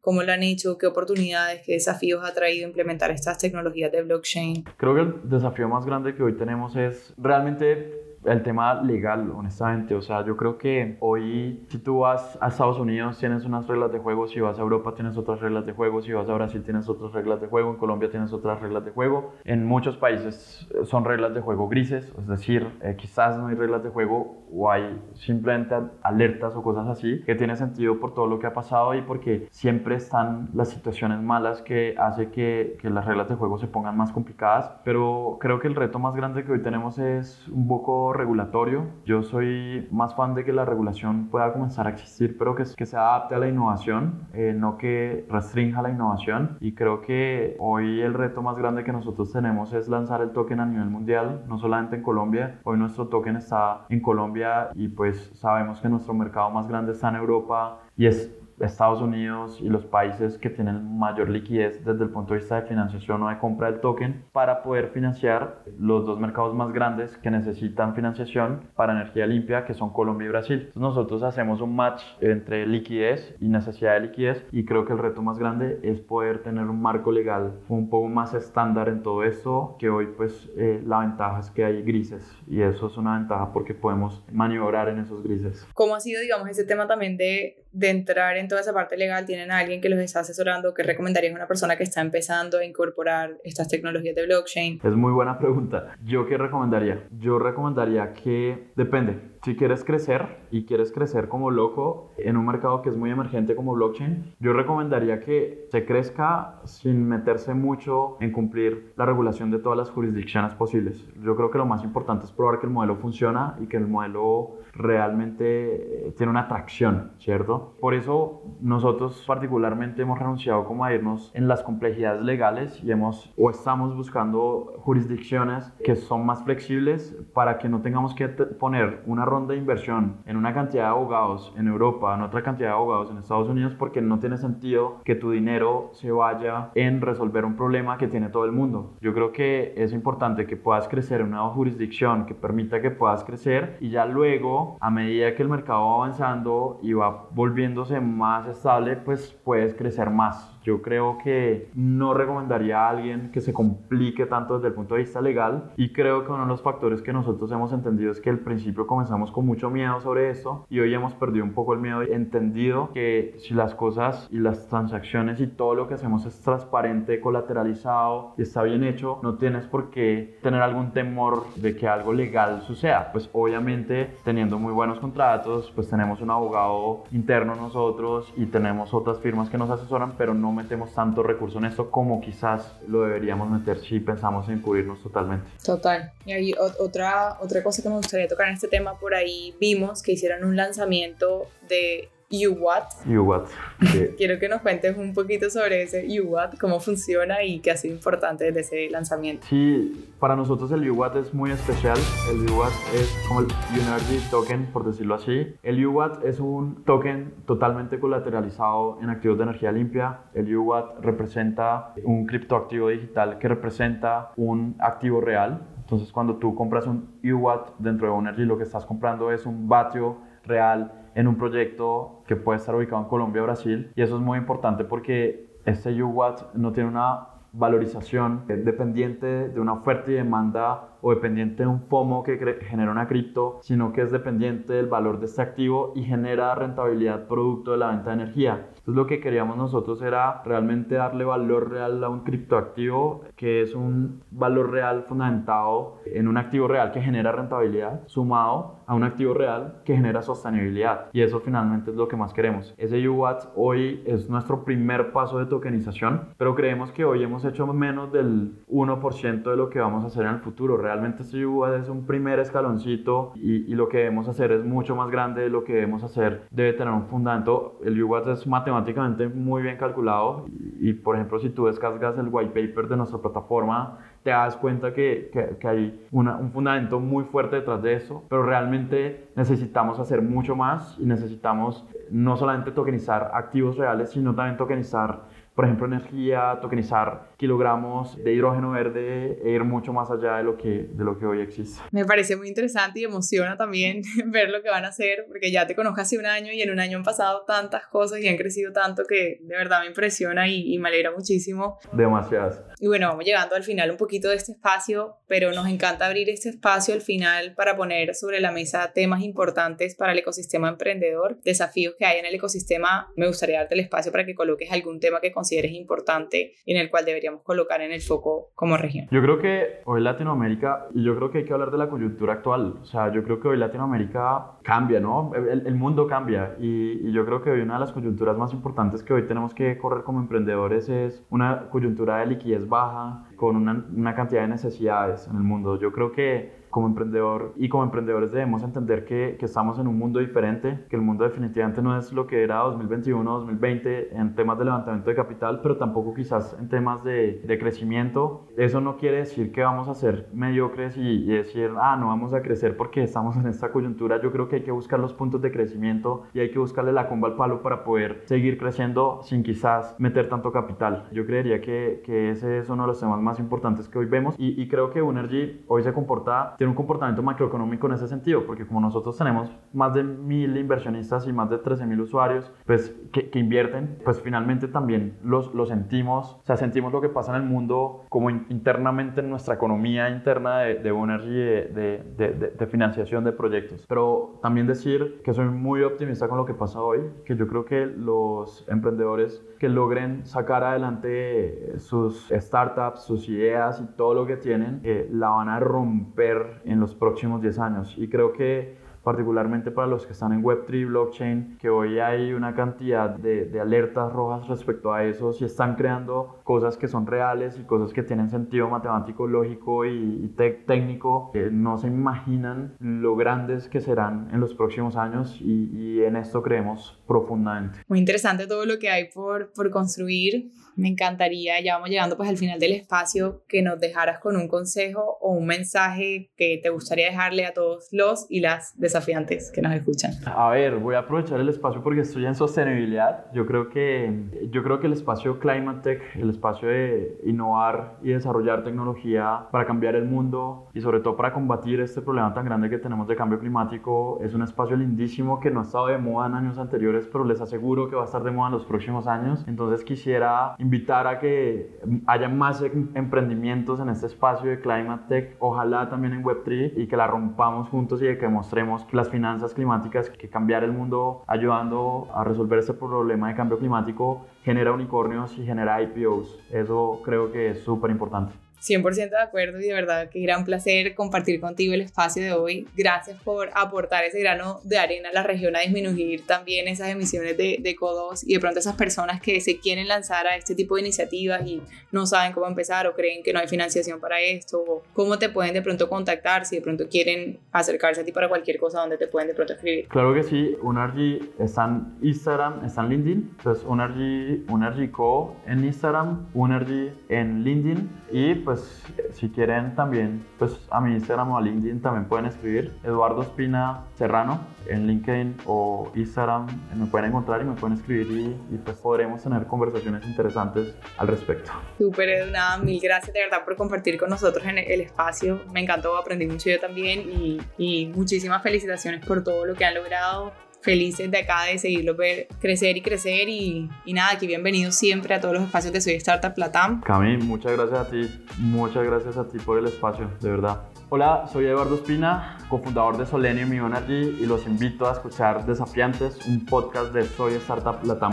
cómo 0.00 0.22
lo 0.22 0.32
han 0.32 0.42
hecho, 0.42 0.78
qué 0.78 0.86
oportunidades, 0.86 1.62
qué 1.64 1.72
desafíos 1.72 2.24
ha 2.24 2.32
traído 2.32 2.66
implementar 2.66 3.10
estas 3.10 3.38
tecnologías 3.38 3.92
de 3.92 4.02
blockchain. 4.02 4.64
Creo 4.76 4.94
que 4.94 5.00
el 5.02 5.28
desafío 5.28 5.68
más 5.68 5.84
grande 5.84 6.14
que 6.14 6.22
hoy 6.22 6.36
tenemos 6.36 6.74
es 6.76 7.12
realmente 7.18 8.09
el 8.24 8.42
tema 8.42 8.74
legal, 8.82 9.30
honestamente. 9.34 9.94
O 9.94 10.02
sea, 10.02 10.24
yo 10.24 10.36
creo 10.36 10.58
que 10.58 10.96
hoy, 11.00 11.64
si 11.68 11.78
tú 11.78 12.00
vas 12.00 12.38
a 12.40 12.48
Estados 12.48 12.78
Unidos, 12.78 13.18
tienes 13.18 13.44
unas 13.44 13.66
reglas 13.66 13.92
de 13.92 13.98
juego. 13.98 14.26
Si 14.28 14.40
vas 14.40 14.58
a 14.58 14.62
Europa, 14.62 14.94
tienes 14.94 15.16
otras 15.16 15.40
reglas 15.40 15.66
de 15.66 15.72
juego. 15.72 16.02
Si 16.02 16.12
vas 16.12 16.28
a 16.28 16.34
Brasil, 16.34 16.62
tienes 16.62 16.88
otras 16.88 17.12
reglas 17.12 17.40
de 17.40 17.46
juego. 17.46 17.70
En 17.70 17.76
Colombia, 17.76 18.10
tienes 18.10 18.32
otras 18.32 18.60
reglas 18.60 18.84
de 18.84 18.90
juego. 18.90 19.34
En 19.44 19.66
muchos 19.66 19.96
países 19.96 20.68
son 20.84 21.04
reglas 21.04 21.34
de 21.34 21.40
juego 21.40 21.68
grises. 21.68 22.12
Es 22.18 22.26
decir, 22.26 22.66
eh, 22.82 22.96
quizás 22.96 23.38
no 23.38 23.46
hay 23.46 23.54
reglas 23.54 23.82
de 23.82 23.90
juego 23.90 24.44
o 24.52 24.70
hay 24.70 25.00
simplemente 25.14 25.76
alertas 26.02 26.54
o 26.56 26.62
cosas 26.62 26.88
así 26.88 27.22
que 27.24 27.36
tiene 27.36 27.54
sentido 27.54 28.00
por 28.00 28.14
todo 28.14 28.26
lo 28.26 28.40
que 28.40 28.48
ha 28.48 28.52
pasado 28.52 28.94
y 28.94 29.02
porque 29.02 29.46
siempre 29.50 29.94
están 29.94 30.48
las 30.54 30.70
situaciones 30.70 31.20
malas 31.20 31.62
que 31.62 31.94
hace 31.98 32.30
que, 32.30 32.76
que 32.80 32.90
las 32.90 33.04
reglas 33.04 33.28
de 33.28 33.36
juego 33.36 33.58
se 33.58 33.68
pongan 33.68 33.96
más 33.96 34.12
complicadas. 34.12 34.72
Pero 34.84 35.38
creo 35.40 35.60
que 35.60 35.68
el 35.68 35.74
reto 35.74 35.98
más 35.98 36.14
grande 36.14 36.44
que 36.44 36.52
hoy 36.52 36.62
tenemos 36.62 36.98
es 36.98 37.46
un 37.48 37.68
poco 37.68 38.09
regulatorio. 38.12 38.86
Yo 39.04 39.22
soy 39.22 39.88
más 39.90 40.14
fan 40.14 40.34
de 40.34 40.44
que 40.44 40.52
la 40.52 40.64
regulación 40.64 41.28
pueda 41.30 41.52
comenzar 41.52 41.86
a 41.86 41.90
existir, 41.90 42.36
pero 42.38 42.54
que, 42.54 42.64
se 42.64 42.96
adapte 42.96 43.34
a 43.34 43.38
la 43.38 43.48
innovación, 43.48 44.28
eh, 44.32 44.54
no 44.56 44.76
que 44.76 45.26
restrinja 45.28 45.82
la 45.82 45.90
innovación. 45.90 46.56
Y 46.60 46.74
creo 46.74 47.00
que 47.00 47.56
hoy 47.58 48.00
el 48.00 48.14
reto 48.14 48.42
más 48.42 48.56
grande 48.56 48.84
que 48.84 48.92
nosotros 48.92 49.32
tenemos 49.32 49.72
es 49.72 49.88
lanzar 49.88 50.22
el 50.22 50.30
token 50.32 50.60
a 50.60 50.66
nivel 50.66 50.88
mundial, 50.90 51.44
no 51.46 51.58
solamente 51.58 51.96
en 51.96 52.02
Colombia. 52.02 52.60
Hoy 52.64 52.78
nuestro 52.78 53.08
token 53.08 53.36
está 53.36 53.86
en 53.88 54.00
Colombia 54.00 54.70
y 54.74 54.88
pues 54.88 55.30
sabemos 55.34 55.80
que 55.80 55.88
nuestro 55.88 56.14
mercado 56.14 56.50
más 56.50 56.68
grande 56.68 56.92
está 56.92 57.08
en 57.08 57.16
Europa 57.16 57.80
y 57.96 58.06
es 58.06 58.39
Estados 58.60 59.00
Unidos 59.00 59.58
y 59.60 59.68
los 59.68 59.84
países 59.84 60.38
que 60.38 60.50
tienen 60.50 60.98
mayor 60.98 61.30
liquidez 61.30 61.84
desde 61.84 62.04
el 62.04 62.10
punto 62.10 62.34
de 62.34 62.40
vista 62.40 62.60
de 62.60 62.68
financiación 62.68 63.22
o 63.22 63.28
de 63.28 63.38
compra 63.38 63.70
del 63.70 63.80
token 63.80 64.24
para 64.32 64.62
poder 64.62 64.88
financiar 64.88 65.62
los 65.78 66.04
dos 66.04 66.20
mercados 66.20 66.54
más 66.54 66.72
grandes 66.72 67.16
que 67.18 67.30
necesitan 67.30 67.94
financiación 67.94 68.68
para 68.76 68.92
energía 68.92 69.26
limpia, 69.26 69.64
que 69.64 69.74
son 69.74 69.92
Colombia 69.92 70.26
y 70.26 70.28
Brasil. 70.28 70.58
Entonces 70.58 70.82
nosotros 70.82 71.22
hacemos 71.22 71.60
un 71.60 71.74
match 71.74 72.02
entre 72.20 72.66
liquidez 72.66 73.34
y 73.40 73.48
necesidad 73.48 73.94
de 73.94 74.00
liquidez 74.00 74.44
y 74.52 74.64
creo 74.64 74.84
que 74.84 74.92
el 74.92 74.98
reto 74.98 75.22
más 75.22 75.38
grande 75.38 75.80
es 75.82 76.00
poder 76.00 76.42
tener 76.42 76.64
un 76.64 76.80
marco 76.80 77.12
legal 77.12 77.60
un 77.68 77.88
poco 77.88 78.08
más 78.08 78.34
estándar 78.34 78.88
en 78.88 79.02
todo 79.02 79.24
esto, 79.24 79.76
que 79.78 79.88
hoy 79.88 80.08
pues 80.16 80.50
eh, 80.56 80.82
la 80.86 81.00
ventaja 81.00 81.40
es 81.40 81.50
que 81.50 81.64
hay 81.64 81.82
grises 81.82 82.36
y 82.46 82.62
eso 82.62 82.88
es 82.88 82.96
una 82.96 83.18
ventaja 83.18 83.52
porque 83.52 83.74
podemos 83.74 84.22
maniobrar 84.32 84.88
en 84.88 84.98
esos 84.98 85.22
grises. 85.22 85.66
¿Cómo 85.74 85.94
ha 85.94 86.00
sido, 86.00 86.20
digamos, 86.20 86.48
ese 86.48 86.64
tema 86.64 86.86
también 86.86 87.16
de, 87.16 87.59
de 87.72 87.90
entrar 87.90 88.36
en 88.36 88.48
toda 88.48 88.60
esa 88.60 88.72
parte 88.72 88.96
legal? 88.96 89.26
¿Tienen 89.26 89.50
a 89.50 89.58
alguien 89.58 89.80
que 89.80 89.88
los 89.88 89.98
está 89.98 90.20
asesorando? 90.20 90.74
¿Qué 90.74 90.82
recomendarías 90.82 91.32
a 91.32 91.36
una 91.36 91.46
persona 91.46 91.76
que 91.76 91.84
está 91.84 92.00
empezando 92.00 92.58
a 92.58 92.64
incorporar 92.64 93.38
estas 93.44 93.68
tecnologías 93.68 94.14
de 94.14 94.26
blockchain? 94.26 94.80
Es 94.82 94.94
muy 94.94 95.12
buena 95.12 95.38
pregunta. 95.38 95.96
¿Yo 96.04 96.26
qué 96.26 96.36
recomendaría? 96.36 97.04
Yo 97.10 97.38
recomendaría 97.38 98.12
que 98.12 98.70
depende. 98.76 99.30
Si 99.42 99.56
quieres 99.56 99.84
crecer 99.84 100.26
y 100.50 100.66
quieres 100.66 100.92
crecer 100.92 101.28
como 101.28 101.50
loco 101.50 102.12
en 102.18 102.36
un 102.36 102.44
mercado 102.44 102.82
que 102.82 102.90
es 102.90 102.96
muy 102.96 103.10
emergente 103.10 103.56
como 103.56 103.72
blockchain, 103.72 104.34
yo 104.38 104.52
recomendaría 104.52 105.20
que 105.20 105.66
se 105.70 105.86
crezca 105.86 106.60
sin 106.64 107.08
meterse 107.08 107.54
mucho 107.54 108.18
en 108.20 108.32
cumplir 108.32 108.92
la 108.96 109.06
regulación 109.06 109.50
de 109.50 109.58
todas 109.58 109.78
las 109.78 109.90
jurisdicciones 109.90 110.54
posibles. 110.54 111.02
Yo 111.22 111.36
creo 111.36 111.50
que 111.50 111.56
lo 111.56 111.64
más 111.64 111.82
importante 111.84 112.26
es 112.26 112.32
probar 112.32 112.60
que 112.60 112.66
el 112.66 112.72
modelo 112.72 112.96
funciona 112.96 113.56
y 113.60 113.66
que 113.66 113.78
el 113.78 113.86
modelo 113.86 114.58
realmente 114.72 116.08
eh, 116.08 116.14
tiene 116.16 116.30
una 116.30 116.42
atracción, 116.42 117.12
¿cierto? 117.18 117.74
Por 117.80 117.94
eso 117.94 118.42
nosotros 118.60 119.24
particularmente 119.26 120.02
hemos 120.02 120.18
renunciado 120.18 120.64
como 120.64 120.84
a 120.84 120.94
irnos 120.94 121.30
en 121.34 121.48
las 121.48 121.62
complejidades 121.62 122.22
legales 122.22 122.82
y 122.82 122.90
hemos 122.90 123.32
o 123.36 123.50
estamos 123.50 123.96
buscando 123.96 124.74
jurisdicciones 124.78 125.72
que 125.84 125.96
son 125.96 126.26
más 126.26 126.42
flexibles 126.44 127.16
para 127.34 127.58
que 127.58 127.68
no 127.68 127.80
tengamos 127.80 128.14
que 128.14 128.28
poner 128.28 129.02
una 129.06 129.24
ronda 129.24 129.54
de 129.54 129.60
inversión 129.60 130.18
en 130.26 130.36
una 130.36 130.54
cantidad 130.54 130.84
de 130.84 130.90
abogados 130.90 131.52
en 131.56 131.68
Europa, 131.68 132.14
en 132.14 132.22
otra 132.22 132.42
cantidad 132.42 132.68
de 132.68 132.74
abogados 132.74 133.10
en 133.10 133.18
Estados 133.18 133.48
Unidos 133.48 133.74
porque 133.78 134.00
no 134.00 134.18
tiene 134.18 134.36
sentido 134.36 135.00
que 135.04 135.14
tu 135.14 135.30
dinero 135.30 135.90
se 135.92 136.10
vaya 136.10 136.70
en 136.74 137.00
resolver 137.00 137.44
un 137.44 137.56
problema 137.56 137.98
que 137.98 138.08
tiene 138.08 138.28
todo 138.28 138.44
el 138.44 138.52
mundo. 138.52 138.96
Yo 139.00 139.14
creo 139.14 139.32
que 139.32 139.74
es 139.76 139.92
importante 139.92 140.46
que 140.46 140.56
puedas 140.56 140.88
crecer 140.88 141.20
en 141.20 141.28
una 141.28 141.48
jurisdicción 141.48 142.26
que 142.26 142.34
permita 142.34 142.80
que 142.80 142.90
puedas 142.90 143.24
crecer 143.24 143.76
y 143.80 143.90
ya 143.90 144.04
luego 144.06 144.69
a 144.80 144.90
medida 144.90 145.34
que 145.34 145.42
el 145.42 145.48
mercado 145.48 145.86
va 145.86 145.94
avanzando 145.94 146.78
y 146.82 146.92
va 146.92 147.28
volviéndose 147.32 148.00
más 148.00 148.46
estable, 148.48 148.96
pues 148.96 149.32
puedes 149.44 149.74
crecer 149.74 150.10
más. 150.10 150.59
Yo 150.62 150.82
creo 150.82 151.18
que 151.22 151.70
no 151.74 152.14
recomendaría 152.14 152.86
a 152.86 152.90
alguien 152.90 153.30
que 153.32 153.40
se 153.40 153.52
complique 153.52 154.26
tanto 154.26 154.54
desde 154.54 154.68
el 154.68 154.74
punto 154.74 154.94
de 154.94 155.02
vista 155.02 155.20
legal 155.20 155.72
y 155.76 155.92
creo 155.92 156.24
que 156.24 156.32
uno 156.32 156.42
de 156.42 156.48
los 156.48 156.62
factores 156.62 157.02
que 157.02 157.12
nosotros 157.12 157.50
hemos 157.52 157.72
entendido 157.72 158.12
es 158.12 158.20
que 158.20 158.30
al 158.30 158.40
principio 158.40 158.86
comenzamos 158.86 159.30
con 159.32 159.46
mucho 159.46 159.70
miedo 159.70 160.00
sobre 160.00 160.30
esto 160.30 160.66
y 160.68 160.80
hoy 160.80 160.92
hemos 160.92 161.14
perdido 161.14 161.44
un 161.44 161.52
poco 161.52 161.72
el 161.72 161.80
miedo 161.80 162.02
y 162.02 162.12
entendido 162.12 162.90
que 162.92 163.34
si 163.38 163.54
las 163.54 163.74
cosas 163.74 164.28
y 164.30 164.38
las 164.38 164.68
transacciones 164.68 165.40
y 165.40 165.46
todo 165.46 165.74
lo 165.74 165.88
que 165.88 165.94
hacemos 165.94 166.26
es 166.26 166.40
transparente, 166.40 167.20
colateralizado 167.20 168.34
y 168.36 168.42
está 168.42 168.62
bien 168.62 168.84
hecho, 168.84 169.18
no 169.22 169.36
tienes 169.36 169.66
por 169.66 169.90
qué 169.90 170.38
tener 170.42 170.62
algún 170.62 170.92
temor 170.92 171.44
de 171.56 171.76
que 171.76 171.88
algo 171.88 172.12
legal 172.12 172.62
suceda. 172.62 173.10
Pues 173.12 173.30
obviamente 173.32 174.14
teniendo 174.24 174.58
muy 174.58 174.72
buenos 174.72 174.98
contratos, 174.98 175.72
pues 175.74 175.88
tenemos 175.88 176.20
un 176.20 176.30
abogado 176.30 177.04
interno 177.12 177.54
nosotros 177.56 178.32
y 178.36 178.46
tenemos 178.46 178.92
otras 178.94 179.18
firmas 179.20 179.48
que 179.48 179.58
nos 179.58 179.70
asesoran, 179.70 180.14
pero 180.16 180.34
no 180.34 180.49
metemos 180.52 180.94
tanto 180.94 181.22
recurso 181.22 181.58
en 181.58 181.66
esto 181.66 181.90
como 181.90 182.20
quizás 182.20 182.76
lo 182.86 183.02
deberíamos 183.02 183.50
meter 183.50 183.78
si 183.78 184.00
pensamos 184.00 184.48
en 184.48 184.60
cubrirnos 184.60 185.02
totalmente. 185.02 185.50
Total. 185.64 186.12
Y 186.24 186.32
hay 186.32 186.54
otra, 186.78 187.38
otra 187.40 187.62
cosa 187.62 187.82
que 187.82 187.88
me 187.88 187.96
gustaría 187.96 188.28
tocar 188.28 188.48
en 188.48 188.54
este 188.54 188.68
tema, 188.68 188.98
por 188.98 189.14
ahí 189.14 189.54
vimos 189.60 190.02
que 190.02 190.12
hicieron 190.12 190.44
un 190.44 190.56
lanzamiento 190.56 191.48
de 191.68 192.08
UWAT. 192.30 192.84
UWAT. 193.08 193.48
Quiero 194.16 194.38
que 194.38 194.48
nos 194.48 194.62
cuentes 194.62 194.96
un 194.96 195.12
poquito 195.12 195.50
sobre 195.50 195.82
ese 195.82 196.06
UWAT, 196.20 196.58
cómo 196.60 196.78
funciona 196.78 197.42
y 197.42 197.58
qué 197.58 197.72
ha 197.72 197.76
sido 197.76 197.92
importante 197.92 198.44
desde 198.44 198.60
ese 198.60 198.90
lanzamiento. 198.90 199.44
Sí, 199.48 200.08
para 200.20 200.36
nosotros 200.36 200.70
el 200.70 200.88
UWAT 200.88 201.16
es 201.16 201.34
muy 201.34 201.50
especial. 201.50 201.98
El 202.30 202.48
UWAT 202.48 202.72
es 202.94 203.12
como 203.26 203.40
el 203.40 203.48
Energy 203.74 204.20
Token, 204.30 204.66
por 204.66 204.84
decirlo 204.84 205.16
así. 205.16 205.56
El 205.64 205.84
UWAT 205.84 206.24
es 206.24 206.38
un 206.38 206.84
token 206.84 207.34
totalmente 207.46 207.98
colateralizado 207.98 208.98
en 209.02 209.10
activos 209.10 209.38
de 209.38 209.44
energía 209.44 209.72
limpia. 209.72 210.20
El 210.32 210.56
UWAT 210.56 211.00
representa 211.00 211.94
un 212.04 212.26
criptoactivo 212.26 212.90
digital 212.90 213.38
que 213.38 213.48
representa 213.48 214.30
un 214.36 214.76
activo 214.78 215.20
real. 215.20 215.66
Entonces, 215.80 216.12
cuando 216.12 216.36
tú 216.36 216.54
compras 216.54 216.86
un 216.86 217.18
UWAT 217.24 217.76
dentro 217.78 218.12
de 218.12 218.18
Energy, 218.20 218.44
lo 218.44 218.56
que 218.56 218.62
estás 218.62 218.86
comprando 218.86 219.32
es 219.32 219.46
un 219.46 219.68
vatio 219.68 220.18
real 220.44 220.99
en 221.14 221.26
un 221.26 221.36
proyecto 221.36 222.22
que 222.26 222.36
puede 222.36 222.58
estar 222.58 222.74
ubicado 222.74 223.02
en 223.02 223.08
Colombia 223.08 223.42
o 223.42 223.44
Brasil. 223.44 223.92
Y 223.94 224.02
eso 224.02 224.16
es 224.16 224.22
muy 224.22 224.38
importante 224.38 224.84
porque 224.84 225.58
este 225.64 226.02
UWAT 226.02 226.54
no 226.54 226.72
tiene 226.72 226.88
una 226.88 227.28
valorización 227.52 228.44
dependiente 228.46 229.48
de 229.48 229.60
una 229.60 229.72
oferta 229.74 230.10
y 230.10 230.14
demanda 230.14 230.89
o 231.02 231.10
dependiente 231.10 231.62
de 231.62 231.68
un 231.68 231.82
FOMO 231.82 232.22
que 232.22 232.38
genera 232.62 232.90
una 232.90 233.08
cripto, 233.08 233.58
sino 233.62 233.92
que 233.92 234.02
es 234.02 234.10
dependiente 234.10 234.72
del 234.72 234.86
valor 234.86 235.18
de 235.20 235.26
este 235.26 235.42
activo 235.42 235.92
y 235.94 236.02
genera 236.02 236.54
rentabilidad 236.54 237.26
producto 237.26 237.72
de 237.72 237.78
la 237.78 237.88
venta 237.88 238.10
de 238.10 238.22
energía. 238.22 238.66
Entonces 238.68 238.94
lo 238.94 239.06
que 239.06 239.20
queríamos 239.20 239.56
nosotros 239.56 240.02
era 240.02 240.42
realmente 240.44 240.96
darle 240.96 241.24
valor 241.24 241.70
real 241.70 242.02
a 242.02 242.08
un 242.08 242.20
criptoactivo 242.20 243.22
que 243.36 243.62
es 243.62 243.74
un 243.74 244.22
valor 244.30 244.70
real 244.70 245.04
fundamentado 245.06 245.96
en 246.06 246.28
un 246.28 246.36
activo 246.36 246.68
real 246.68 246.92
que 246.92 247.00
genera 247.00 247.32
rentabilidad 247.32 248.06
sumado 248.06 248.76
a 248.86 248.94
un 248.94 249.04
activo 249.04 249.34
real 249.34 249.82
que 249.84 249.94
genera 249.94 250.22
sostenibilidad 250.22 251.06
y 251.12 251.22
eso 251.22 251.40
finalmente 251.40 251.90
es 251.90 251.96
lo 251.96 252.08
que 252.08 252.16
más 252.16 252.32
queremos. 252.32 252.74
Ese 252.76 253.08
UWAT 253.08 253.52
hoy 253.54 254.02
es 254.06 254.28
nuestro 254.28 254.64
primer 254.64 255.12
paso 255.12 255.38
de 255.38 255.46
tokenización, 255.46 256.30
pero 256.36 256.54
creemos 256.54 256.90
que 256.90 257.04
hoy 257.04 257.22
hemos 257.22 257.44
hecho 257.44 257.66
menos 257.66 258.12
del 258.12 258.64
1% 258.68 259.42
de 259.42 259.56
lo 259.56 259.70
que 259.70 259.78
vamos 259.78 260.04
a 260.04 260.08
hacer 260.08 260.24
en 260.24 260.34
el 260.34 260.40
futuro 260.40 260.76
realmente 260.90 261.22
este 261.22 261.46
UWAS 261.46 261.82
es 261.82 261.88
un 261.88 262.04
primer 262.04 262.40
escaloncito 262.40 263.32
y, 263.36 263.72
lo 263.74 263.88
que 263.88 263.98
debemos 263.98 264.26
hacer 264.26 264.50
es 264.50 264.64
mucho 264.64 264.96
más 264.96 265.08
grande, 265.08 265.48
lo 265.48 265.62
que 265.62 265.74
debemos 265.74 266.02
hacer 266.02 266.42
debe 266.50 266.72
tener 266.72 266.92
un 266.92 267.06
fundamento. 267.06 267.78
El 267.84 268.02
UWAS 268.02 268.26
es 268.26 268.46
matemáticamente 268.46 269.28
muy 269.28 269.62
bien 269.62 269.76
calculado 269.76 270.46
y, 270.80 270.92
por 270.92 271.14
ejemplo, 271.14 271.38
si 271.38 271.50
tú 271.50 271.66
descargas 271.66 272.18
el 272.18 272.28
white 272.28 272.50
paper 272.50 272.88
de 272.88 272.96
nuestra 272.96 273.20
plataforma, 273.20 273.98
te 274.24 274.30
das 274.30 274.56
cuenta 274.56 274.92
que, 274.92 275.30
que, 275.60 275.68
hay 275.68 276.06
un 276.10 276.50
fundamento 276.50 276.98
muy 276.98 277.24
fuerte 277.24 277.56
detrás 277.56 277.80
de 277.82 277.94
eso, 277.94 278.24
pero 278.28 278.42
realmente 278.42 279.28
necesitamos 279.36 280.00
hacer 280.00 280.20
mucho 280.20 280.56
más 280.56 280.96
y 280.98 281.06
necesitamos 281.06 281.86
no 282.10 282.36
solamente 282.36 282.72
tokenizar 282.72 283.30
activos 283.32 283.78
reales, 283.78 284.10
sino 284.10 284.34
también 284.34 284.56
tokenizar 284.56 285.22
por 285.60 285.66
ejemplo, 285.66 285.86
energía, 285.88 286.58
tokenizar 286.62 287.34
kilogramos 287.36 288.16
de 288.24 288.32
hidrógeno 288.32 288.70
verde 288.70 289.38
e 289.44 289.50
ir 289.50 289.62
mucho 289.62 289.92
más 289.92 290.10
allá 290.10 290.38
de 290.38 290.42
lo 290.42 290.56
que, 290.56 290.88
de 290.90 291.04
lo 291.04 291.18
que 291.18 291.26
hoy 291.26 291.42
existe. 291.42 291.82
Me 291.90 292.06
parece 292.06 292.34
muy 292.34 292.48
interesante 292.48 293.00
y 293.00 293.04
emociona 293.04 293.58
también 293.58 294.00
ver 294.28 294.48
lo 294.48 294.62
que 294.62 294.70
van 294.70 294.86
a 294.86 294.88
hacer, 294.88 295.26
porque 295.28 295.52
ya 295.52 295.66
te 295.66 295.74
conozco 295.74 296.00
hace 296.00 296.16
un 296.16 296.24
año 296.24 296.50
y 296.50 296.62
en 296.62 296.70
un 296.70 296.80
año 296.80 296.96
han 296.96 297.04
pasado 297.04 297.44
tantas 297.46 297.86
cosas 297.88 298.20
y 298.20 298.28
han 298.28 298.38
crecido 298.38 298.72
tanto 298.72 299.02
que 299.06 299.40
de 299.42 299.54
verdad 299.54 299.80
me 299.80 299.88
impresiona 299.88 300.48
y, 300.48 300.74
y 300.74 300.78
me 300.78 300.88
alegra 300.88 301.10
muchísimo. 301.10 301.78
Demasiadas. 301.92 302.62
Y 302.78 302.86
bueno, 302.86 303.08
vamos 303.08 303.26
llegando 303.26 303.54
al 303.54 303.62
final 303.62 303.90
un 303.90 303.98
poquito 303.98 304.30
de 304.30 304.36
este 304.36 304.52
espacio, 304.52 305.18
pero 305.26 305.52
nos 305.52 305.68
encanta 305.68 306.06
abrir 306.06 306.30
este 306.30 306.48
espacio 306.48 306.94
al 306.94 307.02
final 307.02 307.54
para 307.54 307.76
poner 307.76 308.14
sobre 308.14 308.40
la 308.40 308.50
mesa 308.50 308.94
temas 308.94 309.20
importantes 309.20 309.94
para 309.94 310.12
el 310.12 310.18
ecosistema 310.20 310.70
emprendedor, 310.70 311.38
desafíos 311.42 311.96
que 311.98 312.06
hay 312.06 312.18
en 312.18 312.24
el 312.24 312.34
ecosistema. 312.34 313.12
Me 313.14 313.26
gustaría 313.26 313.58
darte 313.58 313.74
el 313.74 313.80
espacio 313.80 314.10
para 314.10 314.24
que 314.24 314.34
coloques 314.34 314.72
algún 314.72 315.00
tema 315.00 315.20
que 315.20 315.32
consideres 315.32 315.49
consideres 315.50 315.72
importante 315.72 316.54
en 316.64 316.76
el 316.76 316.90
cual 316.90 317.04
deberíamos 317.04 317.42
colocar 317.42 317.80
en 317.80 317.92
el 317.92 318.00
foco 318.00 318.50
como 318.54 318.76
región? 318.76 319.08
Yo 319.10 319.20
creo 319.20 319.38
que 319.38 319.80
hoy 319.84 320.00
Latinoamérica, 320.00 320.86
y 320.94 321.02
yo 321.02 321.16
creo 321.16 321.30
que 321.30 321.38
hay 321.38 321.44
que 321.44 321.52
hablar 321.52 321.70
de 321.70 321.78
la 321.78 321.88
coyuntura 321.88 322.34
actual, 322.34 322.76
o 322.82 322.84
sea, 322.84 323.12
yo 323.12 323.24
creo 323.24 323.40
que 323.40 323.48
hoy 323.48 323.56
Latinoamérica 323.56 324.58
cambia, 324.62 325.00
¿no? 325.00 325.32
El, 325.34 325.66
el 325.66 325.74
mundo 325.74 326.06
cambia 326.06 326.54
y, 326.60 327.08
y, 327.08 327.12
yo 327.12 327.24
creo 327.26 327.42
que 327.42 327.50
hoy 327.50 327.60
una 327.60 327.74
de 327.74 327.80
las 327.80 327.92
coyunturas 327.92 328.36
más 328.36 328.52
importantes 328.52 329.02
que 329.02 329.12
hoy 329.12 329.26
tenemos 329.26 329.54
que 329.54 329.76
correr 329.78 330.04
como 330.04 330.20
emprendedores 330.20 330.88
es 330.88 331.24
una 331.30 331.68
coyuntura 331.70 332.18
de 332.18 332.26
liquidez 332.26 332.68
baja 332.68 333.26
con 333.36 333.56
una, 333.56 333.84
una 333.94 334.14
cantidad 334.14 334.42
de 334.42 334.48
necesidades 334.48 335.26
en 335.26 335.36
el 335.36 335.42
mundo. 335.42 335.80
Yo 335.80 335.90
creo 335.92 336.12
que 336.12 336.59
como 336.70 336.86
emprendedor 336.86 337.52
y 337.56 337.68
como 337.68 337.84
emprendedores 337.84 338.32
debemos 338.32 338.62
entender 338.62 339.04
que, 339.04 339.36
que, 339.38 339.46
estamos 339.46 339.78
en 339.78 339.88
un 339.88 339.98
mundo 339.98 340.20
diferente, 340.20 340.84
que 340.88 340.96
el 340.96 341.02
mundo 341.02 341.24
definitivamente 341.24 341.82
no 341.82 341.98
es 341.98 342.12
lo 342.12 342.26
que 342.26 342.42
era 342.42 342.58
2021, 342.58 343.30
2020 343.30 344.16
en 344.16 344.34
temas 344.34 344.58
de 344.58 344.64
levantamiento 344.64 345.10
de 345.10 345.16
capital, 345.16 345.60
pero 345.62 345.76
tampoco 345.76 346.14
quizás 346.14 346.56
en 346.58 346.68
temas 346.68 347.02
de, 347.02 347.42
de 347.44 347.58
crecimiento. 347.58 348.46
Eso 348.56 348.80
no 348.80 348.96
quiere 348.96 349.18
decir 349.18 349.52
que 349.52 349.62
vamos 349.62 349.88
a 349.88 349.94
ser 349.94 350.28
mediocres 350.32 350.96
y, 350.96 351.24
y, 351.24 351.26
decir, 351.26 351.70
ah, 351.80 351.96
no 351.96 352.06
vamos 352.06 352.32
a 352.32 352.42
crecer 352.42 352.76
porque 352.76 353.02
estamos 353.02 353.36
en 353.36 353.46
esta 353.46 353.72
coyuntura. 353.72 354.20
Yo 354.22 354.30
creo 354.30 354.48
que 354.48 354.56
hay 354.56 354.62
que 354.62 354.70
buscar 354.70 355.00
los 355.00 355.12
puntos 355.12 355.42
de 355.42 355.50
crecimiento 355.50 356.24
y 356.32 356.40
hay 356.40 356.50
que 356.50 356.58
buscarle 356.58 356.92
la 356.92 357.08
comba 357.08 357.28
al 357.28 357.34
palo 357.34 357.62
para 357.62 357.82
poder 357.84 358.22
seguir 358.26 358.58
creciendo 358.58 359.20
sin 359.22 359.42
quizás 359.42 359.96
meter 359.98 360.28
tanto 360.28 360.52
capital. 360.52 361.08
Yo 361.12 361.26
creería 361.26 361.60
que, 361.60 362.02
que 362.04 362.30
ese 362.30 362.58
es 362.58 362.68
uno 362.70 362.84
de 362.84 362.88
los 362.88 363.00
temas 363.00 363.20
más 363.20 363.40
importantes 363.40 363.88
que 363.88 363.98
hoy 363.98 364.06
vemos 364.06 364.34
y, 364.38 364.60
y 364.60 364.68
creo 364.68 364.90
que 364.90 365.02
Unergy 365.02 365.64
hoy 365.66 365.82
se 365.82 365.92
comporta 365.92 366.56
tiene 366.60 366.72
un 366.72 366.76
comportamiento 366.76 367.22
macroeconómico 367.22 367.86
en 367.86 367.94
ese 367.94 368.06
sentido, 368.06 368.44
porque 368.44 368.66
como 368.66 368.82
nosotros 368.82 369.16
tenemos 369.16 369.50
más 369.72 369.94
de 369.94 370.04
mil 370.04 370.58
inversionistas 370.58 371.26
y 371.26 371.32
más 371.32 371.48
de 371.48 371.56
13 371.56 371.86
mil 371.86 372.02
usuarios 372.02 372.52
pues, 372.66 372.94
que, 373.12 373.30
invierten, 373.38 373.96
pues 374.04 374.20
finalmente 374.20 374.68
también 374.68 375.16
los, 375.24 375.54
lo 375.54 375.64
sentimos, 375.64 376.34
o 376.34 376.42
sea, 376.44 376.58
sentimos 376.58 376.92
lo 376.92 377.00
que 377.00 377.08
pasa 377.08 377.34
en 377.34 377.42
el 377.42 377.48
mundo 377.48 378.04
como 378.10 378.28
internamente 378.28 379.22
en 379.22 379.30
nuestra 379.30 379.54
economía 379.54 380.10
interna 380.10 380.58
de, 380.58 380.74
de 380.74 380.90
Energy, 380.90 381.30
de, 381.30 382.04
de, 382.18 382.52
de, 382.58 382.66
financiación 382.66 383.24
de 383.24 383.32
proyectos. 383.32 383.86
Pero 383.88 384.38
también 384.42 384.66
decir 384.66 385.22
que 385.24 385.32
soy 385.32 385.46
muy 385.46 385.82
optimista 385.82 386.28
con 386.28 386.36
lo 386.36 386.44
que 386.44 386.52
pasa 386.52 386.82
hoy, 386.82 387.00
que 387.24 387.36
yo 387.36 387.48
creo 387.48 387.64
que 387.64 387.86
los 387.86 388.66
emprendedores 388.68 389.42
que 389.58 389.70
logren 389.70 390.26
sacar 390.26 390.62
adelante 390.62 391.78
sus 391.78 392.28
startups, 392.28 393.00
sus 393.04 393.30
ideas 393.30 393.80
y 393.80 393.96
todo 393.96 394.12
lo 394.12 394.26
que 394.26 394.36
tienen, 394.36 394.82
eh, 394.84 395.08
la 395.10 395.30
van 395.30 395.48
a 395.48 395.58
romper 395.58 396.49
en 396.64 396.80
los 396.80 396.94
próximos 396.94 397.40
10 397.42 397.58
años. 397.58 397.94
Y 397.98 398.08
creo 398.08 398.32
que 398.32 398.78
particularmente 399.02 399.70
para 399.70 399.88
los 399.88 400.06
que 400.06 400.12
están 400.12 400.32
en 400.32 400.42
Web3, 400.42 400.86
blockchain, 400.86 401.56
que 401.58 401.70
hoy 401.70 401.98
hay 401.98 402.32
una 402.32 402.54
cantidad 402.54 403.08
de, 403.08 403.46
de, 403.46 403.60
alertas 403.60 404.12
rojas 404.12 404.46
respecto 404.48 404.92
a 404.92 405.04
eso, 405.04 405.32
si 405.32 405.44
están 405.44 405.76
creando 405.76 406.40
cosas 406.44 406.76
que 406.76 406.86
son 406.86 407.06
reales 407.06 407.58
y 407.58 407.64
cosas 407.64 407.92
que 407.92 408.02
tienen 408.02 408.30
sentido 408.30 408.68
matemático, 408.68 409.26
lógico 409.26 409.86
y, 409.86 410.30
técnico, 410.66 411.30
que 411.32 411.50
no 411.50 411.78
se 411.78 411.86
imaginan 411.86 412.74
lo 412.78 413.16
grandes 413.16 413.68
que 413.68 413.80
serán 413.80 414.28
en 414.32 414.40
los 414.40 414.54
próximos 414.54 414.96
años 414.96 415.38
y, 415.40 415.70
y, 415.72 416.02
en 416.02 416.16
esto 416.16 416.42
creemos 416.42 416.98
profundamente. 417.06 417.80
Muy 417.88 417.98
interesante 417.98 418.46
todo 418.46 418.66
lo 418.66 418.78
que 418.78 418.90
hay 418.90 419.10
por, 419.10 419.52
por 419.52 419.70
construir. 419.70 420.50
Me 420.76 420.88
encantaría, 420.88 421.60
ya 421.60 421.74
vamos 421.74 421.90
llegando 421.90 422.16
pues 422.16 422.28
al 422.28 422.36
final 422.36 422.58
del 422.58 422.72
espacio, 422.72 423.42
que 423.48 423.62
nos 423.62 423.78
dejaras 423.80 424.18
con 424.18 424.36
un 424.36 424.48
consejo 424.48 425.18
o 425.20 425.32
un 425.32 425.46
mensaje 425.46 426.30
que 426.36 426.58
te 426.62 426.70
gustaría 426.70 427.06
dejarle 427.06 427.46
a 427.46 427.52
todos 427.52 427.88
los 427.92 428.26
y 428.28 428.40
las 428.40 428.78
desafiantes 428.78 429.50
que 429.52 429.62
nos 429.62 429.72
escuchan. 429.72 430.12
A 430.26 430.50
ver, 430.50 430.76
voy 430.76 430.94
a 430.94 431.00
aprovechar 431.00 431.40
el 431.40 431.48
espacio 431.48 431.82
porque 431.82 432.00
estoy 432.00 432.26
en 432.26 432.34
sostenibilidad. 432.34 433.26
Yo 433.32 433.46
creo 433.46 433.68
que, 433.68 434.12
yo 434.50 434.62
creo 434.62 434.80
que 434.80 434.86
el 434.86 434.92
espacio 434.92 435.38
Climate 435.38 435.80
Tech, 435.82 436.16
el 436.16 436.30
espacio 436.30 436.68
de 436.68 437.18
innovar 437.24 437.98
y 438.02 438.10
desarrollar 438.10 438.64
tecnología 438.64 439.48
para 439.50 439.66
cambiar 439.66 439.94
el 439.96 440.04
mundo 440.04 440.68
y 440.74 440.80
sobre 440.80 441.00
todo 441.00 441.16
para 441.16 441.32
combatir 441.32 441.80
este 441.80 442.00
problema 442.00 442.32
tan 442.34 442.44
grande 442.44 442.70
que 442.70 442.78
tenemos 442.78 443.06
de 443.08 443.16
cambio 443.16 443.38
climático, 443.38 444.18
es 444.22 444.34
un 444.34 444.42
espacio 444.42 444.76
lindísimo 444.76 445.40
que 445.40 445.50
no 445.50 445.60
ha 445.60 445.62
estado 445.62 445.88
de 445.88 445.98
moda 445.98 446.26
en 446.26 446.34
años 446.34 446.58
anteriores, 446.58 447.08
pero 447.10 447.24
les 447.24 447.40
aseguro 447.40 447.88
que 447.88 447.96
va 447.96 448.02
a 448.02 448.06
estar 448.06 448.22
de 448.22 448.30
moda 448.30 448.48
en 448.48 448.54
los 448.54 448.64
próximos 448.64 449.06
años. 449.06 449.44
Entonces 449.46 449.84
quisiera 449.84 450.54
invitar 450.60 451.06
a 451.06 451.18
que 451.18 451.78
haya 452.06 452.28
más 452.28 452.62
em, 452.62 452.88
emprendimientos 452.94 453.80
en 453.80 453.88
este 453.88 454.06
espacio 454.06 454.50
de 454.50 454.60
Climate 454.60 455.04
Tech, 455.08 455.36
ojalá 455.38 455.88
también 455.88 456.12
en 456.12 456.22
Web3 456.22 456.74
y 456.76 456.86
que 456.86 456.96
la 456.96 457.06
rompamos 457.06 457.68
juntos 457.68 458.02
y 458.02 458.16
que 458.16 458.28
mostremos 458.28 458.86
las 458.92 459.08
finanzas 459.08 459.54
climáticas, 459.54 460.10
que 460.10 460.28
cambiar 460.28 460.64
el 460.64 460.72
mundo 460.72 461.22
ayudando 461.26 462.08
a 462.14 462.24
resolver 462.24 462.58
este 462.58 462.74
problema 462.74 463.28
de 463.28 463.34
cambio 463.34 463.58
climático 463.58 464.26
genera 464.44 464.72
unicornios 464.72 465.36
y 465.38 465.44
genera 465.44 465.82
IPOs. 465.82 466.38
Eso 466.50 467.00
creo 467.04 467.32
que 467.32 467.50
es 467.50 467.60
súper 467.60 467.90
importante. 467.90 468.32
100% 468.60 469.10
de 469.10 469.18
acuerdo 469.18 469.58
y 469.60 469.64
de 469.64 469.72
verdad 469.72 470.08
que 470.10 470.20
gran 470.20 470.44
placer 470.44 470.94
compartir 470.94 471.40
contigo 471.40 471.74
el 471.74 471.80
espacio 471.80 472.22
de 472.22 472.32
hoy. 472.32 472.68
Gracias 472.76 473.20
por 473.22 473.50
aportar 473.54 474.04
ese 474.04 474.20
grano 474.20 474.60
de 474.64 474.78
arena 474.78 475.08
a 475.10 475.12
la 475.12 475.22
región 475.22 475.56
a 475.56 475.60
disminuir 475.60 476.26
también 476.26 476.68
esas 476.68 476.88
emisiones 476.88 477.36
de, 477.36 477.58
de 477.60 477.76
CO2 477.76 478.24
y 478.26 478.34
de 478.34 478.40
pronto 478.40 478.60
esas 478.60 478.76
personas 478.76 479.20
que 479.20 479.40
se 479.40 479.58
quieren 479.58 479.88
lanzar 479.88 480.26
a 480.26 480.36
este 480.36 480.54
tipo 480.54 480.76
de 480.76 480.82
iniciativas 480.82 481.46
y 481.46 481.62
no 481.92 482.06
saben 482.06 482.32
cómo 482.32 482.46
empezar 482.46 482.86
o 482.86 482.94
creen 482.94 483.22
que 483.22 483.32
no 483.32 483.40
hay 483.40 483.48
financiación 483.48 484.00
para 484.00 484.20
esto 484.20 484.58
o 484.66 484.82
cómo 484.92 485.18
te 485.18 485.28
pueden 485.28 485.54
de 485.54 485.62
pronto 485.62 485.88
contactar 485.88 486.44
si 486.44 486.56
de 486.56 486.62
pronto 486.62 486.88
quieren 486.88 487.38
acercarse 487.52 488.02
a 488.02 488.04
ti 488.04 488.12
para 488.12 488.28
cualquier 488.28 488.58
cosa 488.58 488.80
donde 488.80 488.98
te 488.98 489.06
pueden 489.06 489.28
de 489.28 489.34
pronto 489.34 489.54
escribir. 489.54 489.88
Claro 489.88 490.14
que 490.14 490.22
sí, 490.22 490.56
Unargy 490.62 491.30
está 491.38 491.64
en 491.64 491.96
Instagram, 492.02 492.64
está 492.64 492.82
en 492.82 492.88
LinkedIn, 492.90 493.34
entonces 493.38 493.64
Unargy, 493.66 494.44
Unargy 494.48 494.88
Co 494.88 495.36
en 495.46 495.64
Instagram, 495.64 496.28
Unargy 496.34 496.90
en 497.08 497.44
LinkedIn 497.44 497.90
y 498.12 498.34
pues 498.34 498.49
pues 498.50 498.82
si 499.12 499.28
quieren 499.28 499.76
también, 499.76 500.26
pues 500.36 500.58
a 500.70 500.80
mi 500.80 500.92
Instagram 500.94 501.30
o 501.30 501.38
a 501.38 501.40
LinkedIn 501.40 501.80
también 501.80 502.06
pueden 502.06 502.26
escribir 502.26 502.72
Eduardo 502.82 503.22
Espina 503.22 503.84
Serrano 503.94 504.44
en 504.66 504.88
LinkedIn 504.88 505.36
o 505.46 505.92
Instagram. 505.94 506.48
Me 506.74 506.86
pueden 506.86 507.10
encontrar 507.10 507.42
y 507.42 507.44
me 507.44 507.54
pueden 507.54 507.76
escribir 507.76 508.10
y, 508.50 508.56
pues 508.56 508.76
podremos 508.78 509.22
tener 509.22 509.46
conversaciones 509.46 510.04
interesantes 510.04 510.74
al 510.98 511.06
respecto. 511.06 511.52
Súper 511.78 512.08
Edu, 512.08 512.32
nada, 512.32 512.58
mil 512.58 512.80
gracias 512.80 513.12
de 513.12 513.20
verdad 513.20 513.44
por 513.44 513.54
compartir 513.54 513.96
con 513.96 514.10
nosotros 514.10 514.44
en 514.44 514.58
el 514.58 514.80
espacio, 514.80 515.42
me 515.52 515.60
encantó, 515.60 515.96
aprendí 515.96 516.26
mucho 516.26 516.50
yo 516.50 516.58
también 516.58 517.08
y, 517.08 517.40
y 517.56 517.86
muchísimas 517.86 518.42
felicitaciones 518.42 519.06
por 519.06 519.22
todo 519.22 519.46
lo 519.46 519.54
que 519.54 519.64
han 519.64 519.74
logrado 519.74 520.32
felices 520.62 521.10
de 521.10 521.18
acá 521.18 521.44
de 521.44 521.58
seguirlo 521.58 521.94
ver 521.96 522.28
crecer 522.40 522.76
y 522.76 522.82
crecer 522.82 523.28
y, 523.28 523.68
y, 523.84 523.92
nada, 523.92 524.12
aquí 524.12 524.26
bienvenidos 524.26 524.74
siempre 524.74 525.14
a 525.14 525.20
todos 525.20 525.34
los 525.34 525.44
espacios 525.44 525.72
de 525.72 525.80
Soy 525.80 525.94
Startup 525.94 526.32
Latam. 526.36 526.80
Cami, 526.82 527.16
muchas 527.18 527.52
gracias 527.52 527.78
a 527.78 527.90
ti, 527.90 528.24
muchas 528.38 528.84
gracias 528.84 529.16
a 529.16 529.26
ti 529.28 529.38
por 529.38 529.58
el 529.58 529.66
espacio, 529.66 530.10
de 530.20 530.30
verdad. 530.30 530.62
Hola, 530.88 531.28
soy 531.32 531.46
Eduardo 531.46 531.76
Espina, 531.76 532.36
cofundador 532.48 532.98
de 532.98 533.06
Solenium 533.06 533.52
y 533.52 533.58
Energy 533.58 534.22
y 534.22 534.26
los 534.26 534.46
invito 534.46 534.88
a 534.88 534.92
escuchar 534.92 535.46
Desafiantes, 535.46 536.26
un 536.26 536.44
podcast 536.44 536.92
de 536.92 537.04
Soy 537.04 537.34
Startup 537.34 537.78
Latam. 537.84 538.12